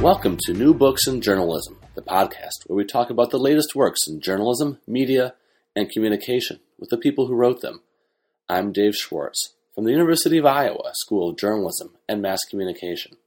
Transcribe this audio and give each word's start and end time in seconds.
Welcome 0.00 0.38
to 0.46 0.54
New 0.54 0.72
Books 0.72 1.06
in 1.06 1.20
Journalism, 1.20 1.78
the 1.94 2.00
podcast 2.00 2.64
where 2.66 2.76
we 2.78 2.86
talk 2.86 3.10
about 3.10 3.30
the 3.30 3.38
latest 3.38 3.74
works 3.74 4.08
in 4.08 4.22
journalism, 4.22 4.78
media, 4.86 5.34
and 5.76 5.90
communication 5.90 6.60
with 6.78 6.88
the 6.88 6.96
people 6.96 7.26
who 7.26 7.34
wrote 7.34 7.60
them. 7.60 7.82
I'm 8.48 8.72
Dave 8.72 8.96
Schwartz 8.96 9.56
from 9.74 9.84
the 9.84 9.90
University 9.90 10.38
of 10.38 10.46
Iowa 10.46 10.92
School 10.94 11.28
of 11.28 11.36
Journalism 11.36 11.96
and 12.08 12.22
Mass 12.22 12.46
Communication. 12.48 13.18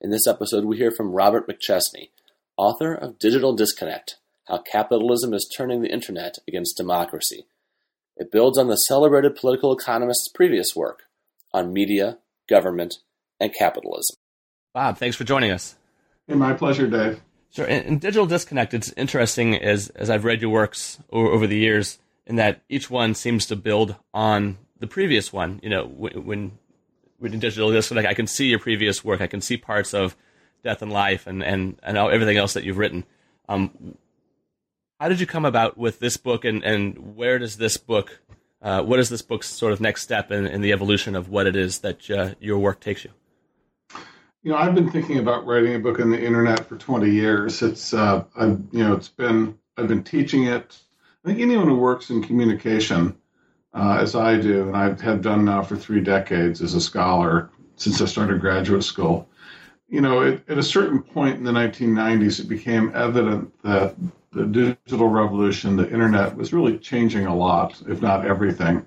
In 0.00 0.10
this 0.10 0.28
episode, 0.28 0.66
we 0.66 0.76
hear 0.76 0.92
from 0.92 1.16
Robert 1.16 1.48
McChesney, 1.48 2.10
author 2.56 2.94
of 2.94 3.18
Digital 3.18 3.52
Disconnect 3.52 4.18
How 4.46 4.58
Capitalism 4.58 5.34
is 5.34 5.52
Turning 5.52 5.82
the 5.82 5.92
Internet 5.92 6.38
Against 6.46 6.76
Democracy. 6.76 7.46
It 8.16 8.30
builds 8.30 8.56
on 8.56 8.68
the 8.68 8.76
celebrated 8.76 9.34
political 9.34 9.76
economist's 9.76 10.28
previous 10.32 10.76
work 10.76 11.00
on 11.52 11.72
media, 11.72 12.18
government, 12.48 12.98
and 13.40 13.52
capitalism. 13.52 14.21
Bob, 14.72 14.96
thanks 14.96 15.16
for 15.16 15.24
joining 15.24 15.50
us. 15.50 15.76
Hey, 16.26 16.34
my 16.34 16.54
pleasure, 16.54 16.86
Dave. 16.86 17.20
Sure. 17.50 17.66
In, 17.66 17.82
in, 17.82 17.98
Digital 17.98 18.26
Disconnect, 18.26 18.72
it's 18.72 18.92
interesting 18.92 19.54
as 19.56 19.90
as 19.90 20.08
I've 20.08 20.24
read 20.24 20.40
your 20.40 20.50
works 20.50 20.98
over, 21.10 21.28
over, 21.28 21.46
the 21.46 21.58
years, 21.58 21.98
in 22.26 22.36
that 22.36 22.62
each 22.70 22.88
one 22.88 23.14
seems 23.14 23.44
to 23.46 23.56
build 23.56 23.96
on 24.14 24.56
the 24.78 24.86
previous 24.86 25.32
one. 25.32 25.60
You 25.62 25.68
know, 25.68 25.84
when 25.86 26.52
when 27.18 27.38
Digital 27.38 27.70
Disconnect, 27.70 28.08
I 28.08 28.14
can 28.14 28.26
see 28.26 28.46
your 28.46 28.58
previous 28.58 29.04
work. 29.04 29.20
I 29.20 29.26
can 29.26 29.42
see 29.42 29.58
parts 29.58 29.92
of 29.92 30.16
Death 30.64 30.80
and 30.80 30.90
Life 30.90 31.26
and 31.26 31.44
and 31.44 31.78
and 31.82 31.98
everything 31.98 32.38
else 32.38 32.54
that 32.54 32.64
you've 32.64 32.78
written. 32.78 33.04
Um, 33.50 33.98
how 34.98 35.08
did 35.08 35.20
you 35.20 35.26
come 35.26 35.44
about 35.44 35.76
with 35.76 35.98
this 35.98 36.16
book, 36.16 36.46
and 36.46 36.64
and 36.64 37.16
where 37.16 37.38
does 37.38 37.58
this 37.58 37.76
book? 37.76 38.20
Uh, 38.62 38.80
what 38.80 38.98
is 38.98 39.10
this 39.10 39.22
book's 39.22 39.48
sort 39.48 39.72
of 39.72 39.80
next 39.80 40.02
step 40.02 40.30
in, 40.30 40.46
in 40.46 40.60
the 40.60 40.72
evolution 40.72 41.16
of 41.16 41.28
what 41.28 41.48
it 41.48 41.56
is 41.56 41.80
that 41.80 42.08
uh, 42.08 42.34
your 42.40 42.58
work 42.58 42.80
takes 42.80 43.04
you? 43.04 43.10
You 44.44 44.50
know, 44.50 44.58
I've 44.58 44.74
been 44.74 44.90
thinking 44.90 45.18
about 45.18 45.46
writing 45.46 45.76
a 45.76 45.78
book 45.78 46.00
on 46.00 46.10
the 46.10 46.20
internet 46.20 46.66
for 46.66 46.76
20 46.76 47.08
years. 47.08 47.62
It's, 47.62 47.94
uh, 47.94 48.24
I've, 48.36 48.60
you 48.72 48.82
know, 48.82 48.94
it's 48.94 49.08
been, 49.08 49.56
I've 49.76 49.86
been 49.86 50.02
teaching 50.02 50.44
it. 50.44 50.80
I 51.24 51.28
think 51.28 51.38
anyone 51.38 51.68
who 51.68 51.76
works 51.76 52.10
in 52.10 52.24
communication, 52.24 53.16
uh, 53.72 53.98
as 54.00 54.16
I 54.16 54.40
do, 54.40 54.66
and 54.66 54.76
I 54.76 55.00
have 55.00 55.22
done 55.22 55.44
now 55.44 55.62
for 55.62 55.76
three 55.76 56.00
decades 56.00 56.60
as 56.60 56.74
a 56.74 56.80
scholar 56.80 57.50
since 57.76 58.00
I 58.00 58.06
started 58.06 58.40
graduate 58.40 58.82
school, 58.82 59.28
you 59.88 60.00
know, 60.00 60.22
it, 60.22 60.42
at 60.48 60.58
a 60.58 60.62
certain 60.62 61.00
point 61.00 61.36
in 61.36 61.44
the 61.44 61.52
1990s, 61.52 62.40
it 62.40 62.48
became 62.48 62.90
evident 62.96 63.52
that 63.62 63.94
the 64.32 64.46
digital 64.46 65.08
revolution, 65.08 65.76
the 65.76 65.88
internet, 65.88 66.36
was 66.36 66.52
really 66.52 66.78
changing 66.78 67.26
a 67.26 67.36
lot, 67.36 67.80
if 67.86 68.02
not 68.02 68.26
everything, 68.26 68.84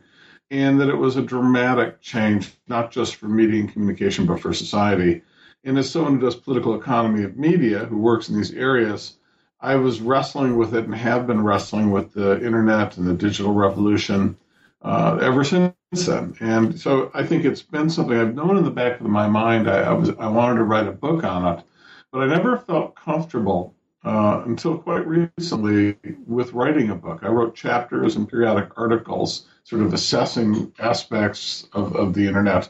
and 0.52 0.82
that 0.82 0.90
it 0.90 0.98
was 0.98 1.16
a 1.16 1.22
dramatic 1.22 2.02
change, 2.02 2.52
not 2.68 2.92
just 2.92 3.16
for 3.16 3.28
media 3.30 3.62
and 3.62 3.72
communication, 3.72 4.26
but 4.26 4.42
for 4.42 4.52
society. 4.52 5.22
And 5.66 5.80
as 5.80 5.90
someone 5.90 6.16
who 6.16 6.22
does 6.22 6.36
political 6.36 6.80
economy 6.80 7.24
of 7.24 7.38
media, 7.38 7.80
who 7.86 7.98
works 7.98 8.30
in 8.30 8.38
these 8.38 8.52
areas, 8.52 9.18
I 9.60 9.76
was 9.76 10.00
wrestling 10.00 10.58
with 10.58 10.76
it 10.76 10.86
and 10.86 10.94
have 10.94 11.26
been 11.26 11.44
wrestling 11.44 11.90
with 11.90 12.14
the 12.14 12.34
internet 12.46 12.98
and 12.98 13.08
the 13.08 13.16
digital 13.16 13.52
revolution 13.52 14.38
uh, 14.84 15.18
ever 15.20 15.44
since 15.44 15.74
then. 15.92 16.36
And 16.40 16.80
so 16.80 17.10
I 17.16 17.26
think 17.26 17.46
it's 17.46 17.64
been 17.64 17.90
something 17.90 18.16
I've 18.16 18.36
known 18.36 18.58
in 18.58 18.64
the 18.64 18.70
back 18.70 19.02
of 19.02 19.08
my 19.08 19.28
mind. 19.28 19.68
I, 19.68 19.80
I 19.80 19.94
was 19.94 20.12
I 20.20 20.28
wanted 20.28 20.58
to 20.58 20.64
write 20.66 20.88
a 20.88 20.92
book 20.92 21.24
on 21.24 21.58
it, 21.58 21.66
but 22.12 22.22
I 22.22 22.28
never 22.28 22.58
felt 22.58 22.96
comfortable 22.96 23.74
uh, 24.04 24.44
until 24.46 24.78
quite 24.78 25.08
recently 25.08 25.98
with 26.28 26.54
writing 26.54 26.92
a 26.92 26.96
book. 26.96 27.22
I 27.24 27.30
wrote 27.30 27.56
chapters 27.56 28.18
and 28.18 28.30
periodic 28.30 28.70
articles, 28.78 29.48
sort 29.64 29.82
of 29.82 29.96
assessing 29.96 30.72
aspects 30.78 31.68
of, 31.74 31.96
of 31.96 32.14
the 32.14 32.28
internet 32.28 32.70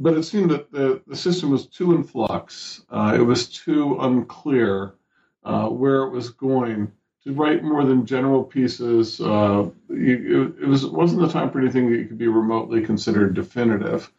but 0.00 0.14
it 0.14 0.22
seemed 0.22 0.50
that 0.50 0.72
the, 0.72 1.02
the 1.06 1.14
system 1.14 1.50
was 1.50 1.66
too 1.66 1.94
in 1.94 2.02
flux. 2.02 2.82
Uh, 2.90 3.14
it 3.14 3.22
was 3.22 3.48
too 3.48 3.98
unclear 4.00 4.94
uh, 5.44 5.68
where 5.68 6.02
it 6.04 6.10
was 6.10 6.30
going 6.30 6.90
to 7.22 7.34
write 7.34 7.62
more 7.62 7.84
than 7.84 8.06
general 8.06 8.42
pieces. 8.42 9.20
Uh, 9.20 9.68
it, 9.90 10.56
it, 10.62 10.66
was, 10.66 10.86
wasn't 10.86 11.20
the 11.20 11.28
time 11.28 11.50
for 11.50 11.60
anything 11.60 11.92
that 11.92 12.08
could 12.08 12.16
be 12.16 12.28
remotely 12.28 12.80
considered 12.80 13.34
definitive. 13.34 14.10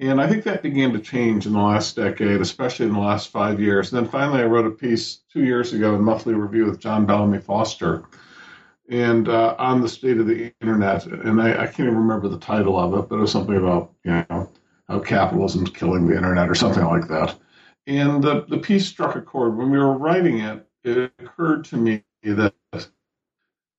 And 0.00 0.20
I 0.20 0.28
think 0.28 0.42
that 0.44 0.62
began 0.62 0.92
to 0.92 0.98
change 0.98 1.46
in 1.46 1.52
the 1.52 1.60
last 1.60 1.94
decade, 1.94 2.40
especially 2.40 2.86
in 2.86 2.92
the 2.92 2.98
last 2.98 3.28
five 3.28 3.60
years. 3.60 3.92
And 3.92 4.02
then 4.02 4.10
finally, 4.10 4.40
I 4.40 4.46
wrote 4.46 4.66
a 4.66 4.70
piece 4.70 5.20
two 5.32 5.44
years 5.44 5.72
ago 5.72 5.94
in 5.94 6.02
Monthly 6.02 6.34
Review 6.34 6.66
with 6.66 6.80
John 6.80 7.06
Bellamy 7.06 7.38
Foster, 7.38 8.04
and 8.88 9.28
uh, 9.28 9.54
on 9.58 9.80
the 9.80 9.88
state 9.88 10.18
of 10.18 10.26
the 10.26 10.52
internet. 10.60 11.06
And 11.06 11.40
I, 11.40 11.62
I, 11.62 11.66
can't 11.66 11.88
even 11.88 11.96
remember 11.96 12.28
the 12.28 12.38
title 12.38 12.78
of 12.78 12.92
it, 12.92 13.08
but 13.08 13.16
it 13.16 13.20
was 13.20 13.32
something 13.32 13.56
about 13.56 13.92
you 14.04 14.26
know 14.28 14.50
how 14.88 15.00
capitalism's 15.00 15.70
killing 15.70 16.06
the 16.06 16.16
internet 16.16 16.48
or 16.48 16.54
something 16.54 16.84
like 16.84 17.08
that. 17.08 17.36
And 17.86 18.22
the, 18.22 18.44
the 18.48 18.58
piece 18.58 18.86
struck 18.86 19.16
a 19.16 19.20
chord. 19.20 19.56
When 19.56 19.70
we 19.70 19.78
were 19.78 19.96
writing 19.96 20.40
it, 20.40 20.66
it 20.84 21.12
occurred 21.18 21.64
to 21.66 21.76
me 21.76 22.02
that 22.22 22.54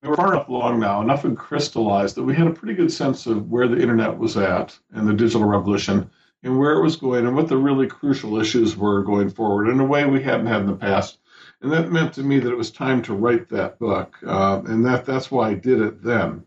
we 0.02 0.08
were 0.08 0.16
far 0.16 0.32
enough 0.32 0.48
along 0.48 0.80
now, 0.80 1.00
enough 1.00 1.22
had 1.22 1.36
crystallized 1.36 2.14
that 2.14 2.22
we 2.22 2.34
had 2.34 2.46
a 2.46 2.52
pretty 2.52 2.74
good 2.74 2.92
sense 2.92 3.26
of 3.26 3.50
where 3.50 3.66
the 3.66 3.80
internet 3.80 4.16
was 4.16 4.36
at 4.36 4.78
and 4.92 5.08
the 5.08 5.12
digital 5.12 5.44
revolution 5.44 6.08
and 6.44 6.58
where 6.58 6.72
it 6.72 6.82
was 6.82 6.96
going 6.96 7.26
and 7.26 7.34
what 7.34 7.48
the 7.48 7.56
really 7.56 7.86
crucial 7.86 8.40
issues 8.40 8.76
were 8.76 9.02
going 9.02 9.28
forward 9.28 9.68
in 9.68 9.80
a 9.80 9.84
way 9.84 10.04
we 10.04 10.22
hadn't 10.22 10.46
had 10.46 10.60
in 10.60 10.66
the 10.66 10.76
past. 10.76 11.18
And 11.60 11.72
that 11.72 11.90
meant 11.90 12.12
to 12.14 12.22
me 12.22 12.38
that 12.38 12.52
it 12.52 12.56
was 12.56 12.70
time 12.70 13.02
to 13.02 13.14
write 13.14 13.48
that 13.48 13.78
book. 13.80 14.16
Uh, 14.24 14.62
and 14.66 14.86
that, 14.86 15.04
that's 15.04 15.30
why 15.30 15.50
I 15.50 15.54
did 15.54 15.80
it 15.80 16.02
then. 16.02 16.44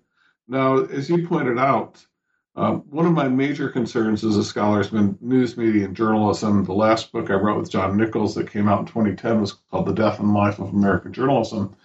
Now, 0.47 0.77
as 0.85 1.09
you 1.09 1.27
pointed 1.27 1.59
out, 1.59 2.05
um, 2.61 2.83
one 2.91 3.07
of 3.07 3.13
my 3.13 3.27
major 3.27 3.69
concerns 3.69 4.23
as 4.23 4.37
a 4.37 4.43
scholar 4.43 4.77
has 4.77 4.91
been 4.91 5.17
news 5.19 5.57
media 5.57 5.83
and 5.85 5.95
journalism. 5.95 6.63
The 6.63 6.73
last 6.73 7.11
book 7.11 7.31
I 7.31 7.33
wrote 7.33 7.59
with 7.59 7.71
John 7.71 7.97
Nichols 7.97 8.35
that 8.35 8.51
came 8.51 8.69
out 8.69 8.81
in 8.81 8.85
2010 8.85 9.41
was 9.41 9.53
called 9.53 9.87
The 9.87 9.93
Death 9.93 10.19
and 10.19 10.31
Life 10.31 10.59
of 10.59 10.69
American 10.69 11.11
Journalism. 11.11 11.75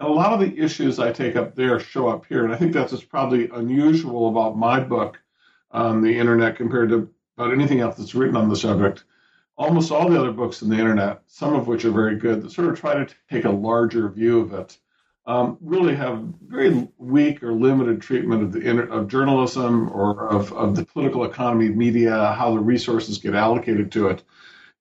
And 0.00 0.08
a 0.08 0.10
lot 0.12 0.32
of 0.32 0.40
the 0.40 0.58
issues 0.58 0.98
I 0.98 1.12
take 1.12 1.36
up 1.36 1.54
there 1.54 1.78
show 1.78 2.08
up 2.08 2.24
here. 2.24 2.44
And 2.44 2.54
I 2.54 2.56
think 2.56 2.72
that's 2.72 2.92
what's 2.92 3.04
probably 3.04 3.50
unusual 3.50 4.30
about 4.30 4.56
my 4.56 4.80
book 4.80 5.20
on 5.70 6.00
the 6.00 6.18
internet 6.18 6.56
compared 6.56 6.88
to 6.88 7.10
about 7.36 7.52
anything 7.52 7.80
else 7.80 7.96
that's 7.96 8.14
written 8.14 8.36
on 8.36 8.48
the 8.48 8.56
subject. 8.56 9.04
Almost 9.58 9.92
all 9.92 10.08
the 10.08 10.18
other 10.18 10.32
books 10.32 10.62
on 10.62 10.70
the 10.70 10.78
internet, 10.78 11.24
some 11.26 11.52
of 11.52 11.66
which 11.66 11.84
are 11.84 11.90
very 11.90 12.16
good, 12.16 12.40
that 12.40 12.52
sort 12.52 12.68
of 12.68 12.80
try 12.80 12.94
to 12.94 13.14
take 13.30 13.44
a 13.44 13.50
larger 13.50 14.08
view 14.08 14.40
of 14.40 14.54
it 14.54 14.78
um, 15.26 15.56
really 15.60 15.94
have 15.94 16.20
very 16.46 16.88
weak 16.98 17.42
or 17.42 17.52
limited 17.52 18.02
treatment 18.02 18.42
of 18.42 18.52
the 18.52 18.60
inter- 18.60 18.88
of 18.88 19.08
journalism 19.08 19.88
or 19.90 20.28
of, 20.28 20.52
of 20.52 20.74
the 20.74 20.84
political 20.84 21.24
economy, 21.24 21.68
of 21.68 21.76
media, 21.76 22.32
how 22.32 22.50
the 22.50 22.58
resources 22.58 23.18
get 23.18 23.34
allocated 23.34 23.92
to 23.92 24.08
it, 24.08 24.24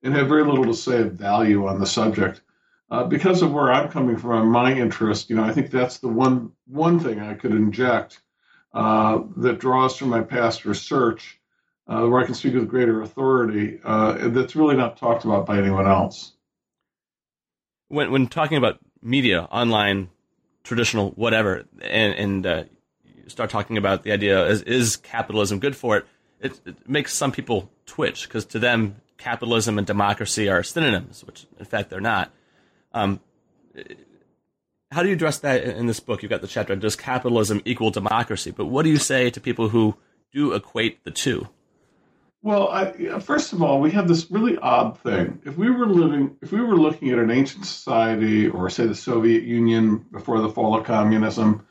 and 0.02 0.16
have 0.16 0.28
very 0.28 0.44
little 0.44 0.66
to 0.66 0.74
say 0.74 1.02
of 1.02 1.14
value 1.14 1.68
on 1.68 1.80
the 1.80 1.86
subject. 1.86 2.42
Uh, 2.90 3.06
because 3.06 3.42
of 3.42 3.54
where 3.54 3.72
I'm 3.72 3.90
coming 3.90 4.18
from, 4.18 4.50
my 4.50 4.74
interest, 4.74 5.30
you 5.30 5.36
know, 5.36 5.44
I 5.44 5.54
think 5.54 5.70
that's 5.70 6.00
the 6.00 6.10
one 6.10 6.52
one 6.66 7.00
thing 7.00 7.20
I 7.20 7.36
could 7.36 7.52
inject 7.52 8.20
uh, 8.74 9.20
that 9.38 9.60
draws 9.60 9.96
from 9.96 10.10
my 10.10 10.22
past 10.22 10.66
research, 10.66 11.40
uh, 11.88 12.06
where 12.08 12.20
I 12.20 12.26
can 12.26 12.34
speak 12.34 12.56
with 12.56 12.68
greater 12.68 13.02
authority. 13.02 13.80
Uh, 13.84 14.30
that's 14.30 14.56
really 14.56 14.76
not 14.76 14.98
talked 14.98 15.24
about 15.24 15.46
by 15.46 15.60
anyone 15.60 15.88
else. 15.88 16.34
When 17.90 18.12
when 18.12 18.28
talking 18.28 18.58
about 18.58 18.80
media, 19.02 19.44
online 19.52 20.10
traditional 20.64 21.12
whatever, 21.12 21.66
and, 21.82 22.14
and 22.14 22.46
uh, 22.46 22.64
start 23.28 23.50
talking 23.50 23.78
about 23.78 24.04
the 24.04 24.12
idea 24.12 24.46
is, 24.46 24.62
is 24.64 24.98
capitalism 24.98 25.60
good 25.60 25.76
for 25.76 25.98
it, 25.98 26.06
it, 26.40 26.60
it 26.66 26.90
makes 26.90 27.14
some 27.14 27.32
people 27.32 27.70
twitch 27.86 28.28
because 28.28 28.46
to 28.46 28.60
them 28.60 28.96
capitalism 29.18 29.78
and 29.78 29.86
democracy 29.86 30.50
are 30.50 30.64
synonyms, 30.64 31.24
which 31.24 31.46
in 31.60 31.66
fact 31.66 31.90
they're 31.90 32.02
not. 32.02 32.32
Um, 32.94 33.20
how 34.92 35.04
do 35.04 35.10
you 35.10 35.16
address 35.16 35.40
that 35.40 35.64
in 35.64 35.86
this 35.86 36.00
book? 36.00 36.22
You've 36.22 36.30
got 36.30 36.42
the 36.42 36.48
chapter 36.48 36.76
does 36.76 36.96
capitalism 36.96 37.62
equal 37.64 37.92
democracy? 37.92 38.52
But 38.52 38.66
what 38.66 38.84
do 38.84 38.90
you 38.90 38.98
say 38.98 39.30
to 39.30 39.40
people 39.40 39.70
who 39.70 39.96
do 40.34 40.54
equate 40.54 41.04
the 41.04 41.12
two? 41.12 41.48
Well, 42.44 42.70
I, 42.70 43.20
first 43.20 43.54
of 43.54 43.62
all, 43.62 43.80
we 43.80 43.92
have 43.92 44.08
this 44.08 44.32
really 44.32 44.58
odd 44.58 44.98
thing. 45.00 45.40
If 45.46 45.58
we 45.58 45.70
were 45.70 45.86
living, 45.86 46.38
if 46.42 46.52
we 46.52 46.60
were 46.62 46.76
looking 46.76 47.10
at 47.10 47.20
an 47.20 47.30
ancient 47.30 47.66
society, 47.66 48.48
or 48.48 48.68
say 48.70 48.88
the 48.88 48.96
Soviet 48.96 49.44
Union 49.44 50.06
before 50.12 50.42
the 50.42 50.50
fall 50.50 50.76
of 50.76 50.84
communism, 50.84 51.66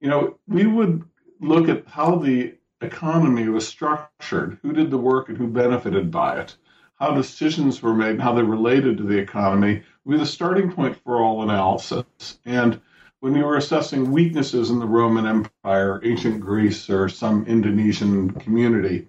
you 0.00 0.10
know, 0.10 0.38
we 0.46 0.66
would 0.66 1.02
look 1.40 1.70
at 1.70 1.86
how 1.86 2.16
the 2.16 2.54
economy 2.82 3.48
was 3.48 3.66
structured, 3.66 4.58
who 4.60 4.74
did 4.74 4.90
the 4.90 4.98
work, 4.98 5.30
and 5.30 5.38
who 5.38 5.46
benefited 5.46 6.10
by 6.10 6.40
it, 6.40 6.56
how 6.96 7.14
decisions 7.14 7.80
were 7.80 7.94
made 7.94 8.10
and 8.10 8.22
how 8.22 8.34
they 8.34 8.42
related 8.42 8.98
to 8.98 9.04
the 9.04 9.16
economy 9.16 9.82
would 10.04 10.12
be 10.12 10.18
the 10.18 10.26
starting 10.26 10.70
point 10.70 10.96
for 11.04 11.22
all 11.22 11.42
analysis. 11.42 12.38
And 12.44 12.80
when 13.20 13.34
you 13.34 13.44
were 13.44 13.56
assessing 13.56 14.10
weaknesses 14.10 14.68
in 14.68 14.78
the 14.78 14.86
Roman 14.86 15.26
Empire, 15.26 16.00
ancient 16.04 16.40
Greece, 16.40 16.90
or 16.90 17.08
some 17.08 17.46
Indonesian 17.46 18.30
community, 18.32 19.08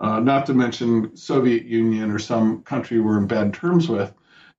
uh, 0.00 0.18
not 0.18 0.46
to 0.46 0.54
mention 0.54 1.14
Soviet 1.16 1.64
Union 1.64 2.10
or 2.10 2.18
some 2.18 2.62
country 2.62 3.00
we're 3.00 3.18
in 3.18 3.26
bad 3.26 3.52
terms 3.52 3.88
with, 3.88 4.12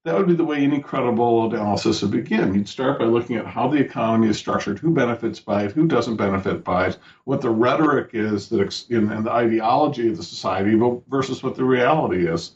that 0.04 0.16
would 0.16 0.28
be 0.28 0.34
the 0.34 0.46
way 0.46 0.58
any 0.58 0.82
credible 0.82 1.52
analysis 1.52 2.02
would 2.02 2.12
begin. 2.12 2.56
You'd 2.56 2.70
start 2.70 2.98
by 2.98 3.06
looking 3.06 3.36
at 3.36 3.46
how 3.46 3.68
the 3.68 3.78
economy 3.78 4.30
is 4.30 4.38
structured, 4.38 4.80
who 4.80 4.92
benefits 4.92 5.40
by 5.40 5.64
it, 5.66 5.72
who 5.72 5.88
doesn't 5.88 6.16
benefit 6.16 6.64
by 6.64 6.88
it, 6.88 6.98
what 7.26 7.42
the 7.42 7.52
rhetoric 7.52 8.12
is 8.14 8.50
that 8.50 8.86
and 8.90 9.26
the 9.26 9.32
ideology 9.32 10.10
of 10.10 10.18
the 10.18 10.24
society 10.24 10.80
versus 11.08 11.44
what 11.44 11.56
the 11.56 11.64
reality 11.64 12.28
is. 12.28 12.56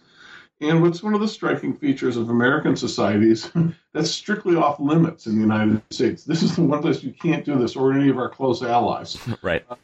And 0.61 0.81
what's 0.81 1.03
one 1.03 1.13
of 1.13 1.21
the 1.21 1.27
striking 1.27 1.75
features 1.75 2.17
of 2.17 2.29
American 2.29 2.75
societies 2.77 3.51
that's 3.93 4.09
strictly 4.09 4.55
off 4.55 4.79
limits 4.79 5.27
in 5.27 5.35
the 5.35 5.41
United 5.41 5.81
States. 5.91 6.23
This 6.23 6.41
is 6.41 6.55
the 6.55 6.63
one 6.63 6.81
place 6.81 7.03
you 7.03 7.11
can't 7.11 7.45
do 7.45 7.59
this, 7.59 7.75
or 7.75 7.93
any 7.93 8.09
of 8.09 8.17
our 8.17 8.29
close 8.29 8.63
allies. 8.63 9.17
Right. 9.41 9.65
Uh, 9.69 9.75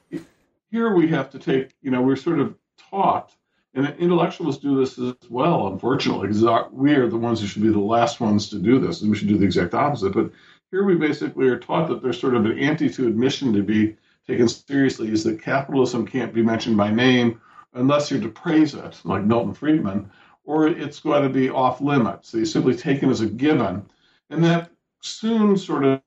here 0.71 0.95
we 0.95 1.07
have 1.09 1.29
to 1.31 1.39
take, 1.39 1.75
you 1.81 1.91
know, 1.91 2.01
we're 2.01 2.15
sort 2.15 2.39
of 2.39 2.55
taught 2.91 3.35
and 3.73 3.87
intellectuals 3.99 4.57
do 4.57 4.77
this 4.77 4.99
as 4.99 5.29
well, 5.29 5.67
unfortunately, 5.67 6.27
because 6.27 6.43
we 6.71 6.93
are 6.93 7.07
the 7.07 7.17
ones 7.17 7.39
who 7.39 7.47
should 7.47 7.61
be 7.61 7.69
the 7.69 7.79
last 7.79 8.19
ones 8.19 8.49
to 8.49 8.59
do 8.59 8.79
this, 8.79 9.01
and 9.01 9.09
we 9.09 9.17
should 9.17 9.29
do 9.29 9.37
the 9.37 9.45
exact 9.45 9.73
opposite. 9.73 10.13
But 10.13 10.31
here 10.71 10.83
we 10.83 10.95
basically 10.95 11.47
are 11.47 11.57
taught 11.57 11.87
that 11.87 12.01
there's 12.01 12.19
sort 12.19 12.35
of 12.35 12.45
an 12.45 12.59
anti 12.59 12.89
to 12.89 13.07
admission 13.07 13.53
to 13.53 13.63
be 13.63 13.95
taken 14.27 14.47
seriously 14.47 15.09
is 15.11 15.23
that 15.23 15.41
capitalism 15.41 16.05
can't 16.05 16.33
be 16.33 16.43
mentioned 16.43 16.77
by 16.77 16.91
name 16.91 17.39
unless 17.73 18.11
you're 18.11 18.21
to 18.21 18.29
praise 18.29 18.73
it, 18.73 18.99
like 19.05 19.23
Milton 19.23 19.53
Friedman, 19.53 20.11
or 20.43 20.67
it's 20.67 20.99
going 20.99 21.23
to 21.23 21.29
be 21.29 21.49
off 21.49 21.79
limits. 21.79 22.29
So 22.29 22.37
you're 22.37 22.45
simply 22.45 22.75
taken 22.75 23.09
as 23.09 23.21
a 23.21 23.25
given. 23.25 23.85
And 24.29 24.43
that 24.43 24.71
soon 25.01 25.57
sort 25.57 25.85
of 25.85 26.01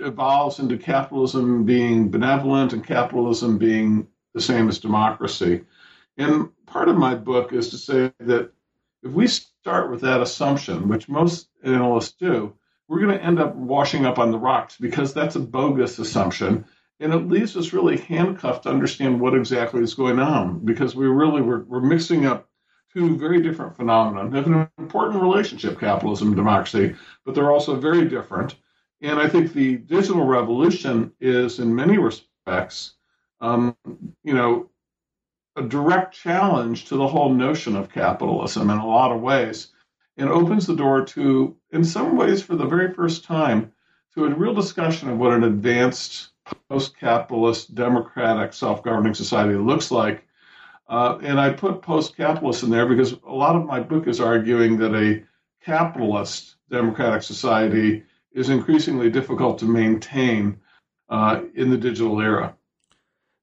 evolves 0.00 0.58
into 0.58 0.76
capitalism 0.76 1.64
being 1.64 2.10
benevolent 2.10 2.72
and 2.74 2.84
capitalism 2.84 3.56
being 3.56 4.06
the 4.34 4.40
same 4.40 4.68
as 4.68 4.78
democracy. 4.78 5.62
And 6.16 6.50
part 6.66 6.88
of 6.88 6.96
my 6.96 7.14
book 7.14 7.52
is 7.52 7.70
to 7.70 7.78
say 7.78 8.12
that 8.20 8.52
if 9.02 9.12
we 9.12 9.26
start 9.26 9.90
with 9.90 10.00
that 10.02 10.20
assumption, 10.20 10.88
which 10.88 11.08
most 11.08 11.48
analysts 11.64 12.12
do, 12.12 12.54
we're 12.88 13.00
going 13.00 13.16
to 13.16 13.24
end 13.24 13.40
up 13.40 13.54
washing 13.54 14.04
up 14.04 14.18
on 14.18 14.30
the 14.30 14.38
rocks 14.38 14.76
because 14.78 15.14
that's 15.14 15.36
a 15.36 15.40
bogus 15.40 15.98
assumption. 15.98 16.64
And 17.00 17.12
it 17.12 17.28
leaves 17.28 17.56
us 17.56 17.72
really 17.72 17.96
handcuffed 17.96 18.64
to 18.64 18.70
understand 18.70 19.20
what 19.20 19.34
exactly 19.34 19.82
is 19.82 19.94
going 19.94 20.18
on 20.18 20.60
because 20.64 20.94
we 20.94 21.06
really 21.06 21.42
we're, 21.42 21.64
we're 21.64 21.80
mixing 21.80 22.26
up 22.26 22.48
two 22.92 23.16
very 23.16 23.42
different 23.42 23.76
phenomena. 23.76 24.28
They 24.28 24.36
have 24.36 24.46
an 24.46 24.68
important 24.78 25.22
relationship, 25.22 25.80
capitalism 25.80 26.28
and 26.28 26.36
democracy, 26.36 26.94
but 27.24 27.34
they're 27.34 27.50
also 27.50 27.76
very 27.76 28.04
different. 28.08 28.54
And 29.00 29.18
I 29.18 29.28
think 29.28 29.52
the 29.52 29.78
digital 29.78 30.24
revolution 30.24 31.12
is, 31.20 31.58
in 31.58 31.74
many 31.74 31.98
respects, 31.98 32.94
um, 33.40 33.76
you 34.22 34.34
know, 34.34 34.70
a 35.56 35.62
direct 35.62 36.14
challenge 36.14 36.86
to 36.86 36.96
the 36.96 37.06
whole 37.06 37.32
notion 37.32 37.76
of 37.76 37.92
capitalism 37.92 38.70
in 38.70 38.78
a 38.78 38.86
lot 38.86 39.12
of 39.12 39.20
ways 39.20 39.68
and 40.16 40.28
opens 40.28 40.66
the 40.66 40.76
door 40.76 41.04
to, 41.04 41.56
in 41.70 41.84
some 41.84 42.16
ways, 42.16 42.42
for 42.42 42.56
the 42.56 42.66
very 42.66 42.92
first 42.92 43.24
time, 43.24 43.72
to 44.14 44.24
a 44.24 44.34
real 44.34 44.54
discussion 44.54 45.08
of 45.08 45.18
what 45.18 45.32
an 45.32 45.44
advanced 45.44 46.28
post 46.68 46.98
capitalist 46.98 47.74
democratic 47.74 48.52
self 48.52 48.82
governing 48.82 49.14
society 49.14 49.54
looks 49.54 49.90
like. 49.90 50.26
Uh, 50.88 51.18
and 51.22 51.40
I 51.40 51.50
put 51.50 51.80
post 51.80 52.16
capitalist 52.16 52.62
in 52.62 52.70
there 52.70 52.86
because 52.86 53.12
a 53.12 53.32
lot 53.32 53.56
of 53.56 53.64
my 53.64 53.80
book 53.80 54.06
is 54.06 54.20
arguing 54.20 54.76
that 54.78 54.94
a 54.94 55.24
capitalist 55.64 56.56
democratic 56.70 57.22
society 57.22 58.02
is 58.32 58.50
increasingly 58.50 59.10
difficult 59.10 59.58
to 59.60 59.64
maintain 59.64 60.60
uh, 61.08 61.42
in 61.54 61.70
the 61.70 61.78
digital 61.78 62.20
era. 62.20 62.54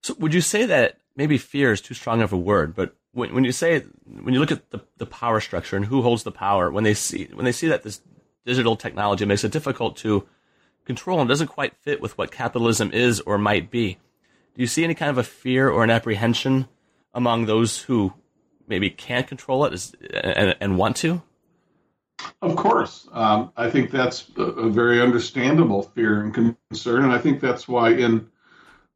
So, 0.03 0.15
would 0.19 0.33
you 0.33 0.41
say 0.41 0.65
that 0.65 0.98
maybe 1.15 1.37
fear 1.37 1.71
is 1.71 1.81
too 1.81 1.93
strong 1.93 2.21
of 2.21 2.33
a 2.33 2.37
word, 2.37 2.75
but 2.75 2.95
when, 3.11 3.33
when 3.33 3.43
you 3.43 3.51
say 3.51 3.83
when 4.05 4.33
you 4.33 4.39
look 4.39 4.51
at 4.51 4.69
the, 4.71 4.79
the 4.97 5.05
power 5.05 5.39
structure 5.39 5.75
and 5.75 5.85
who 5.85 6.01
holds 6.01 6.23
the 6.23 6.31
power, 6.31 6.71
when 6.71 6.83
they 6.83 6.93
see 6.93 7.29
when 7.33 7.45
they 7.45 7.51
see 7.51 7.67
that 7.67 7.83
this 7.83 8.01
digital 8.45 8.75
technology 8.75 9.25
makes 9.25 9.43
it 9.43 9.51
difficult 9.51 9.97
to 9.97 10.27
control 10.85 11.19
and 11.19 11.29
doesn't 11.29 11.47
quite 11.47 11.75
fit 11.75 12.01
with 12.01 12.17
what 12.17 12.31
capitalism 12.31 12.91
is 12.91 13.19
or 13.21 13.37
might 13.37 13.69
be, 13.69 13.97
do 14.55 14.61
you 14.61 14.67
see 14.67 14.83
any 14.83 14.95
kind 14.95 15.09
of 15.09 15.17
a 15.17 15.23
fear 15.23 15.69
or 15.69 15.83
an 15.83 15.89
apprehension 15.89 16.67
among 17.13 17.45
those 17.45 17.83
who 17.83 18.13
maybe 18.67 18.89
can't 18.89 19.27
control 19.27 19.65
it 19.65 19.93
and, 20.13 20.55
and 20.59 20.77
want 20.77 20.95
to? 20.97 21.21
Of 22.41 22.55
course. 22.55 23.07
Um, 23.11 23.51
I 23.55 23.69
think 23.69 23.91
that's 23.91 24.29
a, 24.37 24.43
a, 24.43 24.69
very 24.69 25.01
understandable 25.01 25.83
fear 25.83 26.21
and 26.21 26.33
concern. 26.33 27.05
And 27.05 27.13
I 27.13 27.17
think 27.17 27.39
that's 27.39 27.67
why 27.67 27.91
in 27.91 28.27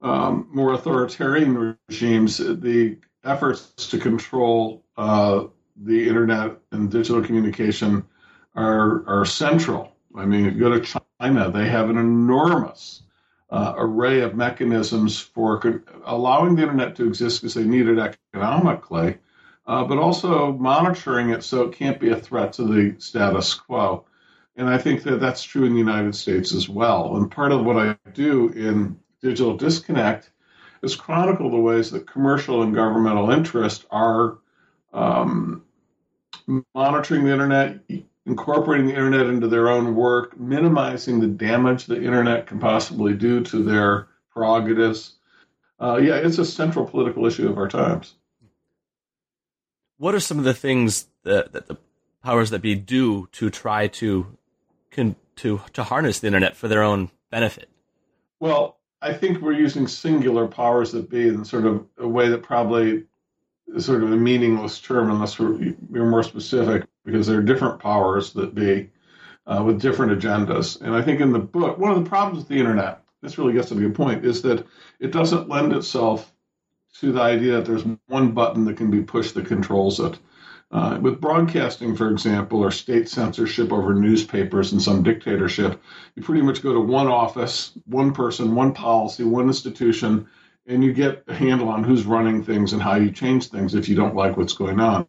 um, 0.04 0.48
more 0.52 0.74
authoritarian 0.74 1.76
regimes, 1.90 2.38
the 2.38 2.98
efforts 3.24 3.88
to 3.88 3.98
control 3.98 4.84
uh, 4.98 5.46
the 5.78 6.08
internet 6.08 6.58
and 6.72 6.92
digital 6.92 7.24
communication 7.24 8.06
are 8.56 9.08
are 9.08 9.26
central. 9.26 9.92
I 10.16 10.26
mean, 10.26 10.60
go 10.60 10.70
to 10.70 11.00
China, 11.20 11.50
they 11.50 11.68
have 11.70 11.90
an 11.90 11.98
enormous 11.98 13.02
uh, 13.50 13.74
array 13.78 14.22
of 14.22 14.36
mechanisms 14.36 15.20
for 15.20 15.60
co- 15.60 15.82
allowing 16.06 16.56
the 16.56 16.64
internet 16.64 16.96
to 16.98 17.08
exist 17.08 17.42
because 17.42 17.54
they 17.56 17.64
need 17.64 17.88
it 17.88 17.98
economically, 17.98 19.18
uh, 19.66 19.84
but 19.86 19.98
also 19.98 20.52
monitoring 20.54 21.30
it 21.30 21.44
so 21.44 21.64
it 21.64 21.74
can't 21.74 22.00
be 22.00 22.10
a 22.10 22.20
threat 22.20 22.54
to 22.54 22.64
the 22.64 22.96
status 23.00 23.54
quo. 23.54 24.06
And 24.56 24.70
I 24.70 24.78
think 24.78 25.02
that 25.04 25.20
that's 25.20 25.44
true 25.44 25.66
in 25.66 25.74
the 25.74 25.80
United 25.80 26.14
States 26.14 26.54
as 26.54 26.70
well. 26.70 27.16
And 27.16 27.32
part 27.32 27.52
of 27.52 27.66
what 27.66 27.78
I 27.78 27.98
do 28.14 28.50
in 28.50 29.00
digital 29.24 29.58
disconnect 29.58 30.30
is 30.84 30.96
chronicle 30.96 31.50
the 31.50 31.58
ways 31.58 31.90
that 31.92 32.06
commercial 32.06 32.62
and 32.62 32.76
governmental 32.76 33.32
interests 33.32 33.86
are 33.90 34.38
um, 34.94 35.64
monitoring 36.76 37.24
the 37.24 37.32
internet, 37.32 37.80
incorporating 38.26 38.86
the 38.86 38.94
internet 38.94 39.26
into 39.28 39.48
their 39.48 39.70
own 39.70 39.96
work, 39.96 40.38
minimizing 40.38 41.20
the 41.20 41.28
damage 41.28 41.86
the 41.86 42.04
internet 42.04 42.46
can 42.46 42.60
possibly 42.60 43.14
do 43.14 43.42
to 43.42 43.64
their 43.64 44.10
prerogatives. 44.30 45.14
Uh, 45.80 45.98
yeah, 45.98 46.16
it's 46.16 46.38
a 46.38 46.46
central 46.46 46.86
political 46.86 47.26
issue 47.26 47.50
of 47.50 47.58
our 47.58 47.68
times. 47.68 48.16
What 49.98 50.14
are 50.14 50.20
some 50.20 50.38
of 50.38 50.44
the 50.44 50.54
things 50.54 51.08
that, 51.24 51.54
that 51.54 51.68
the 51.68 51.78
powers 52.24 52.50
that 52.50 52.62
be 52.62 52.76
do 52.76 53.28
to 53.32 53.50
try 53.50 53.88
to 53.88 54.38
can, 54.92 55.16
to 55.38 55.62
to 55.74 55.84
harness 55.84 56.20
the 56.20 56.28
internet 56.28 56.56
for 56.56 56.68
their 56.68 56.84
own 56.84 57.10
benefit? 57.32 57.70
Well, 58.40 58.78
I 59.04 59.14
think 59.14 59.42
we're 59.42 59.52
using 59.52 59.86
singular 59.88 60.48
powers 60.48 60.94
that 60.94 61.10
be 61.10 61.28
in 61.28 61.44
sort 61.44 61.66
of 61.66 61.86
a 61.98 62.08
way 62.08 62.30
that 62.30 62.42
probably 62.42 63.04
is 63.76 63.86
sort 63.86 64.02
of 64.02 64.14
a 64.14 64.16
meaningless 64.16 64.80
term 64.80 65.12
unless 65.12 65.38
we're, 65.38 65.76
we're 65.90 66.10
more 66.10 66.24
specific 66.24 66.88
because 67.04 67.28
there 67.28 67.38
are 67.38 67.44
different 67.44 67.80
powers 67.80 68.32
that 68.34 68.56
be 68.56 68.90
uh, 69.46 69.62
with 69.66 69.82
different 69.82 70.18
agendas. 70.18 70.80
And 70.82 70.96
I 70.96 71.02
think 71.02 71.20
in 71.20 71.34
the 71.34 71.40
book, 71.40 71.78
one 71.78 71.92
of 71.92 72.02
the 72.02 72.10
problems 72.10 72.40
with 72.40 72.48
the 72.48 72.60
internet, 72.60 73.02
this 73.22 73.38
really 73.38 73.52
gets 73.52 73.68
to 73.70 73.76
the 73.76 73.90
point, 73.90 74.24
is 74.24 74.42
that 74.44 74.66
it 75.02 75.12
doesn't 75.12 75.50
lend 75.50 75.74
itself 75.74 76.32
to 77.00 77.12
the 77.12 77.22
idea 77.22 77.54
that 77.54 77.66
there's 77.66 77.86
one 78.08 78.32
button 78.32 78.64
that 78.66 78.78
can 78.78 78.90
be 78.90 79.02
pushed 79.02 79.34
that 79.34 79.48
controls 79.48 80.00
it. 80.00 80.18
Uh, 80.74 80.98
with 81.00 81.22
broadcasting, 81.22 81.96
for 81.96 82.10
example, 82.10 82.64
or 82.64 82.72
state 82.72 83.08
censorship 83.08 83.72
over 83.72 83.94
newspapers 83.94 84.74
in 84.74 84.80
some 84.80 85.04
dictatorship, 85.04 85.80
you 86.16 86.24
pretty 86.24 86.42
much 86.42 86.64
go 86.64 86.74
to 86.74 86.80
one 86.80 87.06
office, 87.06 87.78
one 87.86 88.12
person, 88.12 88.56
one 88.56 88.74
policy, 88.74 89.24
one 89.24 89.46
institution, 89.46 90.28
and 90.66 90.84
you 90.84 90.92
get 90.92 91.24
a 91.28 91.34
handle 91.36 91.70
on 91.70 91.84
who's 91.84 92.06
running 92.06 92.44
things 92.44 92.74
and 92.74 92.82
how 92.82 92.96
you 92.96 93.12
change 93.12 93.50
things 93.50 93.76
if 93.76 93.88
you 93.88 93.96
don't 93.96 94.16
like 94.16 94.36
what's 94.36 94.54
going 94.54 94.80
on. 94.80 95.06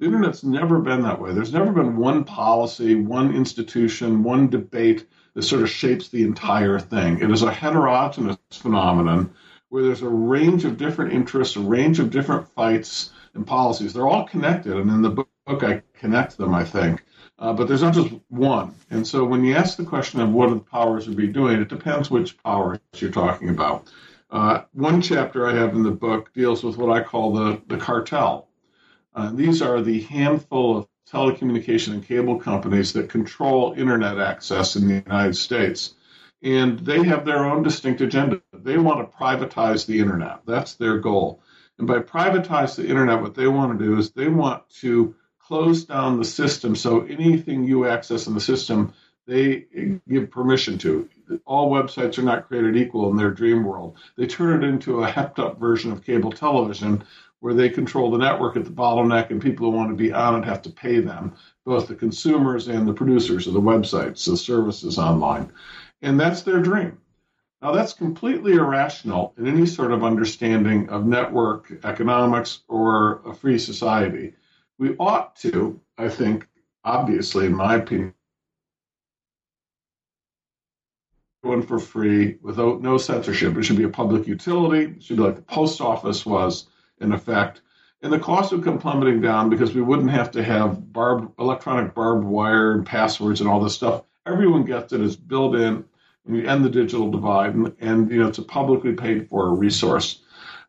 The 0.00 0.06
internet's 0.06 0.44
never 0.44 0.80
been 0.80 1.00
that 1.02 1.18
way. 1.18 1.32
There's 1.32 1.52
never 1.52 1.72
been 1.72 1.96
one 1.96 2.24
policy, 2.24 2.94
one 2.94 3.34
institution, 3.34 4.22
one 4.22 4.50
debate 4.50 5.06
that 5.32 5.44
sort 5.44 5.62
of 5.62 5.70
shapes 5.70 6.08
the 6.08 6.24
entire 6.24 6.78
thing. 6.78 7.22
It 7.22 7.30
is 7.30 7.42
a 7.42 7.50
heterogeneous 7.50 8.36
phenomenon 8.50 9.32
where 9.70 9.82
there's 9.82 10.02
a 10.02 10.08
range 10.08 10.66
of 10.66 10.76
different 10.76 11.14
interests, 11.14 11.56
a 11.56 11.60
range 11.60 12.00
of 12.00 12.10
different 12.10 12.48
fights 12.54 13.12
and 13.34 13.46
policies. 13.46 13.92
They're 13.92 14.08
all 14.08 14.26
connected, 14.26 14.76
and 14.76 14.90
in 14.90 15.02
the 15.02 15.10
book 15.10 15.28
I 15.46 15.82
connect 15.98 16.36
them, 16.36 16.54
I 16.54 16.64
think. 16.64 17.04
Uh, 17.38 17.52
but 17.54 17.66
there's 17.66 17.82
not 17.82 17.94
just 17.94 18.12
one. 18.28 18.74
And 18.90 19.06
so 19.06 19.24
when 19.24 19.44
you 19.44 19.54
ask 19.54 19.76
the 19.76 19.84
question 19.84 20.20
of 20.20 20.30
what 20.30 20.50
the 20.50 20.60
powers 20.60 21.08
would 21.08 21.16
be 21.16 21.26
doing, 21.26 21.60
it 21.60 21.68
depends 21.68 22.10
which 22.10 22.40
powers 22.42 22.78
you're 22.96 23.10
talking 23.10 23.48
about. 23.48 23.88
Uh, 24.30 24.62
one 24.72 25.00
chapter 25.00 25.46
I 25.48 25.54
have 25.54 25.74
in 25.74 25.82
the 25.82 25.90
book 25.90 26.32
deals 26.34 26.62
with 26.62 26.76
what 26.76 26.96
I 26.96 27.02
call 27.02 27.32
the, 27.32 27.62
the 27.66 27.78
cartel. 27.78 28.48
Uh, 29.14 29.32
these 29.32 29.62
are 29.62 29.80
the 29.82 30.02
handful 30.02 30.78
of 30.78 30.86
telecommunication 31.10 31.94
and 31.94 32.06
cable 32.06 32.38
companies 32.38 32.92
that 32.92 33.08
control 33.08 33.74
internet 33.76 34.18
access 34.18 34.76
in 34.76 34.86
the 34.86 35.02
United 35.04 35.34
States. 35.34 35.94
And 36.42 36.78
they 36.78 37.02
have 37.04 37.24
their 37.24 37.44
own 37.44 37.62
distinct 37.62 38.00
agenda. 38.00 38.40
They 38.52 38.78
want 38.78 39.00
to 39.00 39.16
privatize 39.16 39.86
the 39.86 39.98
internet. 39.98 40.40
That's 40.46 40.74
their 40.74 40.98
goal. 40.98 41.42
And 41.80 41.88
by 41.88 42.00
privatize 42.00 42.76
the 42.76 42.86
internet, 42.86 43.22
what 43.22 43.34
they 43.34 43.48
want 43.48 43.78
to 43.78 43.82
do 43.82 43.96
is 43.96 44.10
they 44.10 44.28
want 44.28 44.68
to 44.80 45.14
close 45.38 45.86
down 45.86 46.18
the 46.18 46.26
system 46.26 46.76
so 46.76 47.00
anything 47.06 47.64
you 47.64 47.86
access 47.86 48.26
in 48.26 48.34
the 48.34 48.40
system 48.40 48.92
they 49.26 49.64
give 50.06 50.30
permission 50.30 50.76
to. 50.76 51.08
All 51.46 51.70
websites 51.70 52.18
are 52.18 52.22
not 52.22 52.48
created 52.48 52.76
equal 52.76 53.10
in 53.10 53.16
their 53.16 53.30
dream 53.30 53.64
world. 53.64 53.96
They 54.18 54.26
turn 54.26 54.62
it 54.62 54.68
into 54.68 55.02
a 55.02 55.10
hepped 55.10 55.38
up 55.38 55.58
version 55.58 55.90
of 55.90 56.04
cable 56.04 56.32
television 56.32 57.02
where 57.38 57.54
they 57.54 57.70
control 57.70 58.10
the 58.10 58.18
network 58.18 58.56
at 58.56 58.66
the 58.66 58.70
bottleneck 58.70 59.30
and 59.30 59.40
people 59.40 59.70
who 59.70 59.76
want 59.76 59.88
to 59.88 59.96
be 59.96 60.12
on 60.12 60.42
it 60.42 60.44
have 60.44 60.60
to 60.62 60.70
pay 60.70 61.00
them, 61.00 61.32
both 61.64 61.88
the 61.88 61.94
consumers 61.94 62.68
and 62.68 62.86
the 62.86 62.92
producers 62.92 63.46
of 63.46 63.54
the 63.54 63.60
websites, 63.60 64.26
the 64.26 64.36
services 64.36 64.98
online. 64.98 65.50
And 66.02 66.20
that's 66.20 66.42
their 66.42 66.60
dream. 66.60 66.98
Now, 67.62 67.72
that's 67.72 67.92
completely 67.92 68.52
irrational 68.52 69.34
in 69.36 69.46
any 69.46 69.66
sort 69.66 69.92
of 69.92 70.02
understanding 70.02 70.88
of 70.88 71.06
network 71.06 71.70
economics 71.84 72.60
or 72.68 73.20
a 73.26 73.34
free 73.34 73.58
society. 73.58 74.32
We 74.78 74.96
ought 74.96 75.36
to, 75.36 75.78
I 75.98 76.08
think, 76.08 76.48
obviously, 76.84 77.44
in 77.44 77.54
my 77.54 77.74
opinion, 77.76 78.14
one 81.42 81.62
for 81.62 81.78
free 81.78 82.38
without 82.42 82.80
no 82.80 82.96
censorship. 82.96 83.56
It 83.56 83.62
should 83.62 83.76
be 83.76 83.84
a 83.84 83.88
public 83.90 84.26
utility. 84.26 84.92
It 84.96 85.02
should 85.02 85.16
be 85.18 85.22
like 85.22 85.36
the 85.36 85.42
post 85.42 85.80
office 85.82 86.24
was 86.24 86.66
in 87.00 87.12
effect. 87.12 87.60
And 88.02 88.10
the 88.10 88.18
cost 88.18 88.52
would 88.52 88.64
come 88.64 88.78
plummeting 88.78 89.20
down 89.20 89.50
because 89.50 89.74
we 89.74 89.82
wouldn't 89.82 90.10
have 90.10 90.30
to 90.30 90.42
have 90.42 90.92
barbed, 90.92 91.32
electronic 91.38 91.94
barbed 91.94 92.24
wire 92.24 92.72
and 92.72 92.86
passwords 92.86 93.40
and 93.40 93.50
all 93.50 93.60
this 93.60 93.74
stuff. 93.74 94.04
Everyone 94.26 94.64
gets 94.64 94.94
it. 94.94 95.02
It's 95.02 95.16
built 95.16 95.54
in. 95.54 95.84
And 96.32 96.46
end 96.46 96.64
the 96.64 96.70
digital 96.70 97.10
divide, 97.10 97.54
and, 97.54 97.74
and 97.80 98.10
you 98.10 98.20
know 98.20 98.28
it's 98.28 98.38
a 98.38 98.42
publicly 98.42 98.94
paid 98.94 99.28
for 99.28 99.54
resource. 99.54 100.22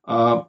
Uh, 0.05 0.43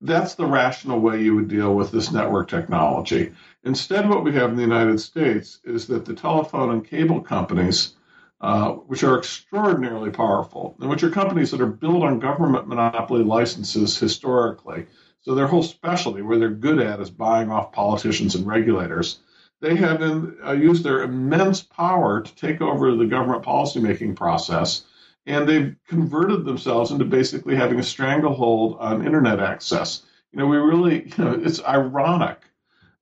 that's 0.00 0.34
the 0.34 0.46
rational 0.46 1.00
way 1.00 1.22
you 1.22 1.34
would 1.34 1.48
deal 1.48 1.74
with 1.74 1.90
this 1.90 2.12
network 2.12 2.48
technology. 2.48 3.32
Instead, 3.64 4.08
what 4.08 4.24
we 4.24 4.32
have 4.32 4.50
in 4.50 4.56
the 4.56 4.62
United 4.62 5.00
States 5.00 5.60
is 5.64 5.86
that 5.86 6.04
the 6.04 6.14
telephone 6.14 6.70
and 6.70 6.86
cable 6.86 7.20
companies 7.20 7.94
uh, 8.40 8.72
which 8.72 9.02
are 9.02 9.18
extraordinarily 9.18 10.10
powerful, 10.10 10.76
and 10.80 10.90
which 10.90 11.02
are 11.02 11.10
companies 11.10 11.50
that 11.50 11.60
are 11.60 11.66
built 11.66 12.02
on 12.02 12.18
government 12.18 12.68
monopoly 12.68 13.24
licenses 13.24 13.98
historically. 13.98 14.86
So 15.22 15.34
their 15.34 15.46
whole 15.46 15.62
specialty, 15.62 16.20
where 16.20 16.38
they're 16.38 16.50
good 16.50 16.78
at, 16.78 17.00
is 17.00 17.10
buying 17.10 17.50
off 17.50 17.72
politicians 17.72 18.34
and 18.34 18.46
regulators. 18.46 19.20
They 19.60 19.74
have 19.76 20.02
in, 20.02 20.36
uh, 20.44 20.52
used 20.52 20.84
their 20.84 21.02
immense 21.02 21.62
power 21.62 22.20
to 22.20 22.34
take 22.36 22.60
over 22.60 22.94
the 22.94 23.06
government 23.06 23.44
policymaking 23.44 24.16
process, 24.16 24.84
and 25.24 25.48
they've 25.48 25.74
converted 25.88 26.44
themselves 26.44 26.90
into 26.90 27.04
basically 27.04 27.56
having 27.56 27.78
a 27.78 27.82
stranglehold 27.82 28.76
on 28.78 29.06
internet 29.06 29.40
access. 29.40 30.02
You 30.32 30.40
know, 30.40 30.46
we 30.46 30.58
really, 30.58 31.12
you 31.16 31.24
know, 31.24 31.40
it's 31.42 31.64
ironic 31.64 32.42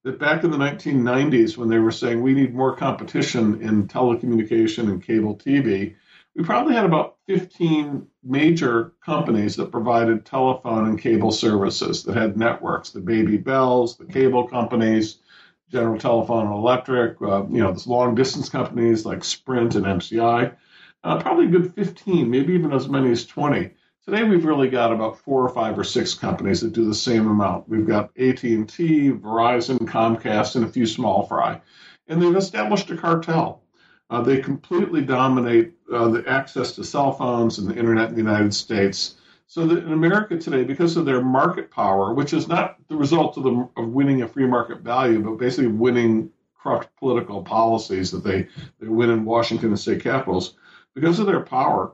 that 0.05 0.19
back 0.19 0.45
in 0.45 0.51
the 0.51 0.59
1990s, 0.59 1.57
when 1.57 1.69
they 1.69 1.79
were 1.79 1.91
saying 1.91 2.23
we 2.23 2.35
need 2.35 2.55
more 2.55 2.77
competition 2.77 3.61
in 3.63 3.89
telecommunication 3.89 4.85
and 4.85 5.03
cable 5.03 5.35
TV, 5.35 5.95
we 6.37 6.45
probably 6.45 6.75
had 6.75 6.85
about 6.85 7.17
15 7.27 8.07
major 8.23 8.93
companies 9.05 9.57
that 9.57 9.71
provided 9.71 10.27
telephone 10.27 10.89
and 10.89 11.01
cable 11.01 11.31
services 11.31 12.03
that 12.03 12.17
had 12.17 12.37
networks 12.37 12.91
the 12.91 13.01
Baby 13.01 13.39
Bells, 13.39 13.97
the 13.97 14.05
cable 14.05 14.47
companies, 14.47 15.19
General 15.75 15.99
Telephone 15.99 16.47
and 16.47 16.55
Electric, 16.55 17.21
uh, 17.21 17.45
you 17.49 17.61
know, 17.61 17.73
the 17.73 17.91
long 17.91 18.15
distance 18.15 18.49
companies 18.49 19.05
like 19.05 19.25
Sprint 19.25 19.75
and 19.75 19.85
MCI. 19.85 20.55
Uh, 21.03 21.21
probably 21.21 21.47
a 21.47 21.49
good 21.49 21.75
15, 21.75 22.31
maybe 22.31 22.53
even 22.53 22.73
as 22.73 22.89
many 22.89 23.11
as 23.11 23.27
20. 23.27 23.71
Today 24.05 24.23
we've 24.23 24.45
really 24.45 24.69
got 24.69 24.93
about 24.93 25.19
four 25.19 25.43
or 25.43 25.49
five 25.49 25.77
or 25.77 25.83
six 25.83 26.15
companies 26.15 26.61
that 26.61 26.75
do 26.75 26.85
the 26.85 26.95
same 26.95 27.27
amount. 27.27 27.69
We've 27.69 27.89
got 27.89 28.17
AT&T, 28.17 28.65
Verizon, 29.11 29.79
Comcast, 29.81 30.55
and 30.55 30.65
a 30.65 30.69
few 30.69 30.87
small 30.87 31.27
fry, 31.27 31.61
and 32.07 32.23
they've 32.23 32.37
established 32.37 32.91
a 32.93 32.97
cartel. 32.97 33.61
Uh, 34.11 34.21
they 34.23 34.41
completely 34.41 35.03
dominate 35.03 35.73
uh, 35.93 36.07
the 36.07 36.23
access 36.29 36.71
to 36.77 36.85
cell 36.85 37.11
phones 37.11 37.59
and 37.59 37.67
the 37.67 37.77
internet 37.77 38.11
in 38.11 38.15
the 38.15 38.23
United 38.23 38.55
States. 38.55 39.17
So 39.47 39.67
that 39.67 39.85
in 39.85 39.93
America 39.93 40.39
today, 40.39 40.65
because 40.65 40.97
of 40.97 41.05
their 41.05 41.23
market 41.23 41.71
power, 41.71 42.15
which 42.15 42.33
is 42.33 42.49
not 42.49 42.77
the 42.89 42.97
result 42.97 43.37
of, 43.37 43.45
the, 43.45 43.69
of 43.77 43.89
winning 43.89 44.23
a 44.23 44.29
free 44.29 44.47
market 44.47 44.81
value, 44.81 45.21
but 45.23 45.39
basically 45.39 45.69
winning 45.69 46.31
corrupt 46.61 46.97
political 46.97 47.43
policies 47.43 48.11
that 48.11 48.25
they, 48.25 48.49
they 48.81 48.89
win 48.89 49.11
in 49.11 49.25
Washington 49.25 49.69
and 49.69 49.79
state 49.79 50.03
capitals, 50.03 50.55
because 50.95 51.19
of 51.19 51.27
their 51.27 51.41
power, 51.41 51.93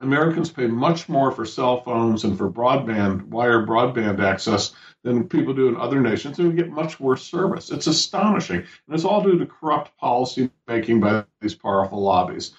Americans 0.00 0.50
pay 0.50 0.66
much 0.66 1.08
more 1.08 1.30
for 1.30 1.44
cell 1.46 1.82
phones 1.82 2.24
and 2.24 2.36
for 2.36 2.50
broadband, 2.50 3.24
wire 3.28 3.66
broadband 3.66 4.20
access 4.20 4.74
than 5.02 5.28
people 5.28 5.54
do 5.54 5.68
in 5.68 5.76
other 5.76 6.00
nations, 6.00 6.38
and 6.38 6.48
we 6.48 6.54
get 6.54 6.70
much 6.70 7.00
worse 7.00 7.22
service. 7.22 7.70
It's 7.70 7.86
astonishing. 7.86 8.58
And 8.58 8.94
it's 8.94 9.04
all 9.04 9.22
due 9.22 9.38
to 9.38 9.46
corrupt 9.46 9.96
policy 9.96 10.50
making 10.66 11.00
by 11.00 11.24
these 11.40 11.54
powerful 11.54 12.02
lobbies. 12.02 12.54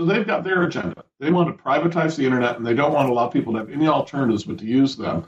So 0.00 0.06
they've 0.06 0.26
got 0.26 0.44
their 0.44 0.62
agenda. 0.62 1.04
They 1.18 1.30
want 1.30 1.54
to 1.54 1.62
privatize 1.62 2.16
the 2.16 2.24
internet, 2.24 2.56
and 2.56 2.66
they 2.66 2.72
don't 2.72 2.94
want 2.94 3.08
to 3.08 3.12
allow 3.12 3.28
people 3.28 3.52
to 3.52 3.58
have 3.58 3.68
any 3.68 3.86
alternatives 3.86 4.44
but 4.44 4.56
to 4.60 4.64
use 4.64 4.96
them 4.96 5.26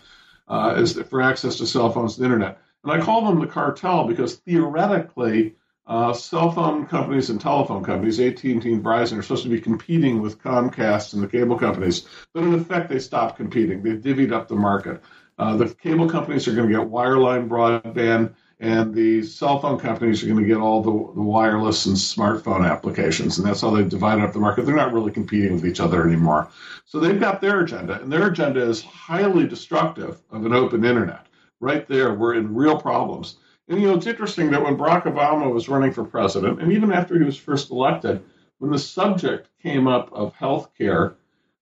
uh, 0.48 0.72
as 0.78 0.94
for 0.94 1.20
access 1.20 1.58
to 1.58 1.66
cell 1.66 1.92
phones 1.92 2.16
and 2.16 2.22
the 2.22 2.24
internet. 2.24 2.58
And 2.82 2.90
I 2.90 3.04
call 3.04 3.26
them 3.26 3.38
the 3.38 3.46
cartel 3.46 4.08
because 4.08 4.36
theoretically, 4.36 5.56
uh, 5.86 6.14
cell 6.14 6.52
phone 6.52 6.86
companies 6.86 7.28
and 7.28 7.38
telephone 7.38 7.84
companies, 7.84 8.18
AT&T 8.18 8.50
and 8.50 8.82
Verizon, 8.82 9.18
are 9.18 9.22
supposed 9.22 9.42
to 9.42 9.50
be 9.50 9.60
competing 9.60 10.22
with 10.22 10.42
Comcast 10.42 11.12
and 11.12 11.22
the 11.22 11.28
cable 11.28 11.58
companies, 11.58 12.06
but 12.32 12.42
in 12.42 12.54
effect, 12.54 12.88
they 12.88 12.98
stopped 12.98 13.36
competing. 13.36 13.82
They 13.82 13.98
divvied 13.98 14.32
up 14.32 14.48
the 14.48 14.56
market. 14.56 15.02
Uh, 15.38 15.54
the 15.54 15.68
cable 15.68 16.08
companies 16.08 16.48
are 16.48 16.54
going 16.54 16.70
to 16.70 16.78
get 16.78 16.88
wireline 16.88 17.46
broadband, 17.46 18.32
and 18.62 18.94
the 18.94 19.24
cell 19.24 19.58
phone 19.58 19.76
companies 19.76 20.22
are 20.22 20.28
going 20.28 20.40
to 20.40 20.46
get 20.46 20.56
all 20.56 20.80
the, 20.80 21.14
the 21.14 21.20
wireless 21.20 21.86
and 21.86 21.96
smartphone 21.96 22.64
applications, 22.64 23.36
and 23.36 23.46
that's 23.46 23.60
how 23.60 23.70
they've 23.70 23.88
divided 23.88 24.22
up 24.22 24.32
the 24.32 24.38
market. 24.38 24.64
They're 24.64 24.76
not 24.76 24.92
really 24.92 25.10
competing 25.10 25.54
with 25.54 25.66
each 25.66 25.80
other 25.80 26.06
anymore. 26.06 26.48
So 26.84 27.00
they've 27.00 27.18
got 27.18 27.40
their 27.40 27.62
agenda, 27.62 28.00
and 28.00 28.10
their 28.10 28.28
agenda 28.28 28.62
is 28.62 28.80
highly 28.80 29.48
destructive 29.48 30.22
of 30.30 30.46
an 30.46 30.52
open 30.52 30.84
internet. 30.84 31.26
Right 31.58 31.88
there, 31.88 32.14
we're 32.14 32.34
in 32.34 32.54
real 32.54 32.80
problems. 32.80 33.34
And 33.66 33.82
you 33.82 33.88
know, 33.88 33.96
it's 33.96 34.06
interesting 34.06 34.52
that 34.52 34.62
when 34.62 34.76
Barack 34.76 35.04
Obama 35.12 35.52
was 35.52 35.68
running 35.68 35.92
for 35.92 36.04
president, 36.04 36.62
and 36.62 36.72
even 36.72 36.92
after 36.92 37.18
he 37.18 37.24
was 37.24 37.36
first 37.36 37.72
elected, 37.72 38.22
when 38.58 38.70
the 38.70 38.78
subject 38.78 39.48
came 39.60 39.88
up 39.88 40.08
of 40.12 40.36
health 40.36 40.70
care, 40.78 41.16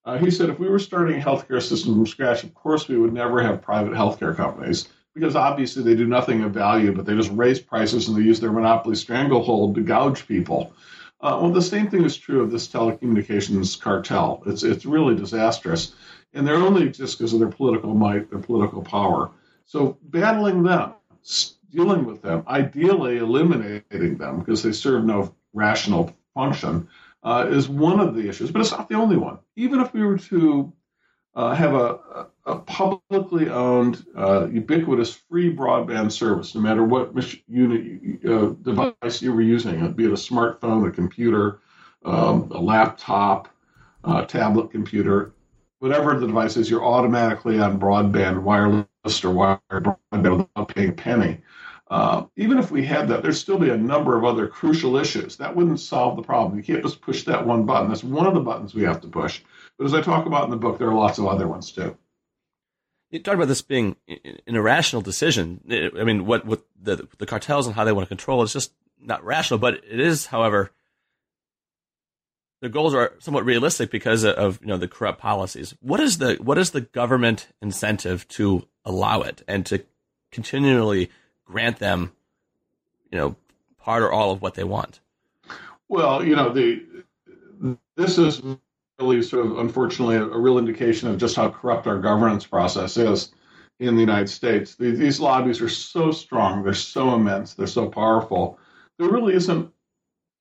uh, 0.05 0.19
he 0.19 0.29
said 0.29 0.51
if 0.51 0.59
we 0.59 0.69
were 0.69 0.77
starting 0.77 1.19
a 1.19 1.25
healthcare 1.25 1.63
system 1.63 1.95
from 1.95 2.05
scratch, 2.05 2.43
of 2.43 2.53
course 2.53 2.87
we 2.87 2.97
would 2.97 3.13
never 3.13 3.41
have 3.41 3.59
private 3.59 3.93
healthcare 3.93 4.35
companies 4.35 4.87
because 5.13 5.35
obviously 5.35 5.83
they 5.83 5.95
do 5.95 6.07
nothing 6.07 6.43
of 6.43 6.53
value, 6.53 6.93
but 6.93 7.05
they 7.05 7.15
just 7.15 7.31
raise 7.31 7.59
prices 7.59 8.07
and 8.07 8.17
they 8.17 8.21
use 8.21 8.39
their 8.39 8.51
monopoly 8.51 8.95
stranglehold 8.95 9.75
to 9.75 9.81
gouge 9.81 10.27
people. 10.27 10.73
Uh, 11.19 11.37
well, 11.41 11.51
the 11.51 11.61
same 11.61 11.89
thing 11.89 12.03
is 12.03 12.17
true 12.17 12.41
of 12.41 12.51
this 12.51 12.67
telecommunications 12.67 13.79
cartel. 13.79 14.41
It's 14.47 14.63
it's 14.63 14.85
really 14.85 15.15
disastrous, 15.15 15.93
and 16.33 16.47
they're 16.47 16.55
only 16.55 16.89
just 16.89 17.17
because 17.17 17.33
of 17.33 17.39
their 17.39 17.49
political 17.49 17.93
might, 17.93 18.29
their 18.29 18.39
political 18.39 18.81
power. 18.81 19.29
So 19.65 19.97
battling 20.01 20.63
them, 20.63 20.93
dealing 21.71 22.05
with 22.05 22.21
them, 22.23 22.43
ideally 22.47 23.17
eliminating 23.17 24.17
them 24.17 24.39
because 24.39 24.63
they 24.63 24.71
serve 24.71 25.05
no 25.05 25.35
rational 25.53 26.15
function, 26.33 26.87
uh, 27.23 27.47
is 27.49 27.69
one 27.69 27.99
of 27.99 28.15
the 28.15 28.27
issues, 28.27 28.49
but 28.49 28.61
it's 28.61 28.71
not 28.71 28.89
the 28.89 28.95
only 28.95 29.17
one. 29.17 29.37
Even 29.55 29.79
if 29.79 29.93
we 29.93 30.03
were 30.03 30.17
to 30.17 30.73
uh, 31.35 31.55
have 31.55 31.73
a, 31.73 32.27
a, 32.45 32.55
publicly 32.59 33.49
owned, 33.49 34.05
uh, 34.17 34.47
ubiquitous, 34.51 35.13
free 35.13 35.53
broadband 35.53 36.11
service, 36.11 36.53
no 36.55 36.61
matter 36.61 36.83
what 36.83 37.13
unit 37.47 38.25
uh, 38.25 38.47
device 38.61 39.21
you 39.21 39.33
were 39.33 39.41
using, 39.41 39.93
be 39.93 40.05
it 40.05 40.11
a 40.11 40.15
smartphone, 40.15 40.87
a 40.87 40.91
computer, 40.91 41.59
um, 42.03 42.51
a 42.51 42.59
laptop, 42.59 43.47
a 44.03 44.25
tablet 44.25 44.71
computer, 44.71 45.33
whatever 45.79 46.19
the 46.19 46.27
device 46.27 46.57
is, 46.57 46.69
you're 46.69 46.85
automatically 46.85 47.59
on 47.59 47.79
broadband, 47.79 48.41
wireless 48.41 49.23
or 49.23 49.31
wired 49.31 49.61
broadband 49.71 50.37
without 50.37 50.67
paying 50.75 50.89
a 50.89 50.93
penny. 50.93 51.41
Uh, 51.89 52.25
even 52.37 52.57
if 52.57 52.71
we 52.71 52.85
had 52.85 53.07
that, 53.09 53.21
there'd 53.21 53.35
still 53.35 53.57
be 53.57 53.69
a 53.69 53.77
number 53.77 54.17
of 54.17 54.23
other 54.23 54.47
crucial 54.47 54.95
issues. 54.95 55.35
That 55.35 55.53
wouldn't 55.53 55.79
solve 55.79 56.15
the 56.15 56.21
problem. 56.21 56.57
You 56.57 56.63
can't 56.63 56.83
just 56.83 57.01
push 57.01 57.23
that 57.23 57.45
one 57.45 57.65
button. 57.65 57.89
That's 57.89 58.03
one 58.03 58.27
of 58.27 58.33
the 58.33 58.39
buttons 58.39 58.73
we 58.73 58.83
have 58.83 59.01
to 59.01 59.07
push. 59.07 59.41
But 59.81 59.87
as 59.87 59.95
I 59.95 60.01
talk 60.01 60.27
about 60.27 60.43
in 60.43 60.51
the 60.51 60.57
book, 60.57 60.77
there 60.77 60.87
are 60.89 60.93
lots 60.93 61.17
of 61.17 61.25
other 61.25 61.47
ones 61.47 61.71
too. 61.71 61.97
You 63.09 63.17
talk 63.17 63.33
about 63.33 63.47
this 63.47 63.63
being 63.63 63.95
an 64.07 64.55
irrational 64.55 65.01
decision. 65.01 65.59
I 65.67 66.03
mean, 66.03 66.27
what 66.27 66.45
what 66.45 66.61
the 66.79 67.07
the 67.17 67.25
cartels 67.25 67.65
and 67.65 67.75
how 67.75 67.83
they 67.83 67.91
want 67.91 68.05
to 68.05 68.07
control 68.07 68.43
is 68.43 68.53
just 68.53 68.73
not 69.01 69.25
rational. 69.25 69.57
But 69.57 69.81
it 69.89 69.99
is, 69.99 70.27
however, 70.27 70.69
their 72.59 72.69
goals 72.69 72.93
are 72.93 73.13
somewhat 73.17 73.43
realistic 73.43 73.89
because 73.89 74.23
of 74.23 74.59
you 74.61 74.67
know 74.67 74.77
the 74.77 74.87
corrupt 74.87 75.19
policies. 75.19 75.73
What 75.81 75.99
is 75.99 76.19
the 76.19 76.35
what 76.35 76.59
is 76.59 76.69
the 76.69 76.81
government 76.81 77.47
incentive 77.59 78.27
to 78.27 78.67
allow 78.85 79.21
it 79.21 79.41
and 79.47 79.65
to 79.65 79.83
continually 80.31 81.09
grant 81.43 81.79
them, 81.79 82.11
you 83.11 83.17
know, 83.17 83.35
part 83.79 84.03
or 84.03 84.11
all 84.11 84.29
of 84.29 84.43
what 84.43 84.53
they 84.53 84.63
want. 84.63 84.99
Well, 85.87 86.23
you 86.23 86.35
know, 86.35 86.53
the 86.53 86.85
this 87.95 88.19
is 88.19 88.43
really 89.01 89.21
sort 89.23 89.45
of 89.45 89.57
unfortunately 89.59 90.17
a, 90.17 90.23
a 90.25 90.39
real 90.39 90.59
indication 90.59 91.09
of 91.09 91.17
just 91.17 91.35
how 91.35 91.49
corrupt 91.49 91.87
our 91.87 91.99
governance 91.99 92.45
process 92.47 92.97
is. 92.97 93.31
in 93.79 93.95
the 93.95 94.01
United 94.01 94.29
States. 94.29 94.75
These 94.75 95.19
lobbies 95.19 95.61
are 95.61 95.69
so 95.69 96.11
strong, 96.11 96.63
they're 96.63 96.73
so 96.73 97.15
immense, 97.15 97.55
they're 97.55 97.67
so 97.67 97.89
powerful. 97.89 98.59
There 98.99 99.09
really 99.09 99.33
isn't 99.35 99.71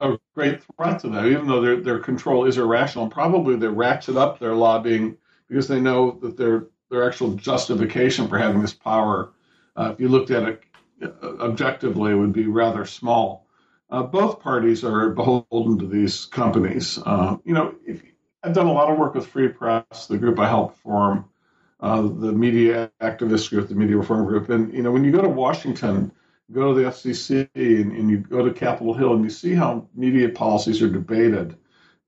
a 0.00 0.19
great 0.35 0.62
threat 0.76 1.00
to 1.00 1.09
them, 1.09 1.26
even 1.26 1.47
though 1.47 1.61
their 1.62 1.81
their 1.81 1.99
control 2.00 2.47
is 2.47 2.59
irrational. 2.59 3.09
Probably 3.09 3.57
they 3.57 3.69
ratchet 3.69 4.17
up 4.17 4.38
their 4.38 4.55
lobbying 4.55 5.17
because 5.49 5.69
they 5.69 5.81
know 5.81 6.19
that 6.23 6.37
their 6.37 6.67
their 6.90 7.07
actual 7.09 7.35
justification 7.35 8.29
for 8.29 8.38
having 8.38 8.62
this 8.62 8.75
power, 8.75 9.33
uh, 9.76 9.90
if 9.95 10.00
you 10.00 10.09
looked 10.09 10.31
at 10.31 10.45
it 10.45 10.62
uh, 11.02 11.38
objectively, 11.40 12.14
would 12.14 12.33
be 12.33 12.47
rather 12.47 12.85
small. 12.87 13.47
Uh, 13.90 14.02
both 14.05 14.40
parties 14.40 14.85
are 14.85 15.11
beholden 15.11 15.79
to 15.79 15.87
these 15.87 16.26
companies. 16.26 16.99
Uh, 17.07 17.37
you 17.45 17.55
know, 17.55 17.75
if, 17.87 18.02
I've 18.42 18.54
done 18.54 18.66
a 18.66 18.73
lot 18.73 18.90
of 18.90 18.99
work 18.99 19.14
with 19.14 19.26
Free 19.26 19.49
Press, 19.49 20.06
the 20.06 20.18
group 20.18 20.38
I 20.38 20.49
helped 20.49 20.78
form, 20.78 21.26
uh, 21.80 22.02
the 22.02 22.32
media 22.32 22.90
activist 23.00 23.50
group, 23.50 23.68
the 23.68 23.75
Media 23.75 23.97
Reform 23.97 24.26
Group, 24.26 24.49
and 24.49 24.73
you 24.73 24.82
know, 24.82 24.90
when 24.92 25.04
you 25.04 25.12
go 25.12 25.23
to 25.23 25.28
Washington 25.28 26.12
go 26.52 26.75
to 26.75 26.80
the 26.80 26.88
FCC 26.88 27.49
and, 27.54 27.92
and, 27.92 28.11
you 28.11 28.18
go 28.18 28.44
to 28.44 28.52
Capitol 28.52 28.94
Hill 28.94 29.14
and 29.14 29.25
you 29.25 29.30
see 29.30 29.54
how 29.54 29.87
media 29.94 30.28
policies 30.28 30.82
are 30.82 30.88
debated 30.88 31.56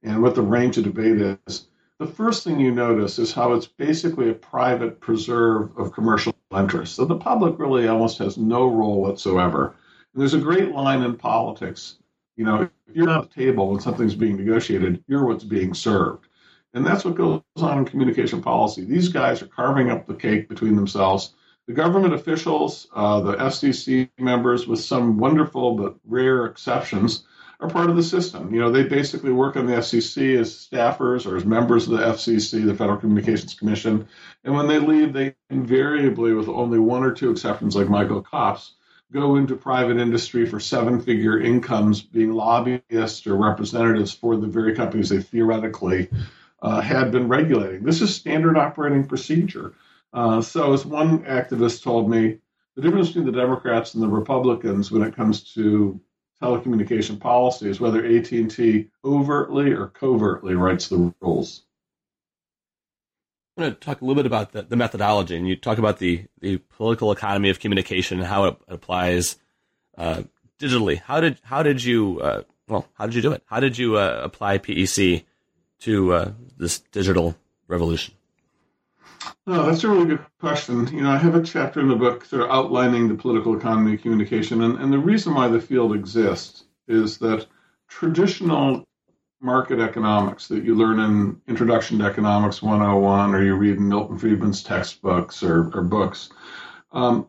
and 0.03 0.21
what 0.21 0.35
the 0.35 0.43
range 0.43 0.79
of 0.79 0.85
debate 0.85 1.39
is, 1.47 1.69
the 1.99 2.07
first 2.07 2.43
thing 2.43 2.59
you 2.59 2.73
notice 2.73 3.19
is 3.19 3.33
how 3.33 3.53
it's 3.53 3.67
basically 3.67 4.31
a 4.31 4.35
private 4.35 5.01
preserve 5.01 5.77
of 5.79 5.93
commercial 5.93 6.35
interests. 6.57 6.97
So 6.97 7.05
the 7.05 7.17
public 7.17 7.59
really 7.59 7.87
almost 7.87 8.19
has 8.19 8.37
no 8.37 8.67
role 8.67 9.01
whatsoever. 9.01 9.77
And 10.13 10.21
there's 10.21 10.35
a 10.35 10.39
great 10.39 10.73
line 10.73 11.03
in 11.03 11.17
politics. 11.17 11.97
You 12.37 12.45
know, 12.45 12.71
you're 12.95 13.11
at 13.11 13.31
the 13.31 13.43
table 13.43 13.71
when 13.71 13.81
something's 13.81 14.15
being 14.15 14.37
negotiated, 14.37 15.05
you're 15.07 15.27
what's 15.27 15.45
being 15.45 15.75
served. 15.75 16.27
And 16.75 16.87
that's 16.87 17.05
what 17.05 17.17
goes 17.17 17.43
on 17.57 17.79
in 17.79 17.85
communication 17.85 18.41
policy. 18.41 18.85
These 18.85 19.09
guys 19.09 19.43
are 19.43 19.47
carving 19.47 19.91
up 19.91 20.07
the 20.07 20.15
cake 20.15 20.49
between 20.49 20.77
themselves 20.77 21.35
the 21.67 21.73
government 21.73 22.15
officials, 22.15 22.89
uh, 22.95 23.21
the 23.21 23.35
FCC 23.35 24.11
members, 24.19 24.67
with 24.67 24.81
some 24.81 25.19
wonderful 25.19 25.77
but 25.77 25.97
rare 26.05 26.47
exceptions, 26.47 27.25
are 27.61 27.69
part 27.69 27.89
of 27.89 27.95
the 27.95 28.03
system. 28.03 28.53
You 28.53 28.61
know, 28.61 28.73
they 28.73 28.83
basically 28.83 29.31
work 29.31 29.57
on 29.57 29.67
the 29.67 29.75
FCC 29.75 30.39
as 30.39 30.53
staffers 30.53 31.25
or 31.25 31.37
as 31.37 31.45
members 31.45 31.87
of 31.87 31.97
the 31.97 32.05
FCC, 32.05 32.67
the 32.67 32.75
Federal 32.75 32.99
Communications 32.99 33.55
Commission. 33.55 34.09
And 34.43 34.55
when 34.55 34.67
they 34.67 34.81
leave, 34.81 35.13
they 35.13 35.37
invariably, 35.51 36.33
with 36.33 36.49
only 36.49 36.81
one 36.81 37.05
or 37.05 37.13
two 37.13 37.31
exceptions 37.31 37.77
like 37.77 37.89
Michael 37.89 38.23
Copps, 38.23 38.75
go 39.13 39.37
into 39.37 39.55
private 39.55 39.99
industry 39.99 40.47
for 40.47 40.59
seven 40.59 41.01
figure 41.01 41.41
incomes 41.41 42.03
being 42.03 42.33
lobbyists 42.33 43.27
or 43.27 43.37
representatives 43.37 44.13
for 44.13 44.37
the 44.37 44.47
very 44.47 44.75
companies 44.75 45.11
they 45.11 45.21
theoretically 45.21 46.09
uh, 46.63 46.81
had 46.81 47.13
been 47.13 47.29
regulating. 47.29 47.85
This 47.85 48.01
is 48.01 48.15
standard 48.15 48.57
operating 48.57 49.07
procedure. 49.07 49.75
Uh, 50.13 50.41
so, 50.41 50.73
as 50.73 50.87
one 50.87 51.25
activist 51.25 51.83
told 51.83 52.11
me, 52.11 52.39
the 52.75 52.83
difference 52.83 53.09
between 53.09 53.27
the 53.27 53.33
Democrats 53.33 53.95
and 53.95 54.03
the 54.03 54.09
Republicans 54.09 54.91
when 54.91 55.03
it 55.03 55.15
comes 55.15 55.53
to 55.55 56.01
telecommunication 56.43 57.21
policy 57.21 57.69
is 57.69 57.81
whether 57.81 58.05
AT&T 58.05 58.89
overtly 59.05 59.73
or 59.73 59.89
covertly 59.89 60.55
writes 60.55 60.89
the 60.89 61.15
rules. 61.21 61.63
I'm 63.57 63.65
going 63.65 63.75
to 63.75 63.81
talk 63.81 64.01
a 64.01 64.05
little 64.05 64.15
bit 64.15 64.27
about 64.27 64.53
the, 64.53 64.63
the 64.63 64.77
methodology, 64.77 65.37
and 65.37 65.47
you 65.47 65.57
talk 65.57 65.77
about 65.77 65.99
the, 65.99 66.25
the 66.41 66.57
political 66.57 67.13
economy 67.13 67.51
of 67.51 67.61
communication 67.61 68.19
and 68.19 68.27
how 68.27 68.45
it 68.45 68.57
applies 68.67 69.37
uh, 69.99 70.23
digitally. 70.59 71.01
How 71.01 71.21
did 71.21 71.39
how 71.43 71.63
did 71.63 71.85
you 71.85 72.21
uh, 72.21 72.43
well 72.67 72.89
how 72.95 73.05
did 73.07 73.15
you 73.15 73.21
do 73.21 73.33
it? 73.33 73.43
How 73.47 73.61
did 73.61 73.77
you 73.77 73.99
uh, 73.99 74.21
apply 74.23 74.59
PEC 74.59 75.25
to 75.81 76.15
uh, 76.15 76.33
this 76.57 76.79
digital 76.79 77.37
revolution? 77.69 78.15
Oh, 79.47 79.67
that's 79.67 79.85
a 79.85 79.89
really 79.89 80.07
good 80.07 80.25
question. 80.41 80.87
You 80.89 81.03
know, 81.03 81.11
I 81.11 81.19
have 81.19 81.35
a 81.35 81.43
chapter 81.43 81.81
in 81.81 81.89
the 81.89 81.97
book 81.97 82.25
sort 82.25 82.43
of 82.43 82.51
outlining 82.51 83.09
the 83.09 83.15
political 83.15 83.57
economy 83.57 83.95
of 83.95 84.03
communication, 84.03 84.63
and, 84.63 84.79
and 84.79 84.93
the 84.93 84.99
reason 84.99 85.35
why 85.35 85.49
the 85.49 85.61
field 85.61 85.95
exists 85.95 86.65
is 86.89 87.19
that 87.19 87.47
traditional 87.89 88.85
market 89.43 89.81
economics 89.81 90.49
that 90.49 90.65
you 90.65 90.75
learn 90.75 91.01
in 91.01 91.41
Introduction 91.49 91.99
to 91.99 92.05
Economics 92.05 92.63
101 92.63 93.35
or 93.35 93.43
you 93.43 93.57
read 93.57 93.77
in 93.77 93.89
Milton 93.89 94.19
Friedman's 94.19 94.63
textbooks 94.63 95.43
or, 95.43 95.71
or 95.75 95.83
books, 95.83 96.31
um, 96.93 97.27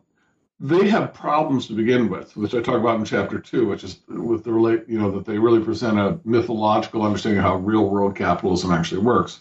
they 0.60 0.88
have 0.88 1.12
problems 1.12 1.66
to 1.66 1.72
begin 1.74 2.08
with, 2.08 2.36
which 2.36 2.54
I 2.54 2.62
talk 2.62 2.76
about 2.80 2.98
in 2.98 3.04
chapter 3.04 3.38
two, 3.38 3.66
which 3.66 3.82
is 3.82 4.00
with 4.08 4.44
the 4.44 4.52
relate, 4.52 4.84
you 4.86 4.98
know, 4.98 5.10
that 5.10 5.26
they 5.26 5.36
really 5.36 5.62
present 5.62 5.98
a 5.98 6.18
mythological 6.24 7.02
understanding 7.02 7.40
of 7.40 7.44
how 7.44 7.56
real 7.56 7.90
world 7.90 8.14
capitalism 8.14 8.70
actually 8.70 9.00
works. 9.00 9.40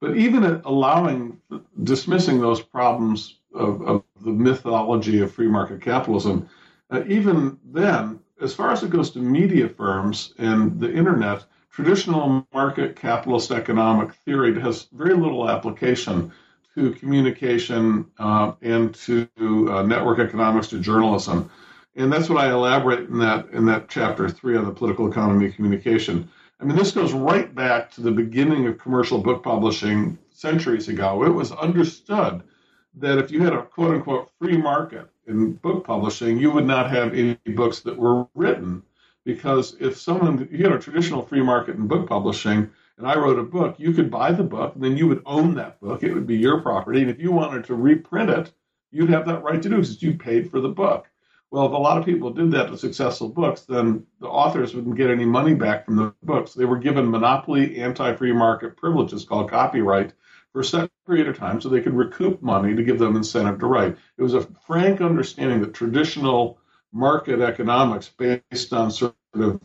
But 0.00 0.16
even 0.16 0.62
allowing, 0.64 1.38
dismissing 1.82 2.40
those 2.40 2.62
problems 2.62 3.40
of, 3.54 3.82
of 3.82 4.04
the 4.20 4.30
mythology 4.30 5.20
of 5.20 5.32
free 5.32 5.48
market 5.48 5.82
capitalism, 5.82 6.48
uh, 6.90 7.02
even 7.06 7.58
then, 7.64 8.20
as 8.40 8.54
far 8.54 8.70
as 8.70 8.82
it 8.82 8.90
goes 8.90 9.10
to 9.10 9.18
media 9.18 9.68
firms 9.68 10.34
and 10.38 10.78
the 10.78 10.92
internet, 10.92 11.44
traditional 11.72 12.46
market 12.52 12.96
capitalist 12.96 13.50
economic 13.50 14.12
theory 14.24 14.58
has 14.60 14.88
very 14.92 15.14
little 15.14 15.48
application 15.48 16.30
to 16.74 16.92
communication 16.92 18.06
uh, 18.18 18.52
and 18.62 18.94
to 18.94 19.28
uh, 19.38 19.82
network 19.82 20.18
economics 20.18 20.68
to 20.68 20.78
journalism. 20.78 21.50
And 21.96 22.12
that's 22.12 22.28
what 22.28 22.42
I 22.42 22.50
elaborate 22.50 23.08
in 23.08 23.18
that 23.18 23.50
in 23.50 23.66
that 23.66 23.88
chapter 23.88 24.28
three 24.28 24.56
on 24.56 24.64
the 24.64 24.70
political 24.70 25.10
economy 25.10 25.46
of 25.46 25.54
communication. 25.54 26.30
I 26.60 26.64
mean, 26.64 26.76
this 26.76 26.92
goes 26.92 27.12
right 27.12 27.52
back 27.54 27.90
to 27.92 28.00
the 28.00 28.12
beginning 28.12 28.66
of 28.66 28.78
commercial 28.78 29.18
book 29.18 29.42
publishing 29.42 30.16
centuries 30.30 30.88
ago. 30.88 31.24
It 31.24 31.30
was 31.30 31.52
understood 31.52 32.42
that 32.94 33.18
if 33.18 33.30
you 33.30 33.42
had 33.42 33.52
a 33.52 33.62
quote 33.62 33.94
unquote 33.94 34.30
free 34.38 34.56
market 34.56 35.08
in 35.26 35.52
book 35.54 35.84
publishing, 35.84 36.38
you 36.38 36.50
would 36.50 36.66
not 36.66 36.90
have 36.90 37.14
any 37.14 37.34
books 37.54 37.80
that 37.80 37.96
were 37.96 38.26
written. 38.34 38.82
Because 39.24 39.76
if 39.80 39.98
someone, 39.98 40.48
you 40.50 40.64
had 40.64 40.72
a 40.72 40.78
traditional 40.78 41.22
free 41.22 41.42
market 41.42 41.76
in 41.76 41.86
book 41.86 42.08
publishing, 42.08 42.70
and 42.98 43.06
I 43.06 43.16
wrote 43.16 43.38
a 43.38 43.44
book, 43.44 43.76
you 43.78 43.92
could 43.92 44.10
buy 44.10 44.32
the 44.32 44.42
book, 44.42 44.74
and 44.74 44.82
then 44.82 44.96
you 44.96 45.06
would 45.08 45.22
own 45.26 45.54
that 45.54 45.80
book. 45.80 46.02
It 46.02 46.14
would 46.14 46.26
be 46.26 46.36
your 46.36 46.60
property. 46.60 47.00
And 47.00 47.10
if 47.10 47.20
you 47.20 47.32
wanted 47.32 47.64
to 47.64 47.74
reprint 47.74 48.30
it, 48.30 48.52
you'd 48.90 49.10
have 49.10 49.26
that 49.26 49.42
right 49.42 49.62
to 49.62 49.68
do 49.68 49.76
because 49.76 50.02
you 50.02 50.14
paid 50.14 50.50
for 50.50 50.60
the 50.60 50.68
book. 50.68 51.08
Well, 51.50 51.66
if 51.66 51.72
a 51.72 51.76
lot 51.76 51.98
of 51.98 52.06
people 52.06 52.30
did 52.30 52.50
that 52.52 52.70
with 52.70 52.80
successful 52.80 53.28
books, 53.28 53.62
then 53.62 54.06
the 54.20 54.26
authors 54.26 54.74
wouldn't 54.74 54.96
get 54.96 55.10
any 55.10 55.26
money 55.26 55.54
back 55.54 55.84
from 55.84 55.96
the 55.96 56.14
books. 56.22 56.54
They 56.54 56.64
were 56.64 56.78
given 56.78 57.10
monopoly 57.10 57.78
anti 57.78 58.14
free 58.14 58.32
market 58.32 58.76
privileges 58.76 59.24
called 59.24 59.50
copyright 59.50 60.14
for 60.52 60.60
a 60.60 60.64
set 60.64 60.90
period 61.06 61.28
of 61.28 61.36
time 61.36 61.60
so 61.60 61.68
they 61.68 61.82
could 61.82 61.94
recoup 61.94 62.42
money 62.42 62.74
to 62.74 62.82
give 62.82 62.98
them 62.98 63.16
incentive 63.16 63.58
to 63.58 63.66
write. 63.66 63.96
It 64.16 64.22
was 64.22 64.32
a 64.32 64.46
frank 64.66 65.00
understanding 65.02 65.60
that 65.60 65.74
traditional 65.74 66.58
market 66.92 67.40
economics 67.40 68.08
based 68.08 68.72
on 68.72 68.90
sort 68.90 69.14
of 69.34 69.60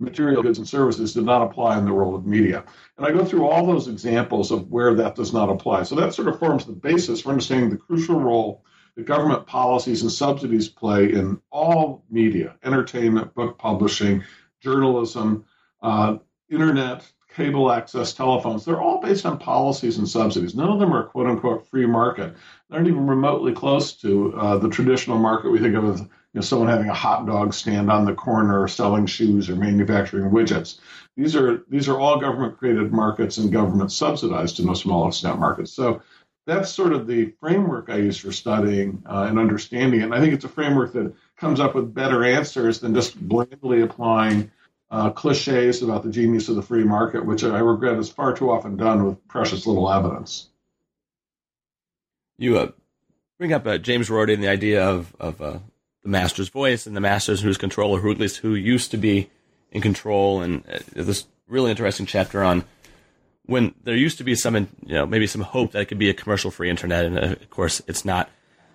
material 0.00 0.42
goods 0.42 0.58
and 0.58 0.68
services 0.68 1.14
did 1.14 1.24
not 1.24 1.42
apply 1.42 1.78
in 1.78 1.84
the 1.84 1.92
world 1.92 2.14
of 2.14 2.26
media. 2.26 2.64
And 2.96 3.06
I 3.06 3.12
go 3.12 3.24
through 3.24 3.46
all 3.46 3.66
those 3.66 3.88
examples 3.88 4.50
of 4.50 4.70
where 4.70 4.94
that 4.94 5.14
does 5.14 5.32
not 5.32 5.50
apply. 5.50 5.84
So 5.84 5.94
that 5.96 6.14
sort 6.14 6.28
of 6.28 6.38
forms 6.38 6.64
the 6.64 6.72
basis 6.72 7.20
for 7.20 7.30
understanding 7.30 7.70
the 7.70 7.76
crucial 7.76 8.18
role 8.18 8.64
that 8.96 9.06
government 9.06 9.46
policies 9.46 10.02
and 10.02 10.10
subsidies 10.10 10.68
play 10.68 11.12
in 11.12 11.40
all 11.50 12.04
media, 12.10 12.56
entertainment, 12.64 13.34
book 13.34 13.58
publishing, 13.58 14.24
journalism, 14.60 15.44
uh, 15.82 16.16
internet, 16.50 17.10
cable 17.34 17.70
access, 17.70 18.12
telephones, 18.12 18.64
they're 18.64 18.80
all 18.80 19.00
based 19.00 19.26
on 19.26 19.38
policies 19.38 19.98
and 19.98 20.08
subsidies. 20.08 20.54
None 20.54 20.68
of 20.68 20.78
them 20.78 20.92
are 20.92 21.04
quote 21.04 21.26
unquote 21.26 21.68
free 21.68 21.86
market. 21.86 22.34
They 22.70 22.76
aren't 22.76 22.88
even 22.88 23.06
remotely 23.06 23.52
close 23.52 23.92
to 23.96 24.34
uh, 24.34 24.58
the 24.58 24.68
traditional 24.68 25.18
market 25.18 25.50
we 25.50 25.58
think 25.58 25.74
of 25.74 25.84
as 25.84 26.00
you 26.00 26.08
know, 26.34 26.40
someone 26.40 26.68
having 26.68 26.88
a 26.88 26.94
hot 26.94 27.26
dog 27.26 27.52
stand 27.52 27.90
on 27.90 28.04
the 28.04 28.14
corner 28.14 28.62
or 28.62 28.68
selling 28.68 29.06
shoes 29.06 29.50
or 29.50 29.56
manufacturing 29.56 30.30
widgets. 30.30 30.78
These 31.16 31.36
are 31.36 31.64
these 31.68 31.88
are 31.88 31.98
all 31.98 32.20
government 32.20 32.58
created 32.58 32.92
markets 32.92 33.38
and 33.38 33.52
government 33.52 33.92
subsidized 33.92 34.56
to 34.56 34.64
no 34.64 34.74
small 34.74 35.08
extent 35.08 35.38
markets. 35.38 35.72
So 35.72 36.02
that's 36.46 36.70
sort 36.70 36.92
of 36.92 37.06
the 37.06 37.32
framework 37.40 37.88
I 37.88 37.96
use 37.96 38.18
for 38.18 38.32
studying 38.32 39.02
uh, 39.06 39.26
and 39.28 39.38
understanding 39.38 40.00
it. 40.00 40.04
And 40.04 40.14
I 40.14 40.20
think 40.20 40.34
it's 40.34 40.44
a 40.44 40.48
framework 40.48 40.92
that 40.92 41.14
comes 41.36 41.58
up 41.58 41.74
with 41.74 41.94
better 41.94 42.24
answers 42.24 42.80
than 42.80 42.94
just 42.94 43.18
blindly 43.18 43.82
applying 43.82 44.50
uh, 44.94 45.10
cliches 45.10 45.82
about 45.82 46.04
the 46.04 46.10
genius 46.10 46.48
of 46.48 46.54
the 46.54 46.62
free 46.62 46.84
market, 46.84 47.26
which 47.26 47.42
I 47.42 47.58
regret 47.58 47.98
is 47.98 48.10
far 48.10 48.32
too 48.32 48.52
often 48.52 48.76
done 48.76 49.04
with 49.04 49.26
precious 49.26 49.66
little 49.66 49.90
evidence. 49.90 50.48
You 52.38 52.58
uh, 52.58 52.70
bring 53.36 53.52
up 53.52 53.66
uh, 53.66 53.78
James 53.78 54.08
Rorty 54.08 54.34
and 54.34 54.42
the 54.42 54.48
idea 54.48 54.88
of, 54.88 55.12
of 55.18 55.42
uh, 55.42 55.58
the 56.04 56.08
master's 56.08 56.48
voice 56.48 56.86
and 56.86 56.96
the 56.96 57.00
master's 57.00 57.40
who's 57.40 57.58
control, 57.58 57.90
or 57.90 57.98
who 57.98 58.12
at 58.12 58.18
least 58.18 58.36
who 58.36 58.54
used 58.54 58.92
to 58.92 58.96
be 58.96 59.28
in 59.72 59.80
control, 59.80 60.42
and 60.42 60.64
uh, 60.68 60.78
this 60.94 61.26
really 61.48 61.72
interesting 61.72 62.06
chapter 62.06 62.44
on 62.44 62.62
when 63.46 63.74
there 63.82 63.96
used 63.96 64.18
to 64.18 64.24
be 64.24 64.36
some, 64.36 64.54
you 64.54 64.94
know, 64.94 65.06
maybe 65.06 65.26
some 65.26 65.42
hope 65.42 65.72
that 65.72 65.82
it 65.82 65.86
could 65.86 65.98
be 65.98 66.08
a 66.08 66.14
commercial 66.14 66.52
free 66.52 66.70
internet, 66.70 67.04
and 67.04 67.18
uh, 67.18 67.22
of 67.22 67.50
course 67.50 67.82
it's 67.88 68.04
not. 68.04 68.30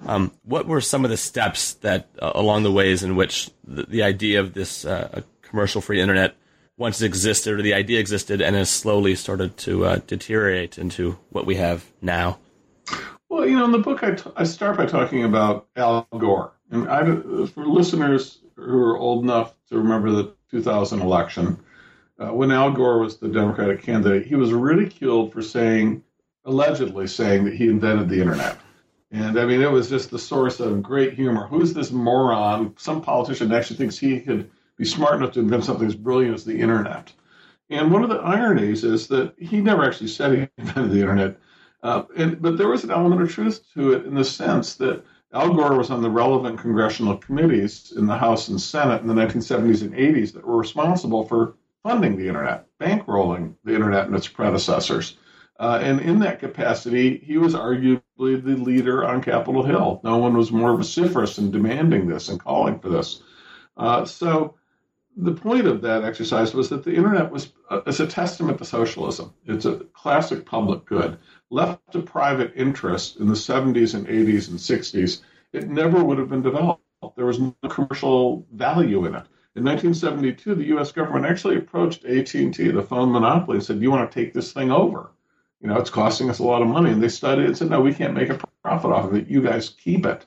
Um, 0.05 0.33
what 0.43 0.67
were 0.67 0.81
some 0.81 1.05
of 1.05 1.11
the 1.11 1.17
steps 1.17 1.75
that 1.75 2.09
uh, 2.21 2.33
along 2.35 2.63
the 2.63 2.71
ways 2.71 3.03
in 3.03 3.15
which 3.15 3.49
the, 3.65 3.83
the 3.83 4.03
idea 4.03 4.41
of 4.41 4.53
this 4.53 4.85
uh, 4.85 5.21
commercial 5.49 5.81
free 5.81 5.99
internet 5.99 6.35
once 6.77 7.01
existed, 7.01 7.59
or 7.59 7.61
the 7.61 7.73
idea 7.73 7.99
existed, 7.99 8.41
and 8.41 8.55
has 8.55 8.69
slowly 8.69 9.13
started 9.15 9.57
to 9.57 9.85
uh, 9.85 9.99
deteriorate 10.07 10.77
into 10.77 11.17
what 11.29 11.45
we 11.45 11.55
have 11.55 11.85
now? 12.01 12.39
Well, 13.27 13.39
Well, 13.39 13.47
you 13.47 13.57
know, 13.57 13.65
in 13.65 13.71
the 13.71 13.79
book, 13.79 14.03
I, 14.03 14.11
t- 14.15 14.31
I 14.35 14.43
start 14.43 14.75
by 14.75 14.85
talking 14.85 15.23
about 15.23 15.67
Al 15.75 16.05
Gore. 16.17 16.51
And 16.71 16.89
I, 16.89 17.05
for 17.47 17.65
listeners 17.65 18.39
who 18.55 18.77
are 18.83 18.97
old 18.97 19.23
enough 19.23 19.53
to 19.69 19.77
remember 19.77 20.11
the 20.11 20.33
2000 20.51 20.99
election, 20.99 21.57
uh, 22.19 22.33
when 22.33 22.51
Al 22.51 22.71
Gore 22.71 22.99
was 22.99 23.17
the 23.17 23.29
Democratic 23.29 23.81
candidate, 23.81 24.25
he 24.25 24.35
was 24.35 24.51
ridiculed 24.51 25.31
for 25.31 25.41
saying, 25.41 26.03
allegedly 26.43 27.07
saying 27.07 27.45
that 27.45 27.53
he 27.53 27.67
invented 27.67 28.09
the 28.09 28.19
internet. 28.19 28.57
And 29.11 29.39
I 29.39 29.45
mean, 29.45 29.61
it 29.61 29.71
was 29.71 29.89
just 29.89 30.11
the 30.11 30.19
source 30.19 30.59
of 30.59 30.83
great 30.83 31.13
humor. 31.13 31.47
Who's 31.47 31.73
this 31.73 31.91
moron? 31.91 32.75
Some 32.77 33.01
politician 33.01 33.51
actually 33.51 33.77
thinks 33.77 33.97
he 33.97 34.19
could 34.19 34.51
be 34.79 34.85
smart 34.85 35.15
enough 35.15 35.33
to 35.33 35.41
invent 35.41 35.65
something 35.65 35.85
as 35.85 35.95
brilliant 35.95 36.33
as 36.33 36.45
the 36.45 36.57
internet. 36.57 37.11
And 37.69 37.91
one 37.91 38.01
of 38.01 38.09
the 38.09 38.15
ironies 38.15 38.85
is 38.85 39.07
that 39.09 39.33
he 39.37 39.59
never 39.59 39.83
actually 39.83 40.07
said 40.07 40.31
he 40.31 40.47
invented 40.57 40.91
the 40.91 41.01
internet. 41.01 41.37
Uh, 41.83 42.03
and, 42.15 42.41
but 42.41 42.57
there 42.57 42.69
was 42.69 42.85
an 42.85 42.91
element 42.91 43.21
of 43.21 43.29
truth 43.29 43.61
to 43.73 43.91
it 43.91 44.05
in 44.05 44.15
the 44.15 44.23
sense 44.23 44.75
that 44.75 45.03
Al 45.33 45.53
Gore 45.53 45.77
was 45.77 45.91
on 45.91 46.01
the 46.01 46.09
relevant 46.09 46.59
congressional 46.59 47.17
committees 47.17 47.93
in 47.95 48.07
the 48.07 48.17
House 48.17 48.47
and 48.47 48.59
Senate 48.59 49.01
in 49.01 49.07
the 49.07 49.13
1970s 49.13 49.81
and 49.81 49.93
80s 49.93 50.33
that 50.33 50.47
were 50.47 50.57
responsible 50.57 51.25
for 51.25 51.55
funding 51.83 52.17
the 52.17 52.27
internet, 52.27 52.65
bankrolling 52.79 53.55
the 53.65 53.75
internet 53.75 54.07
and 54.07 54.15
its 54.15 54.29
predecessors. 54.29 55.17
Uh, 55.59 55.77
and 55.81 55.99
in 55.99 56.19
that 56.19 56.39
capacity, 56.39 57.17
he 57.17 57.37
was 57.37 57.53
arguably 57.53 58.01
the 58.17 58.55
leader 58.55 59.05
on 59.05 59.21
Capitol 59.21 59.61
Hill. 59.61 59.99
No 60.05 60.17
one 60.17 60.37
was 60.37 60.53
more 60.53 60.75
vociferous 60.75 61.37
in 61.37 61.51
demanding 61.51 62.07
this 62.07 62.29
and 62.29 62.39
calling 62.39 62.79
for 62.79 62.87
this. 62.87 63.21
Uh, 63.75 64.05
so 64.05 64.55
the 65.21 65.33
point 65.33 65.67
of 65.67 65.81
that 65.81 66.05
exercise 66.05 66.53
was 66.53 66.69
that 66.69 66.83
the 66.83 66.95
internet 66.95 67.29
was 67.29 67.51
uh, 67.69 67.81
a 67.85 68.07
testament 68.07 68.57
to 68.57 68.65
socialism. 68.65 69.33
It's 69.45 69.65
a 69.65 69.85
classic 69.93 70.45
public 70.45 70.85
good. 70.85 71.17
Left 71.49 71.81
to 71.91 72.01
private 72.01 72.53
interest 72.55 73.17
in 73.17 73.27
the 73.27 73.33
70s 73.33 73.95
and 73.95 74.07
80s 74.07 74.49
and 74.49 74.57
60s, 74.57 75.21
it 75.51 75.67
never 75.67 76.01
would 76.01 76.19
have 76.19 76.29
been 76.29 76.41
developed. 76.41 76.81
There 77.17 77.25
was 77.25 77.39
no 77.39 77.53
commercial 77.69 78.45
value 78.53 79.05
in 79.05 79.15
it. 79.15 79.25
In 79.55 79.65
1972, 79.65 80.55
the 80.55 80.67
U.S. 80.67 80.91
government 80.93 81.25
actually 81.25 81.57
approached 81.57 82.05
AT&T, 82.05 82.49
the 82.51 82.83
phone 82.83 83.11
monopoly, 83.11 83.57
and 83.57 83.65
said, 83.65 83.77
"Do 83.77 83.83
you 83.83 83.91
want 83.91 84.09
to 84.09 84.23
take 84.23 84.33
this 84.33 84.53
thing 84.53 84.71
over? 84.71 85.11
You 85.59 85.67
know, 85.67 85.77
it's 85.77 85.89
costing 85.89 86.29
us 86.29 86.39
a 86.39 86.43
lot 86.43 86.61
of 86.61 86.67
money." 86.67 86.91
And 86.91 87.01
they 87.01 87.09
studied 87.09 87.43
it 87.43 87.47
and 87.47 87.57
said, 87.57 87.69
"No, 87.69 87.81
we 87.81 87.93
can't 87.93 88.13
make 88.13 88.29
a 88.29 88.39
profit 88.63 88.91
off 88.91 89.05
of 89.05 89.15
it. 89.15 89.27
You 89.27 89.41
guys 89.41 89.69
keep 89.69 90.05
it." 90.05 90.25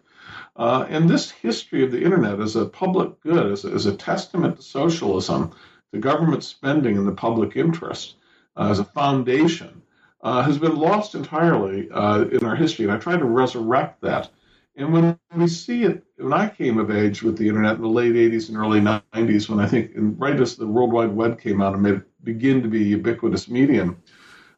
Uh, 0.56 0.86
and 0.88 1.08
this 1.08 1.30
history 1.30 1.82
of 1.82 1.90
the 1.90 2.02
internet 2.02 2.40
as 2.40 2.56
a 2.56 2.66
public 2.66 3.20
good, 3.20 3.52
as 3.52 3.64
a, 3.64 3.68
as 3.68 3.86
a 3.86 3.96
testament 3.96 4.56
to 4.56 4.62
socialism, 4.62 5.50
to 5.92 5.98
government 5.98 6.44
spending 6.44 6.96
in 6.96 7.06
the 7.06 7.12
public 7.12 7.56
interest, 7.56 8.16
uh, 8.56 8.68
as 8.70 8.78
a 8.78 8.84
foundation, 8.84 9.82
uh, 10.22 10.42
has 10.42 10.58
been 10.58 10.76
lost 10.76 11.14
entirely 11.14 11.88
uh, 11.90 12.24
in 12.24 12.44
our 12.44 12.54
history. 12.54 12.84
And 12.84 12.92
I 12.92 12.98
try 12.98 13.16
to 13.16 13.24
resurrect 13.24 14.00
that. 14.02 14.30
And 14.76 14.92
when 14.92 15.18
we 15.34 15.48
see 15.48 15.84
it, 15.84 16.02
when 16.16 16.32
I 16.32 16.48
came 16.48 16.78
of 16.78 16.90
age 16.90 17.22
with 17.22 17.36
the 17.36 17.48
internet 17.48 17.76
in 17.76 17.82
the 17.82 17.88
late 17.88 18.14
80s 18.14 18.48
and 18.48 18.56
early 18.56 18.80
90s, 18.80 19.48
when 19.48 19.60
I 19.60 19.66
think, 19.66 19.92
right 19.94 20.38
as 20.38 20.56
the 20.56 20.66
World 20.66 20.92
Wide 20.92 21.14
Web 21.14 21.40
came 21.40 21.60
out 21.60 21.74
and 21.74 21.82
made 21.82 21.94
it 21.94 22.24
begin 22.24 22.62
to 22.62 22.68
be 22.68 22.82
a 22.82 22.96
ubiquitous 22.96 23.48
medium, 23.48 24.00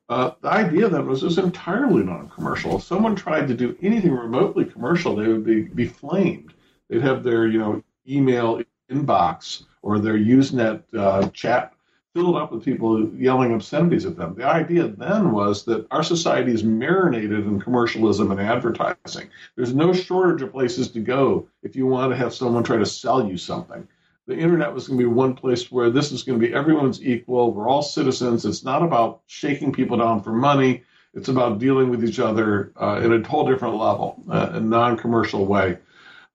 uh, 0.09 0.33
the 0.43 0.49
idea 0.49 0.89
then 0.89 1.07
was 1.07 1.23
it 1.23 1.27
was 1.27 1.39
entirely 1.39 2.03
non-commercial. 2.03 2.77
If 2.77 2.83
someone 2.83 3.17
tried 3.17 3.49
to 3.49 3.55
do 3.55 3.77
anything 3.81 4.13
remotely 4.13 4.65
commercial, 4.65 5.17
they 5.17 5.29
would 5.29 5.45
be, 5.45 5.63
be 5.63 5.87
flamed. 5.87 6.53
They'd 6.89 7.03
have 7.03 7.23
their 7.23 7.47
you 7.47 7.59
know 7.59 7.83
email 8.09 8.63
inbox 8.91 9.65
or 9.83 9.99
their 9.99 10.19
Usenet 10.19 10.83
uh, 10.97 11.29
chat 11.31 11.73
filled 12.15 12.37
up 12.37 12.53
with 12.53 12.65
people 12.65 13.09
yelling 13.15 13.53
obscenities 13.53 14.07
at 14.07 14.17
them. 14.17 14.35
The 14.35 14.45
idea 14.45 14.87
then 14.87 15.33
was 15.33 15.65
that 15.65 15.87
our 15.91 16.03
society 16.03 16.53
is 16.53 16.63
marinated 16.63 17.45
in 17.45 17.61
commercialism 17.61 18.31
and 18.31 18.41
advertising. 18.41 19.31
There's 19.57 19.75
no 19.75 19.93
shortage 19.93 20.43
of 20.43 20.53
places 20.53 20.91
to 20.93 21.01
go 21.01 21.49
if 21.63 21.75
you 21.75 21.87
want 21.87 22.13
to 22.13 22.17
have 22.17 22.33
someone 22.33 22.63
try 22.63 22.77
to 22.77 22.87
sell 22.87 23.27
you 23.29 23.37
something 23.37 23.89
the 24.27 24.37
internet 24.37 24.73
was 24.73 24.89
going 24.89 24.99
to 24.99 25.05
be 25.05 25.13
one 25.13 25.35
place 25.35 25.71
where 25.71 25.91
this 25.91 26.11
is 26.11 26.23
going 26.23 26.41
to 26.41 26.47
be 26.47 26.55
everyone's 26.55 27.05
equal. 27.05 27.53
We're 27.53 27.69
all 27.69 27.83
citizens. 27.83 28.45
It's 28.45 28.65
not 28.65 28.83
about 28.83 29.21
shaking 29.27 29.73
people 29.73 29.99
down 29.99 30.23
for 30.23 30.33
money. 30.33 30.83
It's 31.13 31.29
about 31.29 31.59
dealing 31.59 31.91
with 31.91 32.05
each 32.05 32.19
other 32.19 32.73
uh, 32.81 33.01
in 33.05 33.13
a 33.13 33.27
whole 33.27 33.49
different 33.49 33.77
level, 33.77 34.23
uh, 34.29 34.51
a 34.53 34.61
non-commercial 34.61 35.47
way. 35.47 35.79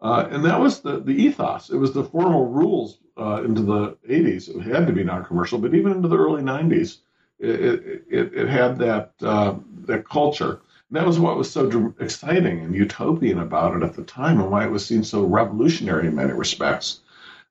Uh, 0.02 0.28
and 0.32 0.46
that 0.46 0.60
was 0.60 0.80
the, 0.80 1.00
the 1.00 1.12
ethos. 1.12 1.70
It 1.70 1.78
was 1.78 1.92
the 1.92 2.04
formal 2.04 2.46
rules 2.46 3.00
uh, 3.18 3.44
into 3.44 3.62
the 3.62 3.98
80s. 4.08 4.56
It 4.56 4.62
had 4.62 4.88
to 4.88 4.94
be 4.94 5.04
non-commercial, 5.04 5.60
but 5.60 5.74
even 5.74 5.92
into 5.92 6.08
the 6.08 6.18
early 6.18 6.42
90s, 6.42 7.00
it, 7.40 8.04
it, 8.10 8.34
it 8.34 8.48
had 8.48 8.78
that 8.80 9.14
uh, 9.22 9.56
that 9.86 10.08
culture. 10.08 10.62
And 10.90 10.98
that 10.98 11.06
was 11.06 11.20
what 11.20 11.38
was 11.38 11.52
so 11.52 11.94
exciting 12.00 12.62
and 12.62 12.76
utopian 12.76 13.40
about 13.40 13.76
it 13.76 13.84
at 13.84 13.94
the 13.94 14.04
time, 14.04 14.40
and 14.40 14.52
why 14.52 14.66
it 14.66 14.72
was 14.72 14.86
seen 14.86 15.04
so 15.04 15.24
revolutionary 15.24 16.08
in 16.08 16.16
many 16.16 16.34
respects. 16.34 17.02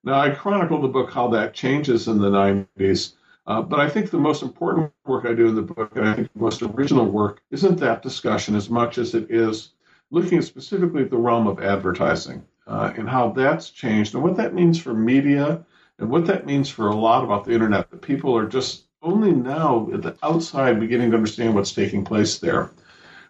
Now, 0.04 0.20
I 0.20 0.30
chronicle 0.30 0.80
the 0.80 0.88
book 0.88 1.10
how 1.10 1.28
that 1.28 1.54
changes 1.54 2.08
in 2.08 2.18
the 2.18 2.30
90s, 2.30 3.14
uh, 3.46 3.62
but 3.62 3.80
I 3.80 3.88
think 3.88 4.10
the 4.10 4.18
most 4.18 4.42
important 4.42 4.92
work 5.06 5.26
I 5.26 5.34
do 5.34 5.48
in 5.48 5.54
the 5.54 5.62
book, 5.62 5.96
and 5.96 6.08
I 6.08 6.14
think 6.14 6.32
the 6.32 6.40
most 6.40 6.62
original 6.62 7.06
work, 7.06 7.42
isn't 7.50 7.78
that 7.80 8.02
discussion 8.02 8.54
as 8.54 8.70
much 8.70 8.98
as 8.98 9.14
it 9.14 9.30
is 9.30 9.70
looking 10.10 10.40
specifically 10.42 11.02
at 11.02 11.10
the 11.10 11.16
realm 11.16 11.46
of 11.46 11.60
advertising 11.60 12.44
uh, 12.66 12.92
and 12.96 13.08
how 13.08 13.30
that's 13.30 13.70
changed 13.70 14.14
and 14.14 14.22
what 14.22 14.36
that 14.36 14.54
means 14.54 14.80
for 14.80 14.94
media 14.94 15.64
and 15.98 16.08
what 16.08 16.26
that 16.26 16.46
means 16.46 16.68
for 16.68 16.88
a 16.88 16.94
lot 16.94 17.24
about 17.24 17.44
the 17.44 17.52
internet 17.52 17.90
that 17.90 18.02
people 18.02 18.36
are 18.36 18.46
just 18.46 18.84
only 19.02 19.32
now 19.32 19.88
at 19.92 20.02
the 20.02 20.16
outside 20.22 20.80
beginning 20.80 21.10
to 21.10 21.16
understand 21.16 21.54
what's 21.54 21.72
taking 21.72 22.04
place 22.04 22.38
there. 22.38 22.70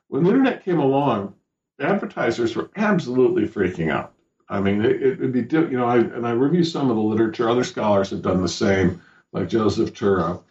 When 0.08 0.24
the 0.24 0.30
internet 0.30 0.64
came 0.64 0.78
along, 0.78 1.34
advertisers 1.80 2.56
were 2.56 2.70
absolutely 2.76 3.46
freaking 3.46 3.90
out. 3.90 4.14
I 4.48 4.60
mean, 4.60 4.82
it, 4.84 5.20
would 5.20 5.32
be, 5.32 5.40
you 5.50 5.76
know, 5.76 5.86
I, 5.86 5.98
and 5.98 6.26
I 6.26 6.30
review 6.30 6.64
some 6.64 6.90
of 6.90 6.96
the 6.96 7.02
literature. 7.02 7.48
Other 7.48 7.64
scholars 7.64 8.10
have 8.10 8.22
done 8.22 8.40
the 8.40 8.48
same, 8.48 9.02
like 9.32 9.48
Joseph 9.48 9.92
Turow. 9.92 10.42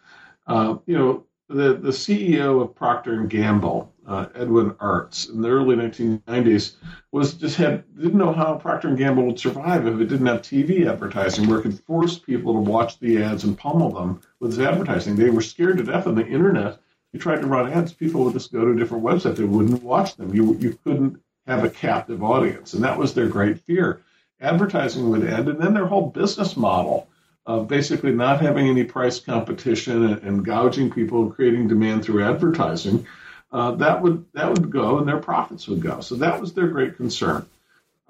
Uh, 0.46 0.78
you 0.86 0.98
know, 0.98 1.26
the, 1.50 1.74
the 1.76 1.90
CEO 1.90 2.62
of 2.62 2.76
Procter 2.76 3.14
and 3.14 3.30
Gamble, 3.30 3.94
uh, 4.06 4.28
Edwin 4.36 4.76
Artzt, 4.80 5.30
in 5.30 5.42
the 5.42 5.50
early 5.50 5.76
1990s, 5.76 6.76
was 7.12 7.34
just 7.34 7.56
had 7.56 7.84
didn't 7.96 8.18
know 8.18 8.34
how 8.34 8.56
Procter 8.56 8.90
and 8.90 8.98
Gamble 8.98 9.26
would 9.26 9.40
survive 9.40 9.88
if 9.88 10.00
it 10.00 10.06
didn't 10.06 10.26
have 10.28 10.42
TV 10.42 10.88
advertising, 10.88 11.48
where 11.48 11.60
it 11.60 11.64
could 11.64 11.80
force 11.80 12.20
people 12.20 12.54
to 12.54 12.60
watch 12.60 13.00
the 13.00 13.24
ads 13.24 13.46
and 13.46 13.58
pummel 13.58 13.92
them 13.92 14.22
with 14.40 14.52
its 14.52 14.60
advertising. 14.60 15.16
They 15.16 15.30
were 15.30 15.42
scared 15.42 15.78
to 15.78 15.84
death 15.84 16.06
on 16.06 16.16
the 16.16 16.28
internet. 16.28 16.80
You 17.14 17.20
tried 17.20 17.42
to 17.42 17.48
run 17.48 17.72
ads, 17.72 17.94
people 17.94 18.26
would 18.26 18.34
just 18.34 18.52
go 18.52 18.66
to 18.66 18.72
a 18.72 18.76
different 18.76 19.04
website. 19.04 19.38
They 19.38 19.46
wouldn't 19.46 19.82
watch 19.82 20.16
them. 20.16 20.34
You 20.36 20.56
you 20.56 20.78
couldn't 20.84 21.22
have 21.48 21.64
a 21.64 21.70
captive 21.70 22.24
audience. 22.24 22.74
And 22.74 22.84
that 22.84 22.98
was 22.98 23.14
their 23.14 23.28
great 23.28 23.62
fear. 23.62 24.02
Advertising 24.40 25.10
would 25.10 25.26
end, 25.26 25.48
and 25.48 25.60
then 25.60 25.74
their 25.74 25.88
whole 25.88 26.10
business 26.10 26.56
model 26.56 27.08
of 27.46 27.68
basically 27.68 28.12
not 28.12 28.42
having 28.42 28.68
any 28.68 28.84
price 28.84 29.20
competition 29.20 30.04
and, 30.06 30.22
and 30.22 30.46
gouging 30.46 30.92
people 30.92 31.24
and 31.24 31.34
creating 31.34 31.68
demand 31.68 32.04
through 32.04 32.24
advertising, 32.24 33.08
uh, 33.52 33.72
that 33.72 34.02
would 34.02 34.26
that 34.34 34.52
would 34.52 34.70
go, 34.70 35.00
and 35.00 35.08
their 35.08 35.18
profits 35.18 35.68
would 35.68 35.82
go. 35.82 36.02
So 36.02 36.16
that 36.16 36.40
was 36.42 36.54
their 36.54 36.68
great 36.68 36.98
concern. 36.98 37.48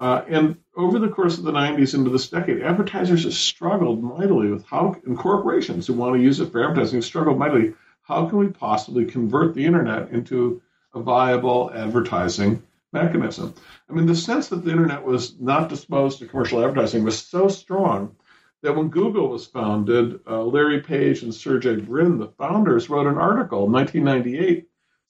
Uh, 0.00 0.22
and 0.28 0.56
over 0.76 0.98
the 0.98 1.08
course 1.08 1.38
of 1.38 1.44
the 1.44 1.52
90s 1.52 1.94
into 1.94 2.10
this 2.10 2.28
decade, 2.28 2.62
advertisers 2.62 3.24
have 3.24 3.34
struggled 3.34 4.02
mightily 4.02 4.48
with 4.50 4.64
how, 4.64 4.96
and 5.06 5.18
corporations 5.18 5.86
who 5.86 5.94
want 5.94 6.14
to 6.14 6.22
use 6.22 6.38
it 6.40 6.52
for 6.52 6.62
advertising 6.62 7.02
struggled 7.02 7.38
mightily. 7.38 7.74
How 8.02 8.28
can 8.28 8.38
we 8.38 8.48
possibly 8.48 9.04
convert 9.04 9.54
the 9.54 9.64
internet 9.64 10.10
into 10.10 10.62
a 10.94 11.00
viable 11.00 11.70
advertising 11.74 12.62
mechanism. 12.92 13.54
I 13.88 13.92
mean, 13.92 14.06
the 14.06 14.16
sense 14.16 14.48
that 14.48 14.64
the 14.64 14.70
internet 14.70 15.04
was 15.04 15.38
not 15.40 15.68
disposed 15.68 16.18
to 16.18 16.26
commercial 16.26 16.62
advertising 16.62 17.04
was 17.04 17.18
so 17.18 17.48
strong 17.48 18.16
that 18.62 18.74
when 18.74 18.88
Google 18.88 19.28
was 19.28 19.46
founded, 19.46 20.20
uh, 20.26 20.42
Larry 20.42 20.80
Page 20.80 21.22
and 21.22 21.34
Sergey 21.34 21.76
Brin, 21.76 22.18
the 22.18 22.28
founders, 22.28 22.90
wrote 22.90 23.06
an 23.06 23.18
article 23.18 23.66
in 23.66 23.72
1998 23.72 24.68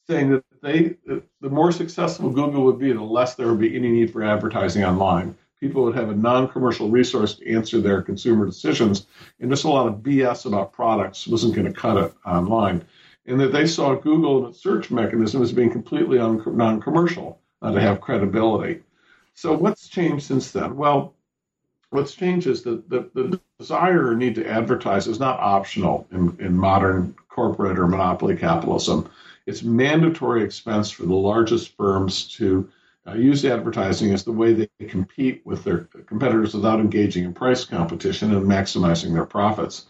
saying 0.09 0.31
that 0.31 0.45
they, 0.63 0.97
the 1.41 1.51
more 1.51 1.71
successful 1.71 2.31
Google 2.31 2.65
would 2.65 2.79
be, 2.79 2.93
the 2.93 3.03
less 3.03 3.35
there 3.35 3.49
would 3.49 3.61
be 3.61 3.77
any 3.77 3.91
need 3.91 4.13
for 4.13 4.23
advertising 4.23 4.85
online. 4.85 5.37
People 5.61 5.85
would 5.85 5.97
have 5.97 6.09
a 6.09 6.15
non-commercial 6.15 6.89
resource 6.89 7.35
to 7.35 7.53
answer 7.53 7.81
their 7.81 8.01
consumer 8.01 8.47
decisions, 8.47 9.07
and 9.41 9.51
just 9.51 9.65
a 9.65 9.69
lot 9.69 9.87
of 9.87 9.97
BS 9.97 10.47
about 10.47 10.73
products 10.73 11.27
wasn't 11.27 11.55
going 11.55 11.67
to 11.67 11.79
cut 11.79 11.97
it 11.97 12.15
online. 12.25 12.85
And 13.27 13.39
that 13.41 13.53
they 13.53 13.67
saw 13.67 13.95
Google 13.95 14.39
and 14.39 14.55
its 14.55 14.63
search 14.63 14.91
mechanism 14.91 15.43
as 15.43 15.53
being 15.53 15.71
completely 15.71 16.17
non-commercial 16.19 17.39
uh, 17.63 17.73
to 17.73 17.81
have 17.81 18.01
credibility. 18.01 18.83
So 19.35 19.53
what's 19.53 19.89
changed 19.89 20.27
since 20.27 20.51
then? 20.51 20.77
Well, 20.77 21.15
what's 21.91 22.15
changed 22.15 22.47
is 22.47 22.63
that 22.63 22.89
the, 22.89 23.09
the 23.15 23.41
desire 23.59 24.09
or 24.09 24.17
need 24.17 24.35
to 24.37 24.49
advertise 24.49 25.07
is 25.07 25.21
not 25.21 25.41
optional 25.41 26.07
in, 26.13 26.37
in 26.41 26.55
modern 26.57 27.15
corporate 27.29 27.79
or 27.79 27.87
monopoly 27.87 28.37
capitalism. 28.37 29.09
It's 29.47 29.63
mandatory 29.63 30.43
expense 30.43 30.91
for 30.91 31.05
the 31.07 31.15
largest 31.15 31.77
firms 31.77 32.27
to 32.37 32.69
uh, 33.07 33.15
use 33.15 33.45
advertising 33.45 34.13
as 34.13 34.25
the 34.25 34.33
way 34.33 34.53
they 34.53 34.87
compete 34.87 35.41
with 35.45 35.65
their 35.65 35.89
competitors 36.07 36.55
without 36.55 36.81
engaging 36.81 37.25
in 37.25 37.33
price 37.33 37.65
competition 37.65 38.35
and 38.35 38.47
maximizing 38.47 39.15
their 39.15 39.25
profits. 39.25 39.87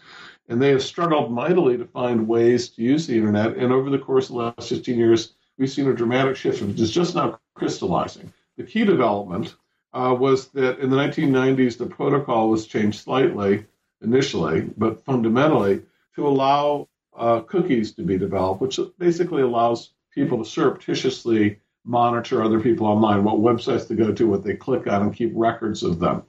And 0.47 0.61
they 0.61 0.69
have 0.69 0.81
struggled 0.81 1.31
mightily 1.31 1.77
to 1.77 1.85
find 1.85 2.27
ways 2.27 2.69
to 2.69 2.81
use 2.81 3.05
the 3.05 3.17
internet. 3.17 3.57
And 3.57 3.73
over 3.73 3.89
the 3.89 3.99
course 3.99 4.29
of 4.29 4.35
the 4.35 4.41
last 4.41 4.69
15 4.69 4.97
years, 4.97 5.33
we've 5.57 5.69
seen 5.69 5.87
a 5.87 5.93
dramatic 5.93 6.37
shift. 6.37 6.61
It's 6.61 6.89
just 6.89 7.13
not 7.13 7.39
crystallizing. 7.59 8.33
The 8.57 8.63
key 8.63 8.85
development 8.85 9.55
uh, 9.93 10.15
was 10.17 10.47
that 10.49 10.79
in 10.79 10.89
the 10.89 10.97
1990s, 10.97 11.77
the 11.77 11.85
protocol 11.85 12.49
was 12.49 12.65
changed 12.65 13.01
slightly 13.01 13.65
initially, 14.01 14.61
but 14.77 15.03
fundamentally 15.05 15.83
to 16.15 16.27
allow 16.27 16.87
uh, 17.15 17.41
cookies 17.41 17.91
to 17.93 18.01
be 18.01 18.17
developed, 18.17 18.61
which 18.61 18.79
basically 18.97 19.41
allows 19.41 19.91
people 20.13 20.37
to 20.37 20.49
surreptitiously 20.49 21.59
monitor 21.85 22.43
other 22.43 22.59
people 22.59 22.87
online, 22.87 23.23
what 23.23 23.37
websites 23.37 23.87
to 23.87 23.95
go 23.95 24.13
to, 24.13 24.27
what 24.27 24.43
they 24.43 24.55
click 24.55 24.87
on, 24.87 25.01
and 25.01 25.15
keep 25.15 25.31
records 25.35 25.83
of 25.83 25.99
them. 25.99 26.23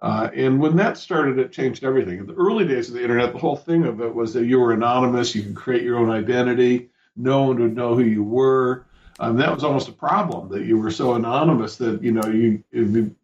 Uh, 0.00 0.28
and 0.34 0.60
when 0.60 0.76
that 0.76 0.98
started, 0.98 1.38
it 1.38 1.52
changed 1.52 1.84
everything. 1.84 2.18
In 2.18 2.26
the 2.26 2.34
early 2.34 2.66
days 2.66 2.88
of 2.88 2.94
the 2.94 3.02
internet, 3.02 3.32
the 3.32 3.38
whole 3.38 3.56
thing 3.56 3.84
of 3.84 4.00
it 4.00 4.14
was 4.14 4.34
that 4.34 4.44
you 4.44 4.60
were 4.60 4.72
anonymous, 4.72 5.34
you 5.34 5.42
could 5.42 5.56
create 5.56 5.82
your 5.82 5.98
own 5.98 6.10
identity, 6.10 6.90
no 7.16 7.44
one 7.44 7.58
would 7.58 7.74
know 7.74 7.94
who 7.94 8.04
you 8.04 8.22
were. 8.22 8.84
Um, 9.18 9.36
that 9.36 9.54
was 9.54 9.64
almost 9.64 9.88
a 9.88 9.92
problem 9.92 10.48
that 10.50 10.64
you 10.64 10.78
were 10.78 10.90
so 10.90 11.14
anonymous 11.14 11.76
that 11.76 12.02
you 12.02 12.12
know 12.12 12.26
you 12.28 12.62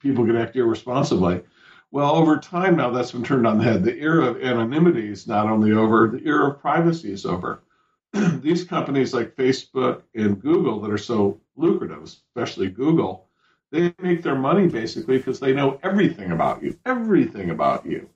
people 0.01 0.25
could 0.25 0.37
act 0.37 0.57
irresponsibly. 0.57 1.43
Well, 1.91 2.15
over 2.15 2.39
time 2.39 2.77
now 2.77 2.91
that's 2.91 3.13
been 3.13 3.23
turned 3.23 3.47
on 3.47 3.59
the 3.59 3.65
head. 3.65 3.85
The 3.85 3.99
era 3.99 4.27
of 4.27 4.43
anonymity 4.43 5.11
is 5.11 5.27
not 5.27 5.47
only 5.47 5.73
over, 5.73 6.09
the 6.09 6.27
era 6.27 6.51
of 6.51 6.61
privacy 6.61 7.13
is 7.13 7.27
over. 7.27 7.63
These 8.41 8.65
companies 8.65 9.13
like 9.13 9.37
Facebook 9.37 10.03
and 10.15 10.41
Google 10.41 10.81
that 10.81 10.91
are 10.91 10.99
so 10.99 11.39
lucrative, 11.57 12.03
especially 12.03 12.71
Google, 12.71 13.29
they 13.71 13.95
make 14.01 14.23
their 14.23 14.35
money 14.35 14.69
basically 14.69 15.19
because 15.19 15.41
they 15.41 15.53
know 15.53 15.79
everything 15.83 16.33
about 16.33 16.63
you, 16.63 16.79
everything 16.87 17.51
about 17.51 17.85
you. 17.85 18.09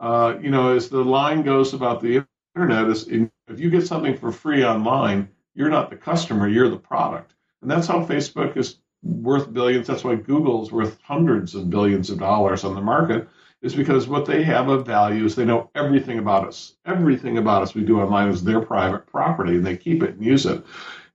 Uh, 0.00 0.36
you 0.40 0.50
know, 0.50 0.74
as 0.74 0.88
the 0.88 1.04
line 1.04 1.42
goes 1.42 1.74
about 1.74 2.00
the 2.00 2.24
internet, 2.54 2.88
is 2.88 3.08
if 3.08 3.60
you 3.60 3.68
get 3.68 3.86
something 3.86 4.16
for 4.16 4.32
free 4.32 4.64
online, 4.64 5.28
you're 5.58 5.68
not 5.68 5.90
the 5.90 5.96
customer, 5.96 6.48
you're 6.48 6.70
the 6.70 6.76
product. 6.76 7.34
And 7.60 7.70
that's 7.70 7.88
how 7.88 8.06
Facebook 8.06 8.56
is 8.56 8.78
worth 9.02 9.52
billions. 9.52 9.88
That's 9.88 10.04
why 10.04 10.14
Google 10.14 10.62
is 10.62 10.70
worth 10.70 10.96
hundreds 11.02 11.56
of 11.56 11.68
billions 11.68 12.10
of 12.10 12.20
dollars 12.20 12.62
on 12.62 12.76
the 12.76 12.80
market, 12.80 13.28
is 13.60 13.74
because 13.74 14.06
what 14.06 14.24
they 14.24 14.44
have 14.44 14.68
of 14.68 14.86
value 14.86 15.24
is 15.24 15.34
they 15.34 15.44
know 15.44 15.68
everything 15.74 16.20
about 16.20 16.46
us. 16.46 16.76
Everything 16.86 17.38
about 17.38 17.62
us 17.62 17.74
we 17.74 17.82
do 17.82 18.00
online 18.00 18.28
is 18.28 18.44
their 18.44 18.60
private 18.60 19.08
property, 19.08 19.56
and 19.56 19.66
they 19.66 19.76
keep 19.76 20.04
it 20.04 20.14
and 20.14 20.24
use 20.24 20.46
it. 20.46 20.64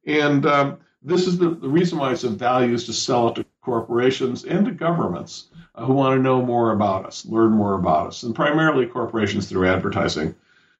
And 0.06 0.46
um, 0.46 0.80
this 1.02 1.26
is 1.26 1.38
the, 1.38 1.52
the 1.52 1.70
reason 1.70 1.98
why 1.98 2.12
it's 2.12 2.26
of 2.26 2.34
value 2.34 2.74
is 2.74 2.86
to 2.88 2.94
sell 2.94 3.30
it 3.30 3.36
to 3.36 3.46
corporations 3.62 4.44
and 4.44 4.66
to 4.66 4.72
governments 4.72 5.48
uh, 5.74 5.86
who 5.86 5.94
want 5.94 6.18
to 6.18 6.22
know 6.22 6.42
more 6.42 6.74
about 6.74 7.06
us, 7.06 7.26
learn 7.26 7.52
more 7.52 7.76
about 7.76 8.08
us, 8.08 8.24
and 8.24 8.36
primarily 8.36 8.88
corporations 8.88 9.48
through 9.48 9.70
advertising. 9.70 10.36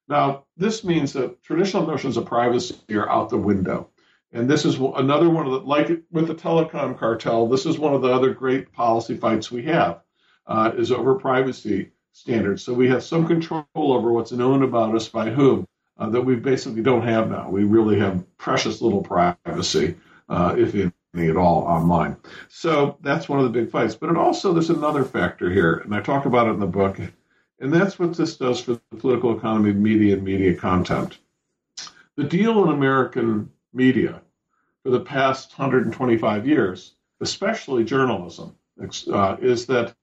Now, 0.08 0.46
this 0.58 0.84
means 0.84 1.14
that 1.14 1.42
traditional 1.44 1.88
notions 1.88 2.18
of 2.18 2.26
privacy 2.26 2.76
are 2.92 3.10
out 3.10 3.30
the 3.30 3.38
window. 3.38 3.90
And 4.34 4.50
this 4.50 4.66
is 4.66 4.76
another 4.76 5.30
one 5.30 5.46
of 5.46 5.52
the, 5.52 5.60
like 5.60 5.90
with 6.12 6.28
the 6.28 6.36
telecom 6.36 6.98
cartel, 6.98 7.48
this 7.48 7.66
is 7.66 7.78
one 7.78 7.94
of 7.94 8.02
the 8.02 8.12
other 8.12 8.34
great 8.34 8.74
policy 8.74 9.16
fights 9.16 9.52
we 9.52 9.64
have, 9.64 10.02
uh, 10.48 10.72
is 10.76 10.92
over 10.92 11.16
privacy 11.16 11.92
standards. 12.12 12.64
So 12.64 12.74
we 12.74 12.90
have 12.90 13.04
some 13.04 13.28
control 13.28 13.66
over 13.76 14.12
what's 14.12 14.32
known 14.32 14.64
about 14.64 14.96
us 14.96 15.08
by 15.08 15.30
whom 15.30 15.68
uh, 15.98 16.10
that 16.10 16.22
we 16.22 16.36
basically 16.36 16.82
don't 16.82 17.04
have 17.04 17.30
now. 17.30 17.50
We 17.50 17.64
really 17.64 18.00
have 18.00 18.26
precious 18.38 18.82
little 18.82 19.04
privacy, 19.04 19.96
uh, 20.28 20.56
if 20.58 20.74
any 20.74 21.30
at 21.30 21.38
all, 21.38 21.62
online. 21.62 22.18
So 22.50 22.98
that's 23.02 23.30
one 23.30 23.40
of 23.40 23.46
the 23.46 23.62
big 23.62 23.70
fights. 23.70 23.96
But 23.96 24.10
it 24.10 24.18
also, 24.18 24.52
there's 24.52 24.72
another 24.72 25.04
factor 25.04 25.52
here, 25.52 25.76
and 25.76 25.94
I 25.94 26.02
talk 26.02 26.26
about 26.26 26.48
it 26.48 26.52
in 26.52 26.60
the 26.60 26.66
book 26.66 27.00
and 27.64 27.74
that's 27.74 27.98
what 27.98 28.16
this 28.18 28.36
does 28.36 28.60
for 28.60 28.74
the 28.74 28.98
political 28.98 29.38
economy 29.38 29.70
of 29.70 29.78
media 29.78 30.16
and 30.16 30.24
media 30.24 30.54
content. 30.54 31.18
The 32.18 32.26
deal 32.26 32.62
in 32.62 32.70
American 32.70 33.50
media 33.74 34.22
for 34.84 34.90
the 34.92 35.00
past 35.00 35.58
125 35.58 36.46
years, 36.46 36.96
especially 37.22 37.86
journalism, 37.86 38.54
uh, 39.10 39.38
is 39.42 39.66
that 39.68 39.96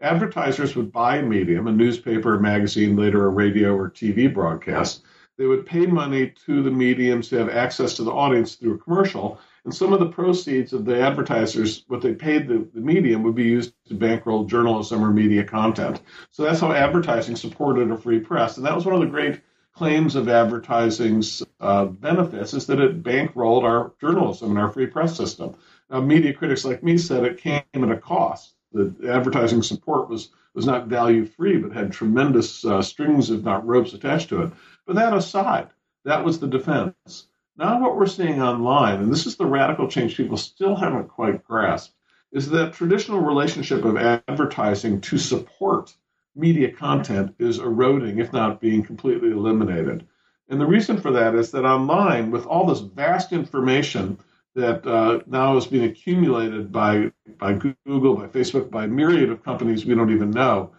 advertisers 0.00 0.74
would 0.74 0.90
buy 0.90 1.18
a 1.18 1.22
medium, 1.22 1.68
a 1.68 1.72
newspaper, 1.72 2.34
a 2.34 2.42
magazine, 2.42 2.96
later 2.96 3.26
a 3.26 3.28
radio 3.28 3.76
or 3.76 3.88
TV 3.88 4.32
broadcast. 4.32 5.04
They 5.38 5.46
would 5.46 5.66
pay 5.66 5.86
money 5.86 6.34
to 6.46 6.64
the 6.64 6.70
mediums 6.70 7.28
to 7.28 7.38
have 7.38 7.48
access 7.48 7.94
to 7.94 8.02
the 8.02 8.12
audience 8.12 8.56
through 8.56 8.74
a 8.74 8.78
commercial, 8.78 9.38
and 9.64 9.74
some 9.74 9.92
of 9.92 10.00
the 10.00 10.08
proceeds 10.08 10.72
of 10.72 10.84
the 10.84 11.00
advertisers, 11.00 11.84
what 11.88 12.02
they 12.02 12.12
paid 12.12 12.48
the, 12.48 12.68
the 12.74 12.80
medium, 12.80 13.22
would 13.22 13.34
be 13.34 13.44
used 13.44 13.72
to 13.86 13.94
bankroll 13.94 14.44
journalism 14.44 15.02
or 15.02 15.10
media 15.10 15.44
content. 15.44 16.00
So 16.30 16.42
that's 16.42 16.60
how 16.60 16.72
advertising 16.72 17.36
supported 17.36 17.90
a 17.90 17.96
free 17.96 18.20
press. 18.20 18.56
And 18.56 18.66
that 18.66 18.74
was 18.74 18.84
one 18.84 18.94
of 18.94 19.00
the 19.00 19.06
great 19.06 19.40
claims 19.74 20.16
of 20.16 20.28
advertising's 20.28 21.42
uh, 21.60 21.86
benefits 21.86 22.54
is 22.54 22.66
that 22.66 22.78
it 22.80 23.02
bankrolled 23.02 23.64
our 23.64 23.92
journalism 24.00 24.50
and 24.50 24.58
our 24.58 24.70
free 24.70 24.86
press 24.86 25.16
system. 25.16 25.56
Now, 25.90 26.00
media 26.00 26.32
critics 26.32 26.64
like 26.64 26.82
me 26.82 26.98
said 26.98 27.24
it 27.24 27.38
came 27.38 27.62
at 27.74 27.90
a 27.90 27.96
cost. 27.96 28.54
The 28.72 28.94
advertising 29.08 29.62
support 29.62 30.08
was 30.08 30.30
was 30.54 30.66
not 30.66 30.86
value 30.86 31.26
free, 31.26 31.58
but 31.58 31.72
had 31.72 31.90
tremendous 31.90 32.64
uh, 32.64 32.80
strings, 32.80 33.28
if 33.30 33.42
not 33.42 33.66
ropes, 33.66 33.92
attached 33.92 34.28
to 34.28 34.42
it. 34.42 34.52
But 34.86 34.94
that 34.96 35.12
aside, 35.12 35.70
that 36.04 36.24
was 36.24 36.38
the 36.38 36.46
defense. 36.46 37.26
Now, 37.56 37.80
what 37.80 37.96
we're 37.96 38.06
seeing 38.06 38.42
online, 38.42 39.00
and 39.00 39.12
this 39.12 39.26
is 39.26 39.36
the 39.36 39.46
radical 39.46 39.88
change 39.88 40.16
people 40.16 40.36
still 40.36 40.74
haven't 40.74 41.08
quite 41.08 41.44
grasped, 41.44 41.94
is 42.32 42.50
that 42.50 42.72
traditional 42.72 43.20
relationship 43.20 43.84
of 43.84 43.96
advertising 43.96 45.00
to 45.02 45.18
support 45.18 45.94
media 46.34 46.72
content 46.72 47.32
is 47.38 47.60
eroding, 47.60 48.18
if 48.18 48.32
not 48.32 48.60
being 48.60 48.82
completely 48.82 49.30
eliminated. 49.30 50.04
And 50.48 50.60
the 50.60 50.66
reason 50.66 51.00
for 51.00 51.12
that 51.12 51.36
is 51.36 51.52
that 51.52 51.64
online, 51.64 52.32
with 52.32 52.44
all 52.44 52.66
this 52.66 52.80
vast 52.80 53.32
information 53.32 54.18
that 54.56 54.84
uh, 54.84 55.20
now 55.26 55.56
is 55.56 55.66
being 55.66 55.84
accumulated 55.84 56.72
by, 56.72 57.12
by 57.38 57.52
Google, 57.86 58.16
by 58.16 58.26
Facebook, 58.26 58.68
by 58.68 58.84
a 58.84 58.88
myriad 58.88 59.30
of 59.30 59.44
companies 59.44 59.84
we 59.84 59.94
don't 59.94 60.12
even 60.12 60.32
know, 60.32 60.72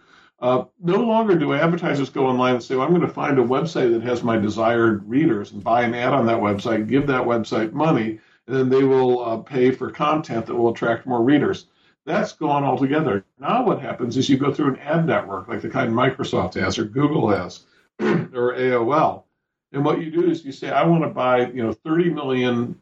uh, 0.46 0.64
no 0.80 1.00
longer 1.00 1.34
do 1.34 1.54
advertisers 1.54 2.08
go 2.08 2.24
online 2.24 2.54
and 2.54 2.62
say, 2.62 2.76
well, 2.76 2.86
I'm 2.86 2.94
going 2.94 3.00
to 3.00 3.12
find 3.12 3.36
a 3.40 3.42
website 3.42 3.90
that 3.92 4.02
has 4.04 4.22
my 4.22 4.36
desired 4.36 5.08
readers 5.08 5.50
and 5.50 5.64
buy 5.64 5.82
an 5.82 5.92
ad 5.92 6.12
on 6.12 6.26
that 6.26 6.38
website, 6.38 6.88
give 6.88 7.08
that 7.08 7.24
website 7.24 7.72
money, 7.72 8.20
and 8.46 8.56
then 8.56 8.68
they 8.68 8.84
will 8.84 9.24
uh, 9.24 9.38
pay 9.38 9.72
for 9.72 9.90
content 9.90 10.46
that 10.46 10.54
will 10.54 10.70
attract 10.70 11.04
more 11.04 11.20
readers. 11.20 11.66
That's 12.04 12.32
gone 12.32 12.62
altogether. 12.62 13.24
Now, 13.40 13.66
what 13.66 13.82
happens 13.82 14.16
is 14.16 14.28
you 14.28 14.36
go 14.36 14.54
through 14.54 14.74
an 14.74 14.78
ad 14.78 15.04
network 15.04 15.48
like 15.48 15.62
the 15.62 15.68
kind 15.68 15.92
Microsoft 15.92 16.54
has 16.54 16.78
or 16.78 16.84
Google 16.84 17.28
has 17.30 17.64
or 18.00 18.54
AOL. 18.54 19.24
And 19.72 19.84
what 19.84 20.00
you 20.00 20.12
do 20.12 20.30
is 20.30 20.44
you 20.44 20.52
say, 20.52 20.70
I 20.70 20.84
want 20.86 21.02
to 21.02 21.10
buy, 21.10 21.46
you 21.48 21.64
know, 21.64 21.72
30 21.72 22.10
million 22.10 22.80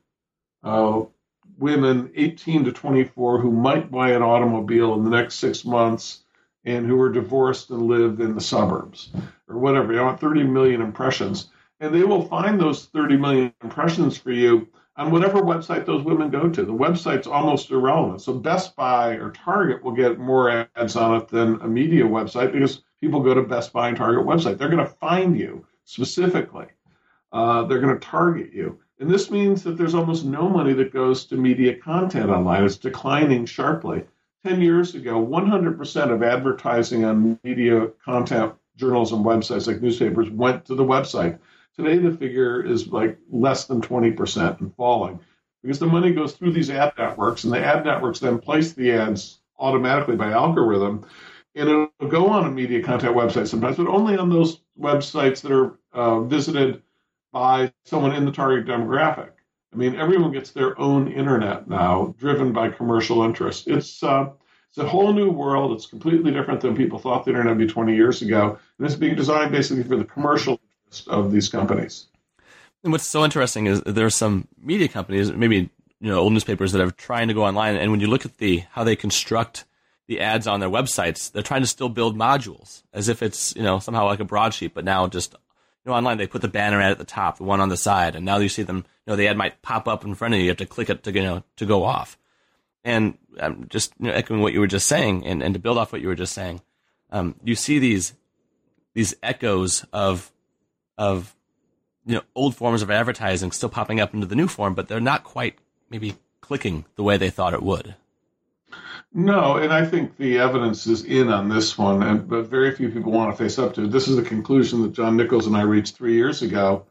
uh, 0.62 1.04
women 1.56 2.12
18 2.14 2.64
to 2.64 2.72
24 2.72 3.40
who 3.40 3.50
might 3.50 3.90
buy 3.90 4.10
an 4.10 4.22
automobile 4.22 4.92
in 4.96 5.04
the 5.04 5.10
next 5.10 5.36
six 5.36 5.64
months 5.64 6.23
and 6.64 6.86
who 6.86 7.00
are 7.00 7.10
divorced 7.10 7.70
and 7.70 7.82
live 7.82 8.20
in 8.20 8.34
the 8.34 8.40
suburbs 8.40 9.10
or 9.48 9.58
whatever. 9.58 9.92
You 9.92 10.00
want 10.00 10.20
30 10.20 10.44
million 10.44 10.80
impressions. 10.80 11.50
And 11.80 11.94
they 11.94 12.04
will 12.04 12.26
find 12.26 12.58
those 12.58 12.86
30 12.86 13.16
million 13.16 13.52
impressions 13.62 14.16
for 14.16 14.32
you 14.32 14.68
on 14.96 15.10
whatever 15.10 15.40
website 15.40 15.84
those 15.84 16.04
women 16.04 16.30
go 16.30 16.48
to. 16.48 16.64
The 16.64 16.72
website's 16.72 17.26
almost 17.26 17.70
irrelevant. 17.70 18.22
So 18.22 18.32
Best 18.34 18.76
Buy 18.76 19.14
or 19.14 19.30
Target 19.30 19.82
will 19.82 19.92
get 19.92 20.18
more 20.18 20.68
ads 20.76 20.96
on 20.96 21.16
it 21.16 21.28
than 21.28 21.60
a 21.60 21.68
media 21.68 22.04
website 22.04 22.52
because 22.52 22.82
people 23.00 23.20
go 23.20 23.34
to 23.34 23.42
Best 23.42 23.72
Buy 23.72 23.88
and 23.88 23.96
Target 23.96 24.24
website. 24.24 24.56
They're 24.56 24.68
going 24.68 24.86
to 24.86 24.94
find 24.94 25.38
you 25.38 25.66
specifically. 25.84 26.66
Uh, 27.32 27.64
they're 27.64 27.80
going 27.80 27.98
to 27.98 28.06
target 28.06 28.52
you. 28.52 28.78
And 29.00 29.10
this 29.10 29.30
means 29.30 29.64
that 29.64 29.76
there's 29.76 29.96
almost 29.96 30.24
no 30.24 30.48
money 30.48 30.72
that 30.74 30.92
goes 30.92 31.26
to 31.26 31.36
media 31.36 31.76
content 31.76 32.30
online. 32.30 32.64
It's 32.64 32.76
declining 32.76 33.44
sharply. 33.44 34.04
10 34.44 34.60
years 34.60 34.94
ago, 34.94 35.24
100% 35.24 36.10
of 36.10 36.22
advertising 36.22 37.04
on 37.04 37.38
media 37.42 37.88
content 38.04 38.54
journalism 38.76 39.24
websites 39.24 39.66
like 39.66 39.80
newspapers 39.80 40.28
went 40.30 40.64
to 40.66 40.74
the 40.74 40.84
website. 40.84 41.38
Today, 41.76 41.98
the 41.98 42.16
figure 42.16 42.64
is 42.64 42.88
like 42.88 43.18
less 43.30 43.64
than 43.64 43.80
20% 43.80 44.60
and 44.60 44.74
falling 44.76 45.18
because 45.62 45.78
the 45.78 45.86
money 45.86 46.12
goes 46.12 46.34
through 46.34 46.52
these 46.52 46.70
ad 46.70 46.92
networks, 46.98 47.44
and 47.44 47.52
the 47.52 47.64
ad 47.64 47.84
networks 47.84 48.20
then 48.20 48.38
place 48.38 48.72
the 48.72 48.92
ads 48.92 49.40
automatically 49.58 50.16
by 50.16 50.30
algorithm. 50.30 51.06
And 51.54 51.68
it'll 51.68 51.88
go 52.08 52.28
on 52.28 52.46
a 52.46 52.50
media 52.50 52.82
content 52.82 53.16
website 53.16 53.48
sometimes, 53.48 53.76
but 53.76 53.86
only 53.86 54.18
on 54.18 54.28
those 54.28 54.60
websites 54.78 55.40
that 55.40 55.52
are 55.52 55.78
uh, 55.92 56.20
visited 56.20 56.82
by 57.32 57.72
someone 57.84 58.14
in 58.14 58.24
the 58.24 58.32
target 58.32 58.66
demographic. 58.66 59.30
I 59.74 59.76
mean, 59.76 59.96
everyone 59.96 60.30
gets 60.30 60.52
their 60.52 60.78
own 60.78 61.10
internet 61.10 61.68
now, 61.68 62.14
driven 62.18 62.52
by 62.52 62.68
commercial 62.68 63.24
interest. 63.24 63.66
It's 63.66 64.02
uh, 64.02 64.30
it's 64.68 64.78
a 64.78 64.88
whole 64.88 65.12
new 65.12 65.30
world. 65.30 65.72
It's 65.72 65.86
completely 65.86 66.30
different 66.30 66.60
than 66.60 66.76
people 66.76 66.98
thought 66.98 67.24
the 67.24 67.32
internet 67.32 67.56
would 67.56 67.66
be 67.66 67.72
20 67.72 67.94
years 67.94 68.22
ago, 68.22 68.58
and 68.78 68.86
it's 68.86 68.96
being 68.96 69.16
designed 69.16 69.50
basically 69.50 69.82
for 69.82 69.96
the 69.96 70.04
commercial 70.04 70.60
interest 70.84 71.08
of 71.08 71.32
these 71.32 71.48
companies. 71.48 72.06
And 72.84 72.92
what's 72.92 73.06
so 73.06 73.24
interesting 73.24 73.66
is 73.66 73.80
there 73.82 74.06
are 74.06 74.10
some 74.10 74.46
media 74.60 74.88
companies, 74.88 75.32
maybe 75.32 75.70
you 76.00 76.10
know, 76.10 76.18
old 76.18 76.32
newspapers 76.32 76.72
that 76.72 76.80
are 76.80 76.90
trying 76.90 77.28
to 77.28 77.34
go 77.34 77.44
online, 77.44 77.76
and 77.76 77.90
when 77.90 78.00
you 78.00 78.06
look 78.06 78.24
at 78.24 78.38
the 78.38 78.64
how 78.70 78.84
they 78.84 78.94
construct 78.94 79.64
the 80.06 80.20
ads 80.20 80.46
on 80.46 80.60
their 80.60 80.68
websites, 80.68 81.32
they're 81.32 81.42
trying 81.42 81.62
to 81.62 81.66
still 81.66 81.88
build 81.88 82.16
modules 82.16 82.82
as 82.92 83.08
if 83.08 83.22
it's 83.22 83.56
you 83.56 83.62
know 83.62 83.80
somehow 83.80 84.06
like 84.06 84.20
a 84.20 84.24
broadsheet, 84.24 84.72
but 84.72 84.84
now 84.84 85.08
just 85.08 85.34
you 85.84 85.90
know, 85.90 85.96
online 85.96 86.18
they 86.18 86.26
put 86.26 86.42
the 86.42 86.48
banner 86.48 86.80
ad 86.80 86.92
at 86.92 86.98
the 86.98 87.04
top, 87.04 87.38
the 87.38 87.44
one 87.44 87.60
on 87.60 87.68
the 87.68 87.76
side, 87.76 88.16
and 88.16 88.24
now 88.24 88.38
you 88.38 88.48
see 88.48 88.62
them. 88.62 88.84
You 89.06 89.12
know, 89.12 89.16
the 89.16 89.28
ad 89.28 89.36
might 89.36 89.60
pop 89.62 89.86
up 89.86 90.04
in 90.04 90.14
front 90.14 90.34
of 90.34 90.38
you. 90.38 90.44
You 90.44 90.50
have 90.50 90.58
to 90.58 90.66
click 90.66 90.88
it 90.88 91.02
to 91.04 91.12
you 91.12 91.22
know 91.22 91.44
to 91.56 91.66
go 91.66 91.84
off. 91.84 92.16
and 92.84 93.18
um, 93.40 93.66
just 93.68 93.92
you 93.98 94.06
know, 94.06 94.12
echoing 94.12 94.40
what 94.40 94.52
you 94.52 94.60
were 94.60 94.66
just 94.66 94.86
saying, 94.88 95.26
and, 95.26 95.42
and 95.42 95.54
to 95.54 95.60
build 95.60 95.78
off 95.78 95.92
what 95.92 96.00
you 96.00 96.08
were 96.08 96.14
just 96.14 96.32
saying, 96.32 96.60
um, 97.10 97.34
you 97.44 97.54
see 97.54 97.78
these 97.78 98.14
these 98.94 99.14
echoes 99.22 99.84
of 99.92 100.32
of 100.96 101.34
you 102.06 102.14
know 102.14 102.22
old 102.34 102.54
forms 102.54 102.82
of 102.82 102.90
advertising 102.90 103.52
still 103.52 103.68
popping 103.68 104.00
up 104.00 104.14
into 104.14 104.26
the 104.26 104.36
new 104.36 104.48
form, 104.48 104.74
but 104.74 104.88
they're 104.88 105.00
not 105.00 105.24
quite 105.24 105.58
maybe 105.90 106.14
clicking 106.40 106.84
the 106.96 107.02
way 107.02 107.16
they 107.16 107.30
thought 107.30 107.54
it 107.54 107.62
would. 107.62 107.94
No, 109.16 109.56
and 109.58 109.72
I 109.72 109.84
think 109.84 110.16
the 110.16 110.38
evidence 110.38 110.88
is 110.88 111.04
in 111.04 111.28
on 111.28 111.48
this 111.48 111.78
one, 111.78 112.02
and, 112.02 112.28
but 112.28 112.48
very 112.48 112.74
few 112.74 112.90
people 112.90 113.12
want 113.12 113.30
to 113.30 113.36
face 113.44 113.60
up 113.60 113.72
to 113.74 113.84
it. 113.84 113.92
This 113.92 114.08
is 114.08 114.16
the 114.16 114.22
conclusion 114.22 114.82
that 114.82 114.92
John 114.92 115.16
Nichols 115.16 115.46
and 115.46 115.56
I 115.56 115.62
reached 115.62 115.96
three 115.96 116.14
years 116.14 116.42
ago, 116.42 116.84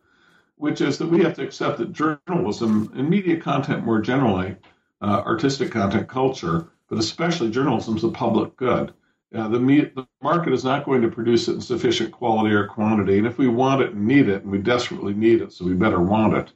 which 0.56 0.80
is 0.80 0.98
that 1.00 1.10
we 1.10 1.22
have 1.24 1.34
to 1.36 1.44
accept 1.44 1.80
that 1.80 1.92
journalism 1.92 2.92
and 2.96 3.10
media 3.10 3.42
content 3.42 3.84
more 3.84 4.00
generally, 4.00 4.56
uh, 5.02 5.22
artistic 5.26 5.72
content, 5.72 6.08
culture, 6.08 6.70
but 6.88 6.98
especially 6.98 7.52
journalism 7.52 7.98
is 7.98 8.06
a 8.06 8.10
public 8.10 8.56
good. 8.56 8.94
Uh, 9.36 9.50
the, 9.50 9.60
me- 9.60 9.92
the 9.94 10.08
market 10.22 10.54
is 10.54 10.64
not 10.64 10.86
going 10.86 11.02
to 11.02 11.10
produce 11.10 11.50
it 11.50 11.56
in 11.56 11.62
sufficient 11.62 12.14
quality 12.14 12.56
or 12.56 12.68
quantity, 12.68 13.18
and 13.18 13.28
if 13.28 13.38
we 13.38 13.50
want 13.50 13.82
it 13.82 13.92
and 13.92 14.08
need 14.08 14.30
it, 14.30 14.44
and 14.44 14.52
we 14.52 14.60
desperately 14.60 15.14
need 15.14 15.42
it, 15.42 15.52
so 15.52 15.66
we 15.66 15.74
better 15.74 16.02
want 16.02 16.34
it, 16.34 16.54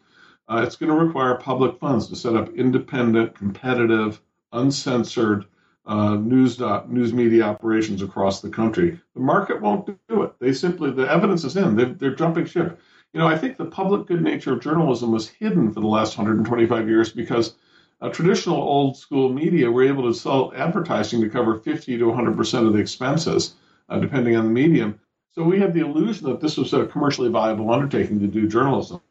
uh, 0.47 0.61
it's 0.65 0.77
going 0.77 0.89
to 0.89 1.05
require 1.05 1.35
public 1.35 1.77
funds 1.77 2.07
to 2.07 2.15
set 2.15 2.37
up 2.37 2.53
independent, 2.55 3.35
competitive, 3.35 4.21
uncensored 4.53 5.43
uh, 5.87 6.15
news 6.15 6.59
news 6.87 7.13
media 7.13 7.43
operations 7.43 8.01
across 8.01 8.41
the 8.41 8.49
country. 8.49 8.99
The 9.15 9.21
market 9.21 9.61
won't 9.61 9.85
do 9.85 10.23
it. 10.23 10.33
They 10.39 10.53
simply 10.53 10.91
the 10.91 11.09
evidence 11.09 11.43
is 11.43 11.55
in. 11.55 11.75
They're, 11.75 11.93
they're 11.93 12.15
jumping 12.15 12.45
ship. 12.45 12.79
You 13.13 13.21
know, 13.21 13.27
I 13.27 13.37
think 13.37 13.57
the 13.57 13.65
public 13.65 14.05
good 14.05 14.21
nature 14.21 14.53
of 14.53 14.61
journalism 14.61 15.11
was 15.11 15.29
hidden 15.29 15.71
for 15.71 15.79
the 15.79 15.87
last 15.87 16.17
125 16.17 16.89
years 16.89 17.11
because 17.11 17.55
uh, 18.01 18.09
traditional 18.09 18.57
old 18.57 18.97
school 18.97 19.31
media 19.31 19.71
were 19.71 19.87
able 19.87 20.03
to 20.03 20.13
sell 20.13 20.51
advertising 20.55 21.21
to 21.21 21.29
cover 21.29 21.57
50 21.57 21.97
to 21.97 22.05
100 22.05 22.35
percent 22.35 22.67
of 22.67 22.73
the 22.73 22.79
expenses, 22.79 23.55
uh, 23.89 23.97
depending 23.97 24.35
on 24.35 24.43
the 24.43 24.51
medium. 24.51 24.99
So 25.31 25.43
we 25.43 25.59
had 25.59 25.73
the 25.73 25.81
illusion 25.81 26.27
that 26.27 26.41
this 26.41 26.57
was 26.57 26.73
a 26.73 26.85
commercially 26.85 27.29
viable 27.29 27.71
undertaking 27.71 28.19
to 28.19 28.27
do 28.27 28.47
journalism. 28.47 29.01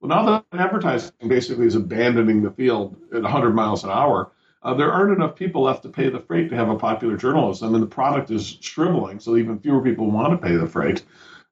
Well, 0.00 0.08
now 0.08 0.24
that 0.24 0.44
advertising 0.52 1.12
basically 1.26 1.66
is 1.66 1.74
abandoning 1.74 2.42
the 2.42 2.50
field 2.50 2.96
at 3.12 3.22
100 3.22 3.50
miles 3.50 3.82
an 3.84 3.90
hour, 3.90 4.30
uh, 4.62 4.74
there 4.74 4.92
aren't 4.92 5.16
enough 5.16 5.36
people 5.36 5.62
left 5.62 5.82
to 5.82 5.88
pay 5.88 6.08
the 6.08 6.20
freight 6.20 6.50
to 6.50 6.56
have 6.56 6.68
a 6.68 6.76
popular 6.76 7.16
journalism, 7.16 7.74
and 7.74 7.82
the 7.82 7.88
product 7.88 8.30
is 8.30 8.58
shriveling, 8.60 9.18
so 9.18 9.36
even 9.36 9.58
fewer 9.58 9.82
people 9.82 10.10
want 10.10 10.32
to 10.32 10.46
pay 10.48 10.56
the 10.56 10.66
freight. 10.66 11.02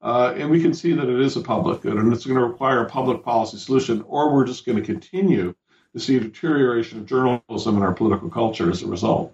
Uh, 0.00 0.34
and 0.36 0.50
we 0.50 0.60
can 0.60 0.74
see 0.74 0.92
that 0.92 1.08
it 1.08 1.20
is 1.20 1.36
a 1.36 1.40
public 1.40 1.80
good, 1.80 1.96
and 1.96 2.12
it's 2.12 2.26
going 2.26 2.38
to 2.38 2.44
require 2.44 2.82
a 2.82 2.88
public 2.88 3.24
policy 3.24 3.56
solution, 3.56 4.02
or 4.02 4.32
we're 4.32 4.46
just 4.46 4.64
going 4.64 4.76
to 4.76 4.84
continue 4.84 5.54
to 5.94 6.00
see 6.00 6.16
a 6.16 6.20
deterioration 6.20 6.98
of 6.98 7.06
journalism 7.06 7.76
in 7.76 7.82
our 7.82 7.92
political 7.92 8.30
culture 8.30 8.70
as 8.70 8.82
a 8.82 8.86
result. 8.86 9.32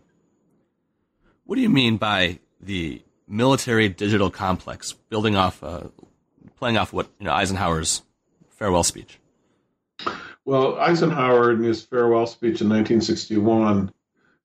What 1.44 1.56
do 1.56 1.62
you 1.62 1.68
mean 1.68 1.98
by 1.98 2.38
the 2.60 3.02
military 3.28 3.88
digital 3.88 4.30
complex, 4.30 4.92
building 4.92 5.36
off, 5.36 5.62
uh, 5.62 5.88
playing 6.56 6.78
off 6.78 6.92
what 6.92 7.08
you 7.18 7.26
know, 7.26 7.32
Eisenhower's 7.32 8.02
farewell 8.50 8.84
speech? 8.84 9.18
Well, 10.44 10.78
Eisenhower, 10.78 11.52
in 11.52 11.62
his 11.62 11.82
farewell 11.82 12.26
speech 12.26 12.60
in 12.60 12.68
1961, 12.68 13.90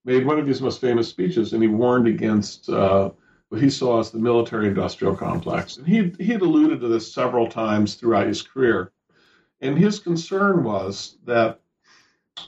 made 0.05 0.25
one 0.25 0.39
of 0.39 0.47
his 0.47 0.61
most 0.61 0.79
famous 0.79 1.09
speeches, 1.09 1.51
and 1.51 1.61
he 1.61 1.67
warned 1.67 2.07
against 2.07 2.69
uh, 2.69 3.11
what 3.49 3.61
he 3.61 3.69
saw 3.69 3.99
as 3.99 4.09
the 4.09 4.19
military-industrial 4.19 5.17
complex. 5.17 5.77
And 5.77 5.85
he 5.85 6.13
he 6.17 6.31
had 6.31 6.41
alluded 6.41 6.79
to 6.81 6.87
this 6.87 7.11
several 7.11 7.49
times 7.49 7.95
throughout 7.95 8.27
his 8.27 8.41
career, 8.41 8.91
and 9.59 9.77
his 9.77 9.99
concern 9.99 10.63
was 10.63 11.17
that 11.25 11.59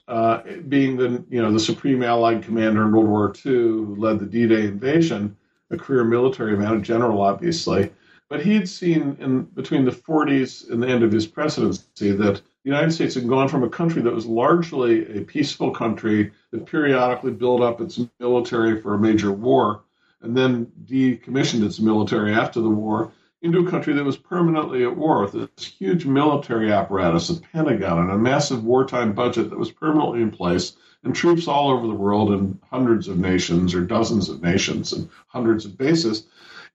uh, 0.08 0.42
being 0.70 0.96
the 0.96 1.24
you 1.30 1.42
know 1.42 1.52
the 1.52 1.60
supreme 1.60 2.04
Allied 2.04 2.44
commander 2.44 2.84
in 2.84 2.94
World 2.94 3.10
War 3.10 3.34
II, 3.46 3.52
who 3.52 3.96
led 3.98 4.20
the 4.20 4.26
D-Day 4.26 4.68
invasion, 4.68 5.36
a 5.72 5.78
career 5.78 6.06
military 6.06 6.56
man, 6.56 6.76
a 6.76 6.82
general, 6.82 7.22
obviously, 7.22 7.92
but 8.30 8.42
he'd 8.42 8.70
seen 8.70 9.18
in 9.20 9.42
between 9.44 9.84
the 9.84 9.92
40s 9.92 10.70
and 10.70 10.82
the 10.82 10.88
end 10.88 11.04
of 11.04 11.12
his 11.12 11.28
presidency 11.28 12.12
that 12.14 12.42
the 12.64 12.70
United 12.70 12.92
States 12.92 13.16
had 13.16 13.28
gone 13.28 13.48
from 13.48 13.64
a 13.64 13.70
country 13.70 14.04
that 14.04 14.14
was 14.14 14.28
largely 14.28 15.18
a 15.18 15.22
peaceful 15.22 15.72
country 15.72 16.32
that 16.52 16.68
periodically 16.68 17.32
built 17.32 17.62
up 17.62 17.82
its 17.82 18.00
military 18.20 18.80
for 18.80 18.94
a 18.94 19.00
major 19.00 19.32
war 19.32 19.82
and 20.22 20.38
then 20.38 20.72
decommissioned 20.86 21.66
its 21.66 21.80
military 21.80 22.34
after 22.34 22.62
the 22.62 22.70
war 22.70 23.12
into 23.42 23.66
a 23.66 23.70
country 23.70 23.94
that 23.94 24.06
was 24.06 24.18
permanently 24.18 24.84
at 24.84 24.96
war 24.96 25.22
with 25.22 25.32
this 25.32 25.66
huge 25.66 26.06
military 26.06 26.72
apparatus, 26.72 27.32
a 27.32 27.42
Pentagon, 27.42 27.98
and 27.98 28.12
a 28.12 28.18
massive 28.18 28.64
wartime 28.64 29.14
budget 29.14 29.50
that 29.50 29.58
was 29.58 29.72
permanently 29.72 30.22
in 30.22 30.30
place, 30.30 30.78
and 31.04 31.16
troops 31.16 31.48
all 31.48 31.72
over 31.72 31.88
the 31.88 31.94
world 31.94 32.32
in 32.32 32.60
hundreds 32.70 33.08
of 33.08 33.18
nations 33.18 33.74
or 33.74 33.82
dozens 33.82 34.30
of 34.30 34.44
nations 34.44 34.94
and 34.94 35.10
hundreds 35.28 35.66
of 35.66 35.76
bases. 35.76 36.28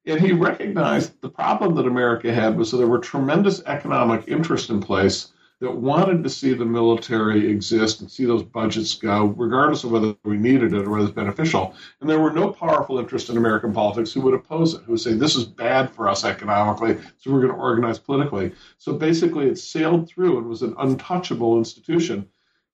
And 0.04 0.20
he 0.20 0.32
recognized 0.32 1.12
the 1.20 1.28
problem 1.28 1.76
that 1.76 1.86
America 1.86 2.34
had 2.34 2.56
was 2.56 2.72
that 2.72 2.78
there 2.78 2.88
were 2.88 2.98
tremendous 2.98 3.62
economic 3.66 4.26
interests 4.26 4.68
in 4.68 4.80
place 4.80 5.28
that 5.60 5.74
wanted 5.74 6.22
to 6.22 6.28
see 6.28 6.52
the 6.52 6.64
military 6.64 7.50
exist 7.50 8.00
and 8.00 8.10
see 8.10 8.26
those 8.26 8.42
budgets 8.42 8.94
go, 8.94 9.26
regardless 9.38 9.84
of 9.84 9.90
whether 9.90 10.14
we 10.22 10.36
needed 10.36 10.74
it 10.74 10.86
or 10.86 10.90
whether 10.90 11.06
it's 11.06 11.14
beneficial. 11.14 11.74
And 12.00 12.10
there 12.10 12.20
were 12.20 12.32
no 12.32 12.50
powerful 12.50 12.98
interests 12.98 13.30
in 13.30 13.38
American 13.38 13.72
politics 13.72 14.12
who 14.12 14.20
would 14.22 14.34
oppose 14.34 14.74
it, 14.74 14.82
who 14.82 14.92
would 14.92 15.00
say, 15.00 15.14
this 15.14 15.34
is 15.34 15.44
bad 15.44 15.90
for 15.90 16.08
us 16.08 16.24
economically, 16.24 16.98
so 17.16 17.32
we're 17.32 17.40
going 17.40 17.54
to 17.54 17.58
organize 17.58 17.98
politically. 17.98 18.52
So 18.76 18.92
basically, 18.92 19.46
it 19.46 19.58
sailed 19.58 20.08
through 20.08 20.36
and 20.36 20.46
was 20.46 20.60
an 20.60 20.74
untouchable 20.78 21.56
institution. 21.56 22.28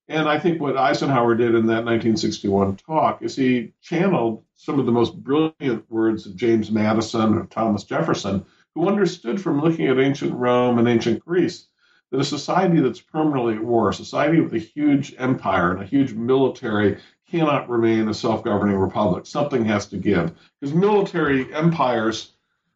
And 0.09 0.29
I 0.29 0.41
think 0.41 0.61
what 0.61 0.77
Eisenhower 0.77 1.37
did 1.37 1.55
in 1.55 1.67
that 1.67 1.85
1961 1.85 2.77
talk 2.79 3.23
is 3.23 3.37
he 3.37 3.75
channeled 3.81 4.43
some 4.57 4.81
of 4.81 4.87
the 4.87 4.93
most 4.93 5.23
brilliant 5.23 5.89
words 5.89 6.27
of 6.27 6.35
James 6.35 6.73
Madison 6.73 7.35
or 7.35 7.47
Thomas 7.47 7.85
Jefferson, 7.85 8.45
who 8.75 8.89
understood 8.89 9.41
from 9.41 9.61
looking 9.61 9.87
at 9.87 10.01
ancient 10.01 10.35
Rome 10.35 10.79
and 10.79 10.89
ancient 10.89 11.25
Greece 11.25 11.69
that 12.13 12.21
a 12.21 12.25
society 12.25 12.79
that's 12.79 13.01
permanently 13.01 13.55
at 13.55 13.65
war, 13.65 13.89
a 13.89 13.95
society 13.95 14.39
with 14.39 14.53
a 14.53 14.59
huge 14.59 15.15
empire 15.19 15.73
and 15.73 15.83
a 15.83 15.87
huge 15.87 16.13
military, 16.13 16.99
cannot 17.29 17.71
remain 17.71 18.07
a 18.09 18.15
self 18.15 18.45
governing 18.45 18.77
republic. 18.77 19.25
Something 19.27 19.65
has 19.65 19.87
to 19.87 19.97
give. 19.97 20.31
Because 20.61 20.75
military 20.75 21.53
empires, 21.55 22.33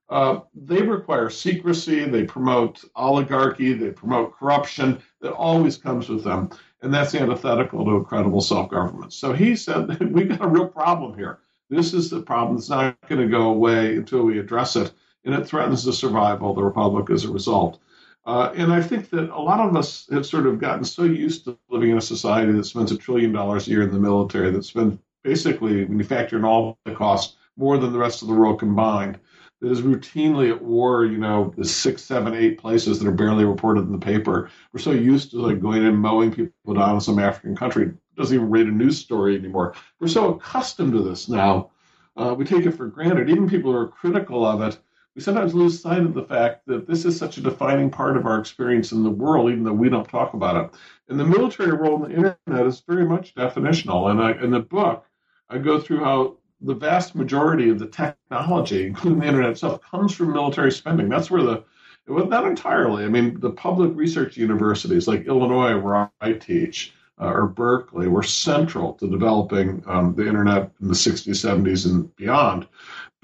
uh, 0.08 0.40
they 0.54 0.80
require 0.80 1.28
secrecy, 1.28 2.04
they 2.06 2.24
promote 2.24 2.82
oligarchy, 2.96 3.74
they 3.74 3.90
promote 3.90 4.34
corruption 4.34 5.02
that 5.20 5.32
always 5.32 5.76
comes 5.76 6.08
with 6.08 6.24
them. 6.24 6.48
And 6.80 6.92
that's 6.92 7.14
antithetical 7.14 7.84
to 7.84 7.96
a 7.96 8.04
credible 8.04 8.40
self 8.40 8.70
government. 8.70 9.12
So 9.12 9.34
he 9.34 9.54
said, 9.54 10.00
We've 10.12 10.30
got 10.30 10.40
a 10.40 10.48
real 10.48 10.66
problem 10.66 11.14
here. 11.14 11.40
This 11.68 11.92
is 11.92 12.08
the 12.08 12.22
problem 12.22 12.56
that's 12.56 12.70
not 12.70 12.96
going 13.06 13.20
to 13.20 13.28
go 13.28 13.50
away 13.50 13.96
until 13.96 14.22
we 14.22 14.38
address 14.38 14.76
it. 14.76 14.92
And 15.26 15.34
it 15.34 15.46
threatens 15.46 15.84
the 15.84 15.92
survival 15.92 16.50
of 16.50 16.56
the 16.56 16.62
republic 16.62 17.10
as 17.10 17.24
a 17.24 17.30
result. 17.30 17.80
Uh, 18.26 18.52
and 18.56 18.72
I 18.72 18.82
think 18.82 19.10
that 19.10 19.30
a 19.30 19.40
lot 19.40 19.60
of 19.60 19.76
us 19.76 20.08
have 20.10 20.26
sort 20.26 20.46
of 20.46 20.58
gotten 20.58 20.84
so 20.84 21.04
used 21.04 21.44
to 21.44 21.56
living 21.68 21.90
in 21.90 21.98
a 21.98 22.02
society 22.02 22.50
that 22.52 22.64
spends 22.64 22.90
a 22.90 22.98
trillion 22.98 23.32
dollars 23.32 23.68
a 23.68 23.70
year 23.70 23.82
in 23.82 23.92
the 23.92 24.00
military, 24.00 24.50
that 24.50 24.64
spends 24.64 24.98
basically, 25.22 25.84
when 25.84 25.98
you 25.98 26.04
factor 26.04 26.36
in 26.36 26.44
all 26.44 26.76
the 26.84 26.94
costs, 26.94 27.36
more 27.56 27.78
than 27.78 27.92
the 27.92 27.98
rest 27.98 28.22
of 28.22 28.28
the 28.28 28.34
world 28.34 28.58
combined, 28.58 29.18
that 29.60 29.70
is 29.70 29.80
routinely 29.80 30.50
at 30.50 30.60
war, 30.60 31.06
you 31.06 31.18
know, 31.18 31.54
the 31.56 31.64
six, 31.64 32.02
seven, 32.02 32.34
eight 32.34 32.58
places 32.58 32.98
that 32.98 33.08
are 33.08 33.12
barely 33.12 33.44
reported 33.44 33.86
in 33.86 33.92
the 33.92 33.98
paper. 33.98 34.50
We're 34.72 34.80
so 34.80 34.90
used 34.90 35.30
to 35.30 35.38
like 35.38 35.60
going 35.60 35.86
and 35.86 35.98
mowing 35.98 36.32
people 36.32 36.74
down 36.74 36.96
in 36.96 37.00
some 37.00 37.18
African 37.18 37.56
country, 37.56 37.92
doesn't 38.16 38.34
even 38.34 38.50
read 38.50 38.66
a 38.66 38.72
news 38.72 38.98
story 38.98 39.36
anymore. 39.36 39.74
We're 40.00 40.08
so 40.08 40.34
accustomed 40.34 40.92
to 40.92 41.02
this 41.02 41.28
now. 41.28 41.70
Uh, 42.16 42.34
we 42.36 42.44
take 42.44 42.66
it 42.66 42.72
for 42.72 42.86
granted. 42.86 43.30
Even 43.30 43.48
people 43.48 43.72
who 43.72 43.78
are 43.78 43.88
critical 43.88 44.44
of 44.44 44.62
it 44.62 44.78
we 45.16 45.22
sometimes 45.22 45.54
lose 45.54 45.80
sight 45.80 46.02
of 46.02 46.12
the 46.12 46.24
fact 46.24 46.66
that 46.66 46.86
this 46.86 47.06
is 47.06 47.18
such 47.18 47.38
a 47.38 47.40
defining 47.40 47.88
part 47.88 48.18
of 48.18 48.26
our 48.26 48.38
experience 48.38 48.92
in 48.92 49.02
the 49.02 49.10
world, 49.10 49.50
even 49.50 49.64
though 49.64 49.72
we 49.72 49.88
don't 49.88 50.06
talk 50.06 50.34
about 50.34 50.62
it. 50.62 50.78
And 51.08 51.18
the 51.18 51.24
military 51.24 51.72
role 51.72 52.04
in 52.04 52.10
the 52.10 52.16
internet 52.16 52.66
is 52.66 52.82
very 52.86 53.06
much 53.06 53.34
definitional. 53.34 54.10
And 54.10 54.20
I, 54.20 54.32
in 54.32 54.50
the 54.50 54.60
book, 54.60 55.06
I 55.48 55.56
go 55.56 55.80
through 55.80 56.04
how 56.04 56.36
the 56.60 56.74
vast 56.74 57.14
majority 57.14 57.70
of 57.70 57.78
the 57.78 57.86
technology, 57.86 58.86
including 58.86 59.20
the 59.20 59.26
internet 59.26 59.50
itself, 59.50 59.80
comes 59.80 60.14
from 60.14 60.34
military 60.34 60.70
spending. 60.70 61.08
That's 61.08 61.30
where 61.30 61.42
the 61.42 61.64
well, 62.06 62.26
not 62.26 62.46
entirely. 62.46 63.04
I 63.04 63.08
mean, 63.08 63.40
the 63.40 63.50
public 63.50 63.92
research 63.96 64.36
universities 64.36 65.08
like 65.08 65.26
Illinois, 65.26 65.76
where 65.78 66.10
I 66.20 66.32
teach, 66.34 66.92
uh, 67.20 67.32
or 67.32 67.48
Berkeley, 67.48 68.06
were 68.06 68.22
central 68.22 68.92
to 68.94 69.08
developing 69.08 69.82
um, 69.86 70.14
the 70.14 70.28
internet 70.28 70.70
in 70.80 70.88
the 70.88 70.94
60s, 70.94 71.30
70s, 71.30 71.86
and 71.86 72.14
beyond. 72.14 72.68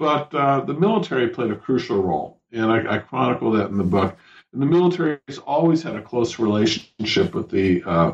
But 0.03 0.35
uh, 0.35 0.59
the 0.59 0.73
military 0.73 1.29
played 1.29 1.51
a 1.51 1.55
crucial 1.55 2.03
role, 2.03 2.41
and 2.51 2.65
I, 2.69 2.95
I, 2.95 2.97
chronicle 2.97 3.51
that 3.51 3.69
in 3.69 3.77
the 3.77 3.85
book. 3.85 4.17
And 4.51 4.61
the 4.61 4.65
military 4.65 5.17
has 5.29 5.37
always 5.37 5.81
had 5.81 5.95
a 5.95 6.01
close 6.01 6.39
relationship 6.39 7.33
with 7.33 7.49
the 7.49 7.81
uh, 7.85 8.13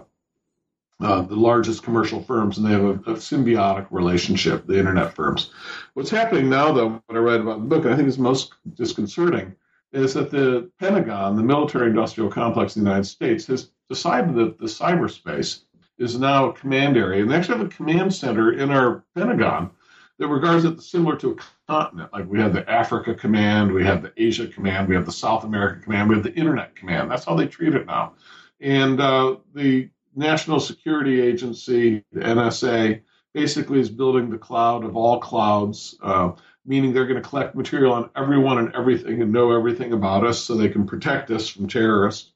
uh, 0.99 1.21
the 1.23 1.35
largest 1.35 1.81
commercial 1.81 2.21
firms, 2.21 2.59
and 2.59 2.67
they 2.67 2.73
have 2.73 2.83
a, 2.83 2.91
a, 2.91 3.15
symbiotic 3.15 3.87
relationship, 3.89 4.67
the 4.67 4.77
internet 4.77 5.15
firms. 5.15 5.49
What's 5.95 6.11
happening 6.11 6.47
now, 6.47 6.71
though, 6.71 7.01
what 7.07 7.17
I 7.17 7.21
write 7.21 7.41
about 7.41 7.57
in 7.57 7.67
the 7.67 7.75
book, 7.75 7.87
I 7.87 7.95
think 7.95 8.07
is 8.07 8.19
most 8.19 8.53
disconcerting, 8.75 9.55
is 9.91 10.13
that 10.13 10.29
the 10.29 10.69
Pentagon, 10.79 11.37
the 11.37 11.41
military 11.41 11.89
industrial 11.89 12.29
complex 12.29 12.75
in 12.75 12.83
the 12.83 12.87
United 12.87 13.05
States, 13.07 13.47
has 13.47 13.71
decided 13.89 14.35
that 14.35 14.59
the 14.59 14.67
cyberspace 14.67 15.61
is 15.97 16.19
now 16.19 16.49
a 16.49 16.53
command 16.53 16.97
area. 16.97 17.23
And 17.23 17.31
they 17.31 17.35
actually 17.35 17.57
have 17.57 17.65
a 17.65 17.75
command 17.75 18.13
center 18.13 18.53
in 18.53 18.69
our 18.69 19.03
Pentagon 19.15 19.71
that 20.19 20.27
regards 20.27 20.65
it 20.65 20.81
similar 20.81 21.15
to 21.15 21.31
a 21.31 21.35
continent. 21.71 22.11
Like 22.11 22.27
we 22.27 22.39
have 22.39 22.53
the 22.53 22.69
Africa 22.69 23.15
Command, 23.15 23.71
we 23.71 23.85
have 23.85 24.03
the 24.03 24.11
Asia 24.17 24.47
Command, 24.47 24.89
we 24.89 24.95
have 24.95 25.05
the 25.05 25.11
South 25.11 25.45
America 25.45 25.81
Command, 25.81 26.09
we 26.09 26.15
have 26.15 26.23
the 26.23 26.33
Internet 26.33 26.75
Command. 26.75 27.09
That's 27.09 27.25
how 27.25 27.35
they 27.35 27.47
treat 27.47 27.73
it 27.73 27.85
now. 27.85 28.13
And 28.59 28.99
uh, 28.99 29.37
the 29.55 29.89
National 30.15 30.59
Security 30.59 31.21
Agency, 31.21 32.03
the 32.11 32.19
NSA, 32.19 33.01
basically 33.33 33.79
is 33.79 33.89
building 33.89 34.29
the 34.29 34.37
cloud 34.37 34.83
of 34.83 34.97
all 34.97 35.19
clouds, 35.19 35.97
uh, 36.01 36.33
meaning 36.65 36.91
they're 36.91 37.07
going 37.07 37.21
to 37.21 37.27
collect 37.27 37.55
material 37.55 37.93
on 37.93 38.09
everyone 38.15 38.57
and 38.57 38.75
everything 38.75 39.21
and 39.21 39.31
know 39.31 39.55
everything 39.55 39.93
about 39.93 40.25
us 40.25 40.39
so 40.43 40.55
they 40.55 40.67
can 40.67 40.85
protect 40.85 41.31
us 41.31 41.47
from 41.47 41.67
terrorists. 41.67 42.31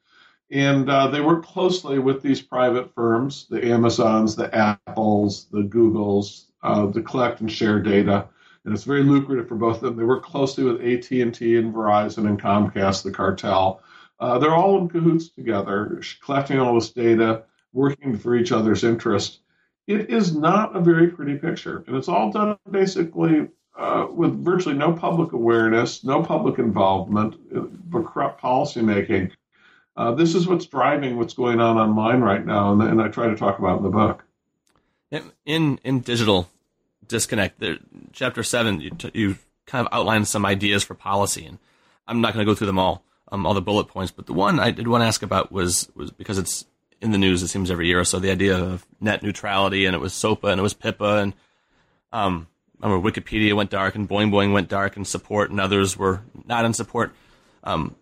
And 0.49 0.89
uh, 0.89 1.07
they 1.07 1.19
work 1.19 1.43
closely 1.43 1.99
with 1.99 2.21
these 2.21 2.41
private 2.41 2.93
firms, 2.93 3.47
the 3.49 3.65
Amazons, 3.65 4.36
the 4.36 4.53
Apples, 4.55 5.47
the 5.51 5.63
Googles, 5.63 6.45
uh, 6.64 6.91
to 6.91 7.01
collect 7.01 7.41
and 7.41 7.51
share 7.51 7.80
data. 7.80 8.28
And 8.66 8.74
it's 8.74 8.86
very 8.86 9.03
lucrative 9.03 9.47
for 9.47 9.55
both 9.55 9.78
of 9.78 9.82
them. 9.82 9.97
They 9.97 10.03
work 10.03 10.24
closely 10.24 10.64
with 10.64 10.82
AT&T 10.82 11.22
and 11.22 11.74
Verizon 11.74 12.28
and 12.28 12.41
Comcast, 12.41 13.03
the 13.03 13.11
cartel. 13.11 13.82
Uh, 14.20 14.39
they're 14.39 14.55
all 14.55 14.78
in 14.80 14.88
cahoots 14.88 15.30
together, 15.30 16.01
collecting 16.24 16.59
all 16.59 16.76
this 16.76 16.91
data, 16.91 17.43
working 17.74 18.18
for 18.18 18.36
each 18.36 18.51
other's 18.51 18.84
interest. 18.84 19.39
It 19.86 20.09
is 20.09 20.34
not 20.34 20.76
a 20.76 20.80
very 20.80 21.09
pretty 21.09 21.36
picture, 21.38 21.84
and 21.88 21.97
it's 21.97 22.07
all 22.07 22.32
done 22.32 22.57
basically 22.72 23.49
uh, 23.78 24.07
with 24.09 24.43
virtually 24.43 24.76
no 24.76 24.93
public 24.93 25.34
awareness, 25.34 26.05
no 26.05 26.24
public 26.24 26.57
involvement, 26.57 27.36
but 27.89 27.99
uh, 27.99 28.03
corrupt 28.03 28.41
policymaking. 28.41 29.32
Uh, 29.97 30.14
this 30.14 30.36
is 30.36 30.47
what's 30.47 30.66
driving 30.68 31.18
what's 31.18 31.34
going 31.34 31.59
on 31.59 31.78
online 31.78 32.22
right 32.22 32.45
now, 32.45 32.72
and, 32.72 32.82
and 32.82 33.01
I 33.01 33.09
try 33.09 33.28
to 33.28 33.36
talk 33.36 33.59
about 33.59 33.78
in 33.78 33.84
the 33.84 33.89
book. 33.89 34.24
In 35.45 35.80
in 35.84 35.99
digital 35.99 36.49
disconnect, 37.07 37.64
chapter 38.14 38.41
seven, 38.41 38.82
you, 38.82 38.89
t- 38.89 39.11
you 39.14 39.38
kind 39.68 39.86
of 39.86 39.93
outlined 39.93 40.28
some 40.28 40.45
ideas 40.45 40.84
for 40.84 40.95
policy, 40.95 41.45
and 41.45 41.59
I'm 42.07 42.22
not 42.22 42.34
going 42.34 42.45
to 42.45 42.51
go 42.51 42.55
through 42.55 42.68
them 42.68 42.80
all, 42.80 43.03
um, 43.32 43.45
all 43.45 43.53
the 43.53 43.61
bullet 43.61 43.88
points, 43.88 44.11
but 44.11 44.26
the 44.26 44.34
one 44.34 44.59
I 44.59 44.72
did 44.72 44.88
want 44.88 45.03
to 45.03 45.05
ask 45.05 45.22
about 45.22 45.51
was 45.51 45.91
was 45.95 46.09
because 46.09 46.38
it's 46.38 46.66
in 46.99 47.11
the 47.11 47.18
news, 47.18 47.43
it 47.43 47.49
seems 47.49 47.70
every 47.70 47.88
year 47.88 47.99
or 47.99 48.05
so, 48.05 48.18
the 48.18 48.32
idea 48.32 48.57
of 48.57 48.86
net 48.99 49.22
neutrality, 49.22 49.86
and 49.86 49.93
it 49.93 49.99
was 49.99 50.14
SOPA 50.14 50.47
and 50.47 50.59
it 50.59 50.64
was 50.64 50.74
PIPA, 50.74 51.22
and 51.22 51.34
um, 52.11 52.47
I 52.82 52.88
remember 52.88 53.11
Wikipedia 53.11 53.55
went 53.55 53.70
dark 53.70 53.93
and 53.95 54.09
Boing 54.09 54.32
Boing 54.32 54.51
went 54.51 54.70
dark 54.70 54.95
and 54.95 55.05
support, 55.05 55.51
and 55.51 55.59
others 55.59 55.95
were 55.95 56.22
not 56.45 56.66
in 56.66 56.74
support. 56.74 57.14
Um, 57.64 57.95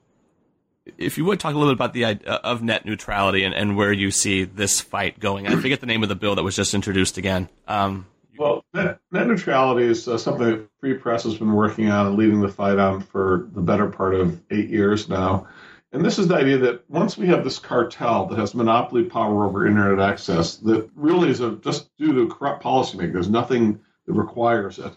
if 0.97 1.17
you 1.17 1.25
would 1.25 1.39
talk 1.39 1.53
a 1.53 1.57
little 1.57 1.73
bit 1.73 1.77
about 1.77 1.93
the 1.93 2.05
idea 2.05 2.31
of 2.31 2.61
net 2.63 2.85
neutrality 2.85 3.43
and, 3.43 3.53
and 3.53 3.75
where 3.77 3.91
you 3.91 4.11
see 4.11 4.43
this 4.43 4.81
fight 4.81 5.19
going. 5.19 5.47
I 5.47 5.55
forget 5.55 5.79
the 5.79 5.85
name 5.85 6.03
of 6.03 6.09
the 6.09 6.15
bill 6.15 6.35
that 6.35 6.43
was 6.43 6.55
just 6.55 6.73
introduced 6.73 7.17
again. 7.17 7.49
Um, 7.67 8.07
well, 8.37 8.65
net, 8.73 8.99
net, 9.11 9.27
neutrality 9.27 9.85
is 9.85 10.07
uh, 10.07 10.17
something 10.17 10.47
that 10.47 10.67
Free 10.79 10.95
Press 10.95 11.23
has 11.23 11.37
been 11.37 11.53
working 11.53 11.89
on 11.89 12.07
and 12.07 12.15
leading 12.15 12.41
the 12.41 12.49
fight 12.49 12.79
on 12.79 13.01
for 13.01 13.49
the 13.53 13.61
better 13.61 13.87
part 13.87 14.15
of 14.15 14.41
eight 14.49 14.69
years 14.69 15.07
now. 15.07 15.47
And 15.93 16.05
this 16.05 16.17
is 16.17 16.27
the 16.27 16.35
idea 16.35 16.57
that 16.59 16.89
once 16.89 17.17
we 17.17 17.27
have 17.27 17.43
this 17.43 17.59
cartel 17.59 18.25
that 18.27 18.39
has 18.39 18.55
monopoly 18.55 19.03
power 19.03 19.45
over 19.45 19.67
internet 19.67 19.99
access, 19.99 20.55
that 20.57 20.89
really 20.95 21.29
is 21.29 21.41
a, 21.41 21.51
just 21.57 21.95
due 21.97 22.13
to 22.13 22.33
corrupt 22.33 22.63
policymaking. 22.63 23.11
There's 23.11 23.29
nothing 23.29 23.79
that 24.07 24.13
requires 24.13 24.79
it. 24.79 24.93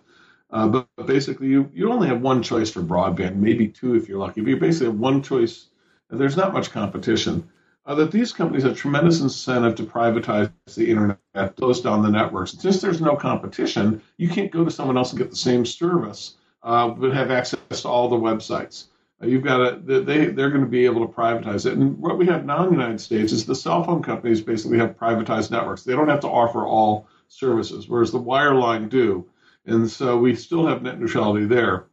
Uh, 0.51 0.68
but, 0.68 0.89
but, 0.97 1.07
basically, 1.07 1.49
you, 1.49 1.68
you 1.74 1.91
only 1.91 2.07
have 2.07 2.20
one 2.20 2.43
choice 2.43 2.70
for 2.70 2.80
broadband, 2.80 3.35
maybe 3.35 3.66
two 3.66 3.97
if 3.97 4.09
you're 4.09 4.20
lucky. 4.20 4.41
But 4.41 4.51
you 4.51 4.57
basically 4.57 4.87
have 4.87 4.99
one 4.99 5.20
choice, 5.20 5.66
there's 6.11 6.36
not 6.36 6.52
much 6.52 6.70
competition. 6.70 7.48
Uh, 7.86 7.94
that 7.94 8.11
these 8.11 8.32
companies 8.32 8.62
have 8.62 8.76
tremendous 8.76 9.20
incentive 9.20 9.74
to 9.74 9.82
privatize 9.82 10.50
the 10.74 10.88
internet, 10.88 11.57
close 11.57 11.82
down 11.82 12.02
the 12.02 12.11
networks. 12.11 12.52
Since 12.52 12.80
there's 12.80 13.00
no 13.00 13.14
competition, 13.14 14.00
you 14.16 14.28
can't 14.28 14.50
go 14.50 14.64
to 14.64 14.70
someone 14.70 14.96
else 14.96 15.11
and 15.11 15.18
get 15.18 15.30
the 15.30 15.36
same 15.36 15.66
service, 15.66 16.36
uh, 16.62 16.88
but 16.88 17.12
have 17.12 17.30
access 17.30 17.82
to 17.82 17.88
all 17.88 18.09
the 18.09 18.16
websites. 18.16 18.86
Uh, 19.22 19.26
you've 19.26 19.44
got 19.44 19.59
to, 19.86 20.00
they, 20.00 20.26
they're 20.26 20.48
going 20.48 20.64
to 20.64 20.70
be 20.70 20.86
able 20.86 21.07
to 21.07 21.12
privatize 21.12 21.66
it. 21.66 21.74
And 21.74 21.98
what 21.98 22.16
we 22.16 22.24
have 22.26 22.46
now 22.46 22.64
in 22.64 22.70
the 22.70 22.76
United 22.76 23.02
States 23.02 23.32
is 23.32 23.44
the 23.44 23.55
cell 23.55 23.84
phone 23.84 24.02
companies 24.02 24.40
basically 24.40 24.78
have 24.78 24.96
privatized 24.96 25.50
networks. 25.50 25.82
They 25.82 25.92
don't 25.92 26.09
have 26.09 26.20
to 26.20 26.28
offer 26.28 26.64
all 26.64 27.07
services, 27.28 27.86
whereas 27.86 28.11
the 28.11 28.20
wireline 28.20 28.88
do. 28.88 29.26
And 29.66 29.90
so 29.90 30.16
we 30.16 30.34
still 30.36 30.66
have 30.66 30.82
net 30.82 30.98
neutrality 30.98 31.44
there. 31.44 31.84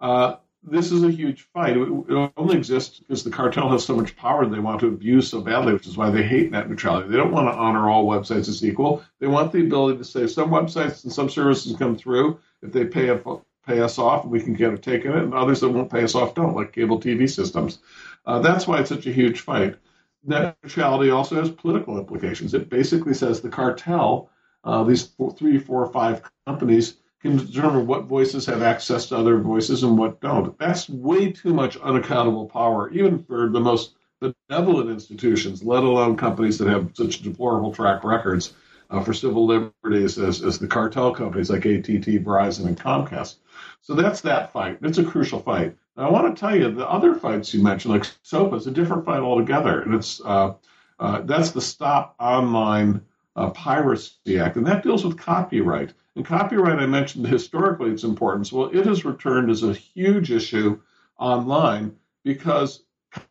Uh, 0.00 0.36
this 0.62 0.92
is 0.92 1.04
a 1.04 1.10
huge 1.10 1.48
fight. 1.54 1.76
It, 1.76 2.32
only 2.36 2.56
exists 2.56 3.00
because 3.00 3.24
the 3.24 3.30
cartel 3.30 3.68
has 3.70 3.84
so 3.84 3.96
much 3.96 4.16
power 4.16 4.44
they 4.46 4.58
want 4.58 4.80
to 4.80 4.88
abuse 4.88 5.28
so 5.28 5.40
badly, 5.40 5.72
which 5.72 5.86
is 5.86 5.96
why 5.96 6.10
they 6.10 6.22
hate 6.22 6.50
net 6.50 6.68
neutrality. 6.68 7.08
They 7.08 7.16
don't 7.16 7.32
want 7.32 7.48
to 7.48 7.58
honor 7.58 7.88
all 7.88 8.06
websites 8.06 8.48
as 8.48 8.64
equal. 8.64 9.02
They 9.20 9.26
want 9.26 9.52
the 9.52 9.60
ability 9.60 9.98
to 9.98 10.04
say 10.04 10.26
some 10.26 10.50
websites 10.50 11.04
and 11.04 11.12
some 11.12 11.28
services 11.28 11.76
come 11.76 11.96
through 11.96 12.38
if 12.62 12.72
they 12.72 12.84
pay 12.84 13.08
a, 13.08 13.20
pay 13.66 13.80
us 13.80 13.98
off, 13.98 14.24
we 14.24 14.40
can 14.40 14.54
get 14.54 14.72
a 14.72 14.78
take 14.78 15.04
in 15.04 15.12
it, 15.12 15.22
and 15.22 15.34
others 15.34 15.60
that 15.60 15.68
won't 15.68 15.92
pay 15.92 16.02
us 16.02 16.14
off 16.14 16.34
don't, 16.34 16.56
like 16.56 16.72
cable 16.72 17.00
TV 17.00 17.30
systems. 17.30 17.78
Uh, 18.26 18.40
that's 18.40 18.66
why 18.66 18.80
it's 18.80 18.88
such 18.88 19.06
a 19.06 19.12
huge 19.12 19.40
fight. 19.40 19.76
Net 20.24 20.56
neutrality 20.62 21.10
also 21.10 21.36
has 21.36 21.50
political 21.50 21.98
implications. 21.98 22.54
It 22.54 22.68
basically 22.68 23.14
says 23.14 23.40
the 23.40 23.48
cartel 23.48 24.30
uh, 24.64 24.82
these 24.84 25.06
four, 25.06 25.32
three, 25.32 25.58
four, 25.58 25.86
five 25.92 26.22
companies 26.46 26.96
can 27.20 27.36
determine 27.36 27.86
what 27.86 28.04
voices 28.04 28.46
have 28.46 28.62
access 28.62 29.06
to 29.06 29.16
other 29.16 29.38
voices 29.38 29.82
and 29.82 29.98
what 29.98 30.20
don't. 30.20 30.56
That's 30.58 30.88
way 30.88 31.32
too 31.32 31.52
much 31.52 31.76
unaccountable 31.78 32.46
power, 32.46 32.90
even 32.90 33.22
for 33.24 33.48
the 33.48 33.60
most 33.60 33.94
benevolent 34.20 34.90
institutions, 34.90 35.62
let 35.62 35.82
alone 35.82 36.16
companies 36.16 36.58
that 36.58 36.68
have 36.68 36.90
such 36.94 37.22
deplorable 37.22 37.72
track 37.72 38.04
records 38.04 38.54
uh, 38.90 39.02
for 39.02 39.12
civil 39.12 39.46
liberties 39.46 40.18
as, 40.18 40.42
as 40.42 40.58
the 40.58 40.66
cartel 40.66 41.14
companies 41.14 41.50
like 41.50 41.66
AT&T, 41.66 42.18
Verizon, 42.20 42.66
and 42.66 42.78
Comcast. 42.78 43.36
So 43.80 43.94
that's 43.94 44.20
that 44.22 44.52
fight. 44.52 44.78
It's 44.82 44.98
a 44.98 45.04
crucial 45.04 45.40
fight. 45.40 45.76
Now, 45.96 46.08
I 46.08 46.10
want 46.10 46.34
to 46.34 46.40
tell 46.40 46.56
you 46.56 46.70
the 46.70 46.88
other 46.88 47.14
fights 47.14 47.52
you 47.52 47.62
mentioned, 47.62 47.94
like 47.94 48.10
SOPA, 48.22 48.56
is 48.56 48.66
a 48.66 48.70
different 48.70 49.04
fight 49.04 49.20
altogether, 49.20 49.82
and 49.82 49.94
it's 49.94 50.20
uh, 50.24 50.54
uh, 51.00 51.20
that's 51.22 51.50
the 51.50 51.60
Stop 51.60 52.14
Online 52.18 53.02
uh, 53.36 53.50
Piracy 53.50 54.38
Act, 54.38 54.56
and 54.56 54.66
that 54.66 54.82
deals 54.82 55.04
with 55.04 55.18
copyright. 55.18 55.92
And 56.18 56.26
copyright, 56.26 56.80
I 56.80 56.86
mentioned 56.86 57.28
historically 57.28 57.92
its 57.92 58.02
importance. 58.02 58.52
Well, 58.52 58.70
it 58.76 58.84
has 58.86 59.04
returned 59.04 59.52
as 59.52 59.62
a 59.62 59.72
huge 59.72 60.32
issue 60.32 60.80
online 61.16 61.94
because 62.24 62.82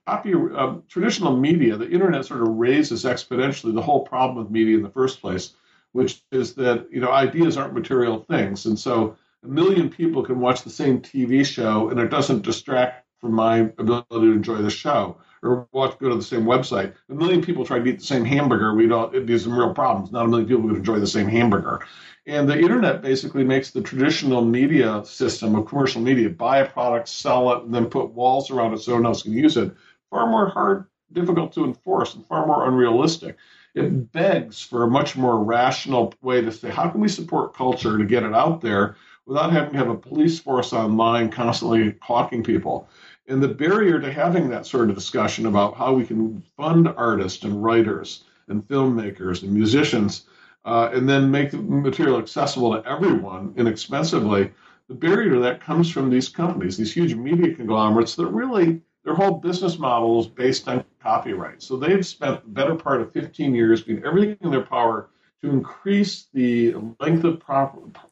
copy 0.06 0.34
uh, 0.34 0.76
traditional 0.88 1.36
media, 1.36 1.76
the 1.76 1.90
internet 1.90 2.24
sort 2.24 2.44
of 2.44 2.48
raises 2.48 3.04
exponentially 3.04 3.74
the 3.74 3.82
whole 3.82 4.06
problem 4.06 4.38
with 4.38 4.54
media 4.54 4.78
in 4.78 4.84
the 4.84 4.90
first 4.90 5.20
place, 5.20 5.54
which 5.92 6.22
is 6.32 6.54
that 6.54 6.88
you 6.90 7.02
know 7.02 7.12
ideas 7.12 7.58
aren't 7.58 7.74
material 7.74 8.20
things, 8.20 8.66
and 8.66 8.80
so 8.80 9.18
a 9.44 9.48
million 9.48 9.90
people 9.90 10.24
can 10.24 10.40
watch 10.40 10.62
the 10.62 10.70
same 10.70 11.02
TV 11.02 11.46
show, 11.46 11.90
and 11.90 12.00
it 12.00 12.08
doesn't 12.08 12.44
distract 12.44 13.06
from 13.20 13.34
my 13.34 13.70
ability 13.80 14.08
to 14.12 14.32
enjoy 14.32 14.62
the 14.62 14.70
show 14.70 15.18
or 15.48 15.68
watch 15.72 15.98
go 16.00 16.10
to 16.10 16.16
the 16.16 16.22
same 16.22 16.44
website. 16.44 16.94
A 17.10 17.14
million 17.14 17.42
people 17.42 17.66
try 17.66 17.80
to 17.80 17.86
eat 17.86 18.00
the 18.00 18.06
same 18.06 18.26
hamburger. 18.26 18.74
We 18.74 18.88
don't. 18.88 19.26
There's 19.26 19.44
some 19.44 19.58
real 19.58 19.74
problems. 19.74 20.12
Not 20.12 20.26
a 20.26 20.28
million 20.28 20.48
people 20.48 20.68
can 20.68 20.76
enjoy 20.76 21.00
the 21.00 21.08
same 21.08 21.28
hamburger. 21.28 21.86
And 22.26 22.50
the 22.50 22.60
internet 22.60 23.02
basically 23.02 23.46
makes 23.46 23.72
the 23.72 23.82
traditional 23.82 24.44
media 24.44 25.02
system 25.06 25.56
of 25.56 25.66
commercial 25.66 26.02
media 26.02 26.30
buy 26.30 26.58
a 26.58 26.70
product, 26.70 27.08
sell 27.08 27.54
it, 27.54 27.64
and 27.64 27.74
then 27.74 27.86
put 27.86 28.12
walls 28.12 28.52
around 28.52 28.74
it 28.74 28.80
so 28.80 28.92
no 28.92 28.96
one 28.98 29.06
else 29.06 29.24
can 29.24 29.32
use 29.32 29.56
it 29.56 29.74
far 30.10 30.28
more 30.28 30.50
hard, 30.50 30.86
difficult 31.14 31.54
to 31.54 31.66
enforce, 31.66 32.16
and 32.16 32.26
far 32.28 32.46
more 32.46 32.68
unrealistic. 32.68 33.38
It 33.76 34.12
begs 34.12 34.62
for 34.62 34.84
a 34.84 34.90
much 34.90 35.16
more 35.16 35.44
rational 35.44 36.14
way 36.22 36.42
to 36.42 36.52
say, 36.52 36.70
how 36.70 36.90
can 36.90 37.00
we 37.00 37.08
support 37.08 37.54
culture 37.54 37.98
to 37.98 38.06
get 38.06 38.24
it 38.24 38.34
out 38.34 38.62
there 38.62 38.96
without 39.26 39.52
having 39.52 39.74
to 39.74 39.78
have 39.78 39.90
a 39.90 39.96
police 39.96 40.40
force 40.40 40.74
online 40.74 41.30
constantly 41.30 41.96
hawking 42.02 42.44
people? 42.44 42.90
And 43.28 43.44
the 43.44 43.50
barrier 43.50 44.00
to 44.00 44.12
having 44.12 44.50
that 44.50 44.66
sort 44.66 44.90
of 44.90 44.96
discussion 44.96 45.48
about 45.48 45.76
how 45.76 45.94
we 45.94 46.06
can 46.06 46.42
fund 46.56 46.88
artists 46.88 47.44
and 47.44 47.62
writers 47.62 48.24
and 48.48 48.66
filmmakers 48.66 49.44
and 49.44 49.52
musicians 49.52 50.26
uh, 50.64 50.90
and 50.94 51.08
then 51.08 51.30
make 51.32 51.52
the 51.52 51.58
material 51.58 52.20
accessible 52.20 52.74
to 52.74 52.90
everyone 52.90 53.54
inexpensively, 53.58 54.52
the 54.88 54.96
barrier 54.96 55.34
to 55.36 55.40
that 55.42 55.62
comes 55.62 55.92
from 55.92 56.10
these 56.10 56.30
companies, 56.30 56.78
these 56.78 56.94
huge 56.94 57.16
media 57.16 57.54
conglomerates 57.54 58.16
that 58.16 58.28
really, 58.28 58.82
their 59.04 59.14
whole 59.14 59.40
business 59.40 59.78
model 59.78 60.20
is 60.20 60.28
based 60.28 60.68
on 60.68 60.84
copyright. 61.02 61.62
So 61.62 61.78
they've 61.78 62.06
spent 62.06 62.44
the 62.44 62.50
better 62.50 62.76
part 62.76 63.02
of 63.02 63.14
15 63.14 63.54
years 63.54 63.84
doing 63.84 64.04
everything 64.06 64.38
in 64.42 64.52
their 64.52 64.66
power 64.66 65.10
to 65.42 65.50
increase 65.50 66.28
the 66.34 66.76
length 67.00 67.24
of 67.24 67.42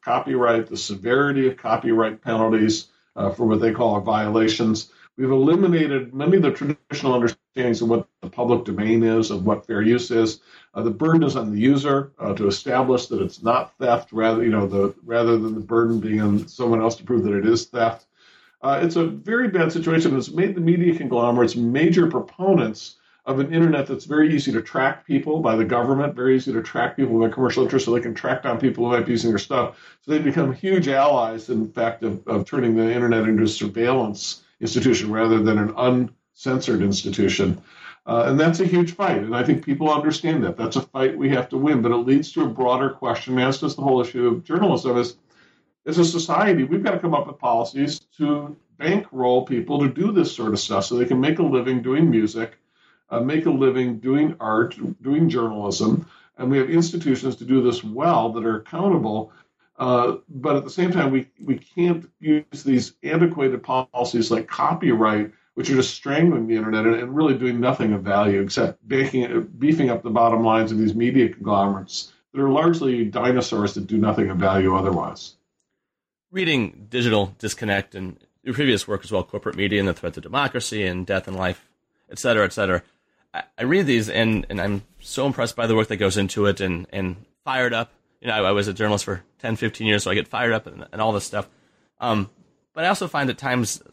copyright, 0.01 0.67
the 0.67 0.77
severity 0.77 1.47
of 1.47 1.57
copyright 1.57 2.21
penalties 2.21 2.87
uh, 3.15 3.31
for 3.31 3.45
what 3.45 3.59
they 3.59 3.71
call 3.71 3.99
violations. 4.01 4.91
We've 5.17 5.31
eliminated 5.31 6.13
many 6.13 6.35
of 6.37 6.43
the 6.43 6.51
traditional 6.51 7.13
understandings 7.13 7.81
of 7.81 7.87
what 7.87 8.05
the 8.21 8.29
public 8.29 8.65
domain 8.65 9.01
is, 9.01 9.31
of 9.31 9.45
what 9.45 9.65
fair 9.65 9.81
use 9.81 10.11
is. 10.11 10.41
Uh, 10.73 10.81
the 10.81 10.91
burden 10.91 11.23
is 11.23 11.37
on 11.37 11.53
the 11.53 11.59
user 11.59 12.11
uh, 12.19 12.33
to 12.33 12.47
establish 12.47 13.07
that 13.07 13.21
it's 13.21 13.41
not 13.41 13.77
theft, 13.77 14.11
rather 14.11 14.43
you 14.43 14.49
know 14.49 14.67
the 14.67 14.93
rather 15.05 15.37
than 15.37 15.53
the 15.53 15.61
burden 15.61 16.01
being 16.01 16.19
on 16.19 16.45
someone 16.49 16.81
else 16.81 16.97
to 16.97 17.05
prove 17.05 17.23
that 17.23 17.33
it 17.33 17.45
is 17.45 17.65
theft. 17.65 18.07
Uh, 18.61 18.81
it's 18.83 18.97
a 18.97 19.05
very 19.05 19.47
bad 19.47 19.71
situation. 19.71 20.17
It's 20.17 20.31
made 20.31 20.53
the 20.53 20.59
media 20.59 20.97
conglomerates 20.97 21.55
major 21.55 22.07
proponents 22.07 22.97
of 23.25 23.39
an 23.39 23.53
internet 23.53 23.87
that's 23.87 24.05
very 24.05 24.35
easy 24.35 24.51
to 24.51 24.61
track 24.61 25.07
people 25.07 25.39
by 25.39 25.55
the 25.55 25.65
government, 25.65 26.13
very 26.13 26.35
easy 26.35 26.51
to 26.51 26.61
track 26.61 26.97
people 26.97 27.17
by 27.19 27.29
commercial 27.29 27.63
interests, 27.63 27.85
so 27.85 27.93
they 27.93 28.01
can 28.01 28.13
track 28.13 28.43
down 28.43 28.59
people 28.59 28.83
who 28.83 28.91
might 28.91 29.05
be 29.05 29.13
using 29.13 29.31
their 29.31 29.39
stuff. 29.39 29.77
So 30.01 30.11
they 30.11 30.19
become 30.19 30.51
huge 30.51 30.89
allies, 30.89 31.49
in 31.49 31.71
fact, 31.71 32.03
of, 32.03 32.27
of 32.27 32.45
turning 32.45 32.75
the 32.75 32.91
internet 32.91 33.23
into 33.29 33.47
surveillance 33.47 34.41
institution 34.61 35.11
rather 35.11 35.41
than 35.41 35.57
an 35.57 35.73
uncensored 35.77 36.81
institution. 36.81 37.61
Uh, 38.07 38.25
and 38.27 38.39
that's 38.39 38.59
a 38.59 38.65
huge 38.65 38.93
fight. 38.93 39.17
And 39.17 39.35
I 39.35 39.43
think 39.43 39.65
people 39.65 39.91
understand 39.91 40.43
that. 40.43 40.57
That's 40.57 40.75
a 40.75 40.81
fight 40.81 41.17
we 41.17 41.29
have 41.29 41.49
to 41.49 41.57
win. 41.57 41.81
But 41.81 41.91
it 41.91 41.97
leads 41.97 42.31
to 42.33 42.43
a 42.43 42.49
broader 42.49 42.89
question, 42.91 43.33
And 43.33 43.43
as 43.43 43.59
does 43.59 43.75
the 43.75 43.81
whole 43.81 44.01
issue 44.01 44.27
of 44.27 44.43
journalism, 44.43 44.97
is 44.97 45.15
as 45.85 45.97
a 45.97 46.05
society, 46.05 46.63
we've 46.63 46.83
got 46.83 46.91
to 46.91 46.99
come 46.99 47.13
up 47.13 47.27
with 47.27 47.39
policies 47.39 47.99
to 48.17 48.55
bankroll 48.77 49.45
people 49.45 49.79
to 49.79 49.89
do 49.89 50.11
this 50.11 50.35
sort 50.35 50.53
of 50.53 50.59
stuff 50.59 50.85
so 50.85 50.95
they 50.95 51.05
can 51.05 51.21
make 51.21 51.39
a 51.39 51.43
living 51.43 51.81
doing 51.81 52.09
music, 52.09 52.57
uh, 53.09 53.19
make 53.19 53.45
a 53.45 53.51
living 53.51 53.99
doing 53.99 54.35
art, 54.39 54.75
doing 55.01 55.29
journalism. 55.29 56.07
And 56.37 56.51
we 56.51 56.57
have 56.57 56.69
institutions 56.69 57.37
to 57.37 57.45
do 57.45 57.61
this 57.61 57.83
well 57.83 58.33
that 58.33 58.45
are 58.45 58.57
accountable. 58.57 59.31
Uh, 59.77 60.17
but 60.29 60.55
at 60.55 60.63
the 60.63 60.69
same 60.69 60.91
time, 60.91 61.11
we, 61.11 61.27
we 61.43 61.57
can't 61.57 62.09
use 62.19 62.63
these 62.63 62.93
antiquated 63.03 63.61
policies 63.61 64.31
like 64.31 64.47
copyright, 64.47 65.31
which 65.55 65.69
are 65.69 65.75
just 65.75 65.93
strangling 65.93 66.47
the 66.47 66.55
internet 66.55 66.85
and, 66.85 66.95
and 66.95 67.15
really 67.15 67.37
doing 67.37 67.59
nothing 67.59 67.93
of 67.93 68.01
value 68.01 68.41
except 68.41 68.85
baking, 68.87 69.51
beefing 69.59 69.89
up 69.89 70.01
the 70.01 70.09
bottom 70.09 70.43
lines 70.43 70.71
of 70.71 70.77
these 70.77 70.95
media 70.95 71.27
conglomerates 71.27 72.13
that 72.33 72.41
are 72.41 72.49
largely 72.49 73.05
dinosaurs 73.05 73.73
that 73.73 73.87
do 73.87 73.97
nothing 73.97 74.29
of 74.29 74.37
value 74.37 74.75
otherwise 74.75 75.35
reading 76.35 76.87
Digital 76.89 77.33
Disconnect 77.39 77.95
and 77.95 78.17
your 78.43 78.53
previous 78.53 78.85
work 78.85 79.05
as 79.05 79.11
well, 79.11 79.23
Corporate 79.23 79.55
Media 79.55 79.79
and 79.79 79.87
the 79.87 79.93
Threat 79.93 80.13
to 80.15 80.21
Democracy 80.21 80.85
and 80.85 81.05
Death 81.05 81.29
and 81.29 81.37
Life, 81.37 81.65
et 82.11 82.19
cetera, 82.19 82.43
et 82.43 82.51
cetera. 82.51 82.83
I, 83.33 83.43
I 83.57 83.63
read 83.63 83.85
these 83.85 84.09
and, 84.09 84.45
and 84.49 84.59
I'm 84.59 84.83
so 84.99 85.25
impressed 85.25 85.55
by 85.55 85.65
the 85.65 85.75
work 85.75 85.87
that 85.87 85.95
goes 85.95 86.17
into 86.17 86.45
it 86.45 86.59
and, 86.59 86.87
and 86.91 87.15
fired 87.45 87.73
up. 87.73 87.91
You 88.25 88.31
know, 88.31 88.43
I, 88.43 88.49
I 88.49 88.51
was 88.53 88.67
a 88.67 88.73
journalist 88.73 89.05
for 89.05 89.23
10, 89.37 89.55
15 89.55 89.85
years, 89.85 90.01
so 90.01 90.09
I 90.09 90.15
get 90.15 90.27
fired 90.27 90.51
up 90.51 90.65
and, 90.65 90.87
and 90.91 90.99
all 90.99 91.11
this 91.11 91.25
stuff. 91.25 91.47
Um, 91.99 92.31
but 92.73 92.83
I 92.83 92.87
also 92.87 93.07
find 93.07 93.29
that 93.29 93.37
times 93.37 93.83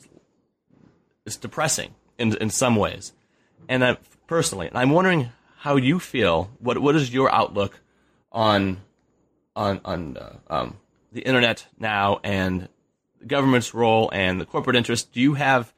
it's 1.27 1.37
depressing 1.37 1.95
in, 2.17 2.35
in 2.39 2.49
some 2.49 2.77
ways. 2.77 3.13
And 3.69 3.85
I, 3.85 3.99
personally, 4.27 4.69
and 4.69 4.79
I'm 4.79 4.89
wondering 4.89 5.29
how 5.59 5.77
you 5.77 6.01
feel. 6.01 6.51
What 6.61 6.79
what 6.79 6.97
is 6.97 7.13
your 7.13 7.31
outlook 7.31 7.79
on 8.33 8.79
on 9.55 9.83
on 9.85 10.17
uh, 10.17 10.37
um, 10.49 10.79
the 11.13 11.21
internet 11.21 11.67
now 11.79 12.19
and 12.25 12.71
the 13.21 13.27
government's 13.27 13.75
role 13.75 14.09
and 14.15 14.41
the 14.41 14.47
corporate 14.47 14.77
interest, 14.77 15.13
do 15.13 15.21
you 15.21 15.35
have 15.35 15.75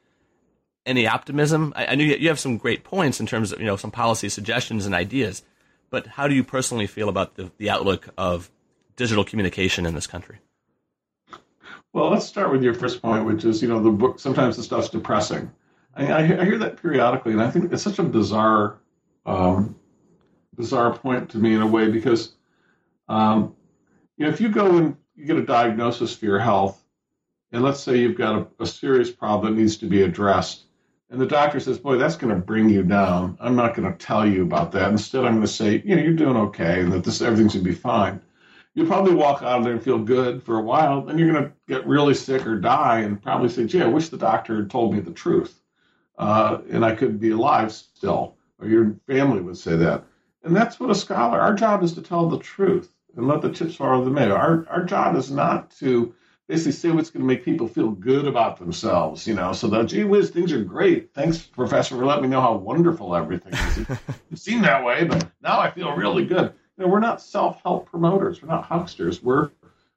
any 0.87 1.09
optimism? 1.09 1.73
I, 1.75 1.87
I 1.87 1.95
know 1.97 2.05
you 2.05 2.29
have 2.29 2.39
some 2.39 2.57
great 2.57 2.85
points 2.85 3.19
in 3.19 3.27
terms 3.27 3.51
of 3.51 3.59
you 3.59 3.67
know 3.67 3.77
some 3.77 3.91
policy 3.91 4.29
suggestions 4.29 4.87
and 4.87 4.95
ideas, 4.95 5.43
but 5.91 6.07
how 6.07 6.28
do 6.28 6.35
you 6.35 6.45
personally 6.45 6.87
feel 6.87 7.09
about 7.09 7.37
the, 7.37 7.51
the 7.59 7.70
outlook 7.70 8.09
of 8.16 8.51
digital 8.97 9.24
communication 9.24 9.87
in 9.87 9.95
this 9.95 10.07
country? 10.07 10.39
Well, 11.93 12.11
let's 12.11 12.26
start 12.26 12.51
with 12.51 12.62
your 12.62 12.74
first 12.74 13.01
point, 13.01 13.24
which 13.24 13.45
is 13.45 13.62
you 13.62 13.68
know 13.68 13.80
the 13.80 13.91
book. 13.91 14.18
Sometimes 14.18 14.57
the 14.57 14.62
stuff's 14.62 14.89
depressing. 14.89 15.51
I, 15.95 16.07
I, 16.07 16.18
I 16.18 16.45
hear 16.45 16.59
that 16.59 16.82
periodically, 16.82 17.32
and 17.32 17.43
I 17.43 17.51
think 17.51 17.72
it's 17.72 17.82
such 17.82 18.01
a 18.01 18.03
bizarre, 18.03 18.78
um, 19.24 19.76
bizarre 20.57 20.97
point 20.99 21.30
to 21.30 21.39
me 21.39 21.55
in 21.55 21.62
a 21.62 21.66
way 21.66 21.91
because, 21.91 22.32
um, 23.09 23.55
you 24.16 24.26
know, 24.26 24.32
if 24.32 24.41
you 24.41 24.49
go 24.49 24.76
and 24.76 24.97
you 25.14 25.24
get 25.26 25.37
a 25.37 25.47
diagnosis 25.47 26.14
for 26.16 26.24
your 26.24 26.41
health, 26.41 26.82
and 27.53 27.62
let's 27.62 27.80
say 27.80 27.99
you've 27.99 28.18
got 28.18 28.49
a, 28.59 28.62
a 28.64 28.66
serious 28.66 29.12
problem 29.12 29.55
that 29.55 29.61
needs 29.61 29.76
to 29.76 29.87
be 29.87 30.03
addressed, 30.03 30.64
and 31.15 31.23
the 31.23 31.27
doctor 31.27 31.61
says, 31.61 31.79
"Boy, 31.79 31.97
that's 31.97 32.17
going 32.17 32.35
to 32.35 32.41
bring 32.41 32.69
you 32.69 32.83
down. 32.83 33.39
I'm 33.41 33.57
not 33.57 33.75
going 33.75 33.91
to 33.91 33.97
tell 33.97 34.27
you 34.27 34.43
about 34.43 34.73
that. 34.73 34.91
Instead, 34.91 35.25
I'm 35.25 35.35
going 35.35 35.47
to 35.47 35.49
say, 35.49 35.83
you 35.85 35.97
know, 35.97 36.03
you're 36.03 36.12
doing 36.12 36.37
okay, 36.37 36.81
and 36.81 36.93
that 36.93 37.05
this 37.05 37.23
everything's 37.23 37.55
going 37.55 37.65
to 37.65 37.71
be 37.71 37.77
fine." 37.77 38.21
You'll 38.75 38.89
probably 38.89 39.15
walk 39.15 39.41
out 39.43 39.59
of 39.59 39.65
there 39.65 39.73
and 39.73 39.83
feel 39.83 40.01
good 40.01 40.43
for 40.43 40.59
a 40.59 40.62
while, 40.62 41.03
then 41.03 41.17
you're 41.17 41.33
going 41.33 41.45
to 41.45 41.53
get 41.69 41.87
really 41.87 42.15
sick 42.15 42.45
or 42.45 42.59
die, 42.59 42.99
and 43.01 43.23
probably 43.23 43.49
say, 43.49 43.65
"Gee, 43.65 43.83
I 43.83 43.87
wish 43.87 44.09
the 44.09 44.17
doctor 44.17 44.57
had 44.57 44.71
told 44.71 44.93
me 44.93 45.01
the 45.01 45.12
truth, 45.12 45.61
uh, 46.19 46.59
and 46.69 46.85
I 46.85 46.95
could 46.95 47.21
be 47.21 47.31
alive 47.31 47.73
still." 47.73 48.37
Or 48.61 48.69
your 48.69 48.97
family 49.07 49.41
would 49.41 49.57
say 49.57 49.77
that, 49.77 50.05
and 50.43 50.55
that's 50.55 50.79
what 50.81 50.91
a 50.91 50.95
scholar. 50.95 51.41
Our 51.41 51.55
job 51.55 51.83
is 51.83 51.93
to 51.95 52.03
tell 52.03 52.29
the 52.29 52.39
truth 52.39 52.93
and 53.17 53.29
let 53.29 53.43
the 53.43 53.51
chips 53.51 53.77
fall 53.77 53.97
where 53.97 54.05
they 54.05 54.11
may. 54.11 54.31
Our 54.31 54.67
our 54.69 54.85
job 54.85 55.17
is 55.17 55.31
not 55.31 55.71
to 55.79 56.15
basically 56.49 56.72
say 56.72 56.90
what's 56.90 57.11
going 57.11 57.22
to 57.22 57.26
make 57.26 57.45
people 57.45 57.68
feel 57.68 57.90
good 57.90 58.26
about 58.26 58.59
themselves, 58.59 59.26
you 59.26 59.34
know. 59.34 59.53
So 59.53 59.68
that 59.68 59.86
gee 59.86 60.05
whiz, 60.05 60.30
things 60.30 60.53
are 60.53 60.62
great. 60.62 61.12
Thanks, 61.14 61.38
Professor, 61.38 61.97
for 61.97 62.05
letting 62.05 62.24
me 62.24 62.28
know 62.28 62.40
how 62.40 62.55
wonderful 62.57 63.14
everything 63.14 63.55
is. 63.55 63.78
It, 63.78 63.99
seemed 64.38 64.64
that 64.64 64.84
way, 64.84 65.05
but 65.05 65.26
now 65.42 65.61
I 65.61 65.70
feel 65.70 65.92
really 65.92 66.24
good. 66.24 66.53
You 66.76 66.84
know, 66.84 66.88
we're 66.88 67.01
not 67.01 67.22
self-help 67.22 67.90
promoters. 67.90 68.42
We're 68.42 68.49
not 68.49 68.64
hucksters. 68.64 69.22
We're 69.22 69.51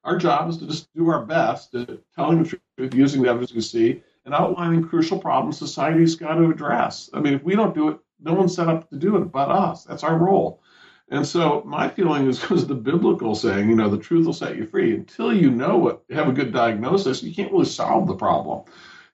our 0.04 0.16
job 0.16 0.48
is 0.48 0.56
to 0.58 0.66
just 0.66 0.92
do 0.94 1.10
our 1.10 1.24
best 1.26 1.74
at 1.74 1.90
telling 2.14 2.42
the 2.42 2.58
truth, 2.76 2.94
using 2.94 3.20
the 3.22 3.28
evidence 3.28 3.52
we 3.52 3.60
see, 3.60 4.02
and 4.24 4.34
outlining 4.34 4.88
crucial 4.88 5.18
problems 5.18 5.58
society's 5.58 6.14
got 6.14 6.36
to 6.36 6.50
address. 6.50 7.10
I 7.12 7.20
mean, 7.20 7.34
if 7.34 7.42
we 7.42 7.54
don't 7.54 7.74
do 7.74 7.88
it, 7.88 7.98
no 8.20 8.32
one's 8.32 8.54
set 8.54 8.68
up 8.68 8.88
to 8.90 8.96
do 8.96 9.16
it 9.16 9.32
but 9.32 9.50
us. 9.50 9.84
That's 9.84 10.04
our 10.04 10.16
role. 10.16 10.62
And 11.10 11.26
so 11.26 11.62
my 11.64 11.88
feeling 11.88 12.28
is 12.28 12.48
was 12.50 12.66
the 12.66 12.74
biblical 12.74 13.34
saying, 13.34 13.68
you 13.68 13.76
know, 13.76 13.88
the 13.88 13.98
truth 13.98 14.26
will 14.26 14.32
set 14.32 14.56
you 14.56 14.66
free. 14.66 14.94
Until 14.94 15.32
you 15.32 15.50
know 15.50 15.78
what, 15.78 16.04
have 16.10 16.28
a 16.28 16.32
good 16.32 16.52
diagnosis, 16.52 17.22
you 17.22 17.34
can't 17.34 17.52
really 17.52 17.64
solve 17.64 18.06
the 18.06 18.16
problem. 18.16 18.64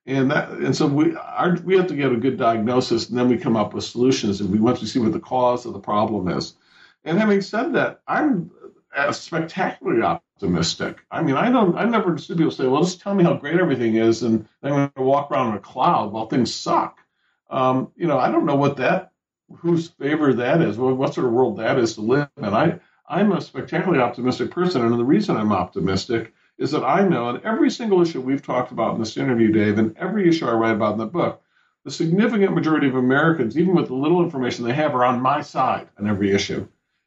And 0.06 0.30
that, 0.30 0.50
and 0.50 0.76
so 0.76 0.86
we 0.86 1.16
our, 1.16 1.56
we 1.64 1.76
have 1.76 1.86
to 1.86 1.96
get 1.96 2.12
a 2.12 2.16
good 2.16 2.36
diagnosis, 2.36 3.08
and 3.08 3.18
then 3.18 3.28
we 3.28 3.38
come 3.38 3.56
up 3.56 3.72
with 3.72 3.84
solutions. 3.84 4.40
And 4.40 4.50
we 4.50 4.58
once 4.58 4.82
we 4.82 4.86
see 4.86 4.98
what 4.98 5.12
the 5.12 5.20
cause 5.20 5.64
of 5.64 5.72
the 5.72 5.78
problem 5.78 6.28
is. 6.28 6.54
And 7.04 7.18
having 7.18 7.40
said 7.40 7.72
that, 7.74 8.00
I'm 8.06 8.50
spectacularly 9.12 10.02
optimistic. 10.02 10.98
I 11.10 11.22
mean, 11.22 11.36
I 11.36 11.50
don't, 11.50 11.76
I 11.76 11.84
never 11.84 12.16
see 12.18 12.34
people 12.34 12.50
say, 12.50 12.66
well, 12.66 12.82
just 12.82 13.00
tell 13.00 13.14
me 13.14 13.24
how 13.24 13.34
great 13.34 13.58
everything 13.58 13.96
is, 13.96 14.22
and 14.22 14.46
I'm 14.62 14.70
going 14.70 14.90
to 14.94 15.02
walk 15.02 15.30
around 15.30 15.50
in 15.50 15.56
a 15.56 15.60
cloud 15.60 16.12
while 16.12 16.26
things 16.26 16.54
suck. 16.54 16.98
Um, 17.48 17.92
you 17.96 18.06
know, 18.06 18.18
I 18.18 18.30
don't 18.30 18.46
know 18.46 18.56
what 18.56 18.76
that 18.78 19.12
whose 19.56 19.88
favor 19.88 20.32
that 20.34 20.60
is, 20.60 20.76
what 20.76 21.14
sort 21.14 21.26
of 21.26 21.32
world 21.32 21.58
that 21.58 21.78
is 21.78 21.94
to 21.94 22.00
live 22.00 22.28
in. 22.36 22.44
I, 22.44 22.78
I'm 23.08 23.32
a 23.32 23.40
spectacularly 23.40 24.02
optimistic 24.02 24.50
person, 24.50 24.82
and 24.82 24.98
the 24.98 25.04
reason 25.04 25.36
I'm 25.36 25.52
optimistic 25.52 26.32
is 26.56 26.70
that 26.70 26.84
I 26.84 27.06
know 27.06 27.30
in 27.30 27.44
every 27.44 27.70
single 27.70 28.00
issue 28.00 28.20
we've 28.20 28.42
talked 28.42 28.72
about 28.72 28.94
in 28.94 29.00
this 29.00 29.16
interview, 29.16 29.52
Dave, 29.52 29.78
and 29.78 29.96
every 29.98 30.28
issue 30.28 30.46
I 30.46 30.52
write 30.52 30.74
about 30.74 30.92
in 30.92 30.98
the 30.98 31.06
book, 31.06 31.42
the 31.84 31.90
significant 31.90 32.54
majority 32.54 32.88
of 32.88 32.94
Americans, 32.94 33.58
even 33.58 33.74
with 33.74 33.88
the 33.88 33.94
little 33.94 34.22
information 34.22 34.64
they 34.64 34.72
have, 34.72 34.94
are 34.94 35.04
on 35.04 35.20
my 35.20 35.42
side 35.42 35.88
on 35.98 36.08
every 36.08 36.32
issue. 36.32 36.66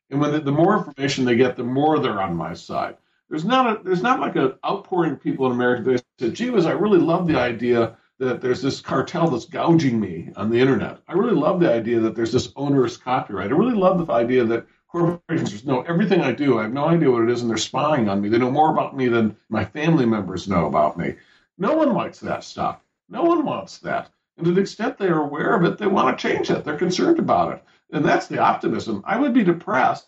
And 0.09 0.21
when 0.21 0.31
the, 0.31 0.39
the 0.39 0.51
more 0.51 0.77
information 0.77 1.25
they 1.25 1.35
get, 1.35 1.55
the 1.55 1.63
more 1.63 1.99
they're 1.99 2.21
on 2.21 2.35
my 2.35 2.53
side. 2.53 2.97
There's 3.29 3.43
not 3.43 3.79
a, 3.79 3.83
there's 3.83 4.03
not 4.03 4.19
like 4.19 4.35
an 4.35 4.53
outpouring 4.65 5.13
of 5.13 5.21
people 5.21 5.47
in 5.47 5.51
America 5.53 5.83
that 5.83 6.05
say, 6.19 6.31
"Gee 6.31 6.49
was 6.49 6.65
I 6.65 6.71
really 6.71 6.99
love 6.99 7.27
the 7.27 7.37
idea 7.37 7.97
that 8.19 8.41
there's 8.41 8.61
this 8.61 8.81
cartel 8.81 9.29
that's 9.29 9.45
gouging 9.45 9.99
me 9.99 10.31
on 10.35 10.49
the 10.49 10.59
internet. 10.59 10.99
I 11.07 11.13
really 11.13 11.35
love 11.35 11.59
the 11.59 11.71
idea 11.71 11.99
that 11.99 12.15
there's 12.15 12.31
this 12.31 12.51
onerous 12.55 12.97
copyright. 12.97 13.51
I 13.51 13.55
really 13.55 13.75
love 13.75 14.05
the 14.05 14.11
idea 14.11 14.43
that 14.45 14.65
corporations 14.87 15.65
know 15.65 15.81
everything 15.81 16.21
I 16.21 16.31
do. 16.31 16.59
I 16.59 16.63
have 16.63 16.73
no 16.73 16.85
idea 16.85 17.11
what 17.11 17.23
it 17.23 17.29
is, 17.29 17.41
and 17.41 17.49
they're 17.49 17.57
spying 17.57 18.09
on 18.09 18.21
me. 18.21 18.29
They 18.29 18.37
know 18.37 18.51
more 18.51 18.71
about 18.71 18.95
me 18.95 19.07
than 19.07 19.35
my 19.49 19.63
family 19.63 20.05
members 20.05 20.47
know 20.47 20.65
about 20.65 20.97
me. 20.97 21.15
No 21.57 21.75
one 21.75 21.93
likes 21.93 22.19
that 22.19 22.43
stuff. 22.43 22.79
No 23.09 23.23
one 23.23 23.45
wants 23.45 23.77
that. 23.79 24.11
And 24.37 24.45
to 24.45 24.51
the 24.51 24.61
extent 24.61 24.97
they 24.97 25.07
are 25.07 25.23
aware 25.23 25.55
of 25.55 25.63
it, 25.63 25.77
they 25.77 25.87
want 25.87 26.17
to 26.17 26.27
change 26.27 26.49
it. 26.49 26.63
They're 26.63 26.77
concerned 26.77 27.19
about 27.19 27.53
it. 27.53 27.63
And 27.91 28.03
that's 28.03 28.27
the 28.27 28.39
optimism. 28.39 29.03
I 29.05 29.17
would 29.17 29.33
be 29.33 29.43
depressed 29.43 30.07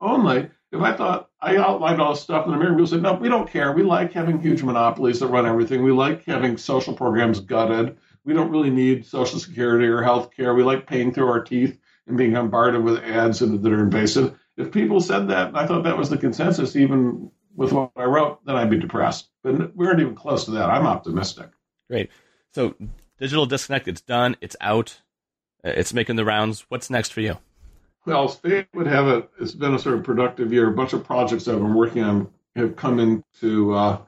only 0.00 0.50
if 0.70 0.80
I 0.80 0.92
thought 0.94 1.30
I 1.40 1.56
outlined 1.56 2.00
all 2.00 2.12
this 2.12 2.22
stuff 2.22 2.44
and 2.44 2.52
the 2.52 2.56
American 2.56 2.76
people 2.76 2.88
said, 2.88 3.02
no, 3.02 3.14
we 3.14 3.28
don't 3.28 3.50
care. 3.50 3.72
We 3.72 3.82
like 3.82 4.12
having 4.12 4.40
huge 4.40 4.62
monopolies 4.62 5.20
that 5.20 5.28
run 5.28 5.46
everything. 5.46 5.82
We 5.82 5.92
like 5.92 6.24
having 6.24 6.56
social 6.58 6.94
programs 6.94 7.40
gutted. 7.40 7.96
We 8.24 8.34
don't 8.34 8.50
really 8.50 8.70
need 8.70 9.06
Social 9.06 9.38
Security 9.38 9.86
or 9.86 10.02
health 10.02 10.30
care. 10.36 10.54
We 10.54 10.62
like 10.62 10.86
paying 10.86 11.14
through 11.14 11.28
our 11.28 11.42
teeth 11.42 11.78
and 12.06 12.18
being 12.18 12.34
bombarded 12.34 12.82
with 12.82 13.02
ads 13.02 13.38
that 13.38 13.66
are 13.66 13.82
invasive. 13.82 14.38
If 14.56 14.72
people 14.72 15.00
said 15.00 15.28
that, 15.28 15.56
I 15.56 15.66
thought 15.66 15.84
that 15.84 15.96
was 15.96 16.10
the 16.10 16.18
consensus, 16.18 16.76
even 16.76 17.30
with 17.54 17.72
what 17.72 17.92
I 17.96 18.04
wrote, 18.04 18.44
then 18.44 18.56
I'd 18.56 18.70
be 18.70 18.78
depressed. 18.78 19.28
But 19.42 19.74
we 19.74 19.86
aren't 19.86 20.00
even 20.00 20.14
close 20.14 20.44
to 20.46 20.50
that. 20.52 20.68
I'm 20.68 20.86
optimistic. 20.86 21.48
Great. 21.88 22.10
So, 22.52 22.74
Digital 23.18 23.46
Disconnect, 23.46 23.88
it's 23.88 24.00
done, 24.00 24.36
it's 24.40 24.56
out, 24.60 25.00
uh, 25.64 25.70
it's 25.70 25.94
making 25.94 26.16
the 26.16 26.24
rounds. 26.24 26.66
What's 26.68 26.90
next 26.90 27.12
for 27.12 27.20
you? 27.20 27.38
Well, 28.08 28.30
State 28.30 28.68
would 28.72 28.86
have 28.86 29.06
a. 29.06 29.28
It's 29.38 29.52
been 29.52 29.74
a 29.74 29.78
sort 29.78 29.96
of 29.96 30.02
productive 30.02 30.50
year. 30.50 30.68
A 30.68 30.74
bunch 30.74 30.94
of 30.94 31.04
projects 31.04 31.46
I've 31.46 31.58
been 31.58 31.74
working 31.74 32.02
on 32.02 32.30
have 32.56 32.74
come 32.74 32.98
into 33.00 33.74
uh, 33.74 33.98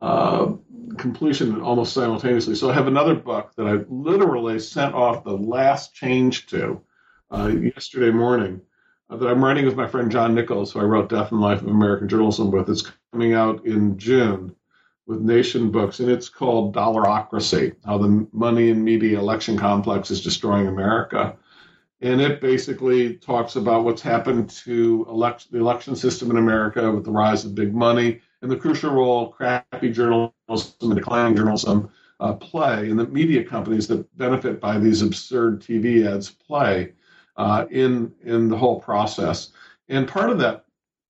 uh, 0.00 0.54
completion 0.98 1.60
almost 1.60 1.92
simultaneously. 1.92 2.56
So 2.56 2.68
I 2.68 2.72
have 2.74 2.88
another 2.88 3.14
book 3.14 3.52
that 3.56 3.68
I 3.68 3.84
literally 3.88 4.58
sent 4.58 4.96
off 4.96 5.22
the 5.22 5.36
last 5.36 5.94
change 5.94 6.48
to 6.48 6.82
uh, 7.30 7.46
yesterday 7.46 8.10
morning 8.10 8.60
uh, 9.08 9.18
that 9.18 9.28
I'm 9.28 9.44
writing 9.44 9.66
with 9.66 9.76
my 9.76 9.86
friend 9.86 10.10
John 10.10 10.34
Nichols, 10.34 10.72
who 10.72 10.80
I 10.80 10.84
wrote 10.84 11.08
Death 11.08 11.30
and 11.30 11.40
Life 11.40 11.62
of 11.62 11.68
American 11.68 12.08
Journalism 12.08 12.50
with. 12.50 12.68
It's 12.68 12.90
coming 13.12 13.34
out 13.34 13.64
in 13.64 13.98
June 13.98 14.56
with 15.06 15.20
Nation 15.20 15.70
Books, 15.70 16.00
and 16.00 16.10
it's 16.10 16.28
called 16.28 16.74
Dollarocracy: 16.74 17.76
How 17.84 17.98
the 17.98 18.26
Money 18.32 18.70
and 18.70 18.84
Media 18.84 19.20
Election 19.20 19.56
Complex 19.56 20.10
is 20.10 20.24
Destroying 20.24 20.66
America. 20.66 21.36
And 22.02 22.20
it 22.20 22.40
basically 22.40 23.14
talks 23.14 23.54
about 23.54 23.84
what's 23.84 24.02
happened 24.02 24.50
to 24.50 25.06
elect- 25.08 25.50
the 25.52 25.58
election 25.58 25.94
system 25.94 26.30
in 26.30 26.36
America 26.36 26.90
with 26.90 27.04
the 27.04 27.10
rise 27.10 27.44
of 27.44 27.54
big 27.54 27.72
money 27.72 28.20
and 28.42 28.50
the 28.50 28.56
crucial 28.56 28.92
role 28.92 29.28
crappy 29.28 29.90
journalism 29.90 30.32
and 30.82 30.94
declining 30.96 31.36
journalism 31.36 31.88
uh, 32.18 32.32
play, 32.34 32.90
and 32.90 32.98
the 32.98 33.06
media 33.06 33.44
companies 33.44 33.86
that 33.88 34.16
benefit 34.16 34.60
by 34.60 34.78
these 34.78 35.02
absurd 35.02 35.60
TV 35.60 36.06
ads 36.06 36.30
play 36.30 36.92
uh, 37.36 37.66
in 37.70 38.12
in 38.22 38.48
the 38.48 38.56
whole 38.56 38.80
process. 38.80 39.52
And 39.88 40.06
part 40.06 40.30
of 40.30 40.38
that 40.40 40.64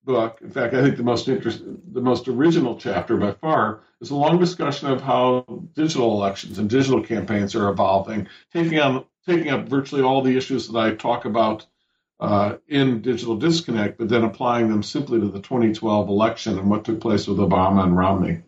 book, 0.04 0.38
in 0.42 0.50
fact, 0.50 0.74
I 0.74 0.82
think 0.82 0.96
the 0.96 1.02
most 1.02 1.28
interest, 1.28 1.62
the 1.92 2.00
most 2.00 2.28
original 2.28 2.76
chapter 2.76 3.16
by 3.16 3.32
far, 3.32 3.80
is 4.00 4.10
a 4.10 4.16
long 4.16 4.38
discussion 4.38 4.88
of 4.90 5.00
how 5.00 5.44
digital 5.74 6.12
elections 6.12 6.58
and 6.58 6.68
digital 6.68 7.02
campaigns 7.02 7.54
are 7.54 7.68
evolving, 7.68 8.26
taking 8.52 8.78
on 8.78 9.04
taking 9.26 9.50
up 9.50 9.68
virtually 9.68 10.02
all 10.02 10.22
the 10.22 10.36
issues 10.36 10.68
that 10.68 10.78
I 10.78 10.94
talk 10.94 11.24
about 11.24 11.66
uh, 12.20 12.56
in 12.68 13.02
Digital 13.02 13.36
Disconnect, 13.36 13.98
but 13.98 14.08
then 14.08 14.22
applying 14.22 14.68
them 14.68 14.82
simply 14.82 15.18
to 15.20 15.28
the 15.28 15.40
2012 15.40 16.08
election 16.08 16.58
and 16.58 16.70
what 16.70 16.84
took 16.84 17.00
place 17.00 17.26
with 17.26 17.38
Obama 17.38 17.84
and 17.84 17.96
Romney. 17.96 18.42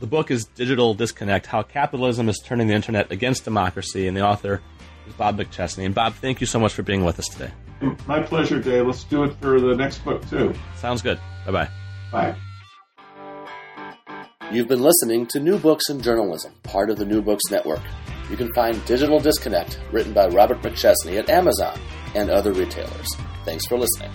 The 0.00 0.06
book 0.06 0.30
is 0.30 0.46
Digital 0.46 0.94
Disconnect 0.94 1.46
How 1.46 1.62
Capitalism 1.62 2.28
is 2.28 2.38
Turning 2.38 2.66
the 2.68 2.74
Internet 2.74 3.12
Against 3.12 3.44
Democracy, 3.44 4.08
and 4.08 4.16
the 4.16 4.22
author 4.22 4.60
is 5.06 5.12
Bob 5.14 5.38
McChesney. 5.38 5.84
And 5.84 5.94
Bob, 5.94 6.14
thank 6.14 6.40
you 6.40 6.46
so 6.46 6.58
much 6.58 6.72
for 6.72 6.82
being 6.82 7.04
with 7.04 7.18
us 7.18 7.28
today. 7.28 7.52
My 8.06 8.20
pleasure, 8.20 8.58
Dave. 8.60 8.86
Let's 8.86 9.04
do 9.04 9.24
it 9.24 9.34
for 9.40 9.60
the 9.60 9.74
next 9.74 10.04
book, 10.04 10.28
too. 10.28 10.54
Sounds 10.76 11.02
good. 11.02 11.20
Bye 11.46 11.52
bye. 11.52 11.68
Bye. 12.10 12.34
You've 14.50 14.68
been 14.68 14.82
listening 14.82 15.26
to 15.28 15.38
New 15.38 15.58
Books 15.58 15.88
in 15.88 16.00
Journalism, 16.00 16.52
part 16.64 16.90
of 16.90 16.98
the 16.98 17.04
New 17.04 17.22
Books 17.22 17.44
Network. 17.50 17.82
You 18.30 18.36
can 18.36 18.52
find 18.54 18.82
Digital 18.84 19.18
Disconnect, 19.18 19.80
written 19.90 20.12
by 20.12 20.28
Robert 20.28 20.62
McChesney, 20.62 21.18
at 21.18 21.28
Amazon 21.28 21.78
and 22.14 22.30
other 22.30 22.52
retailers. 22.52 23.08
Thanks 23.44 23.66
for 23.66 23.76
listening. 23.76 24.10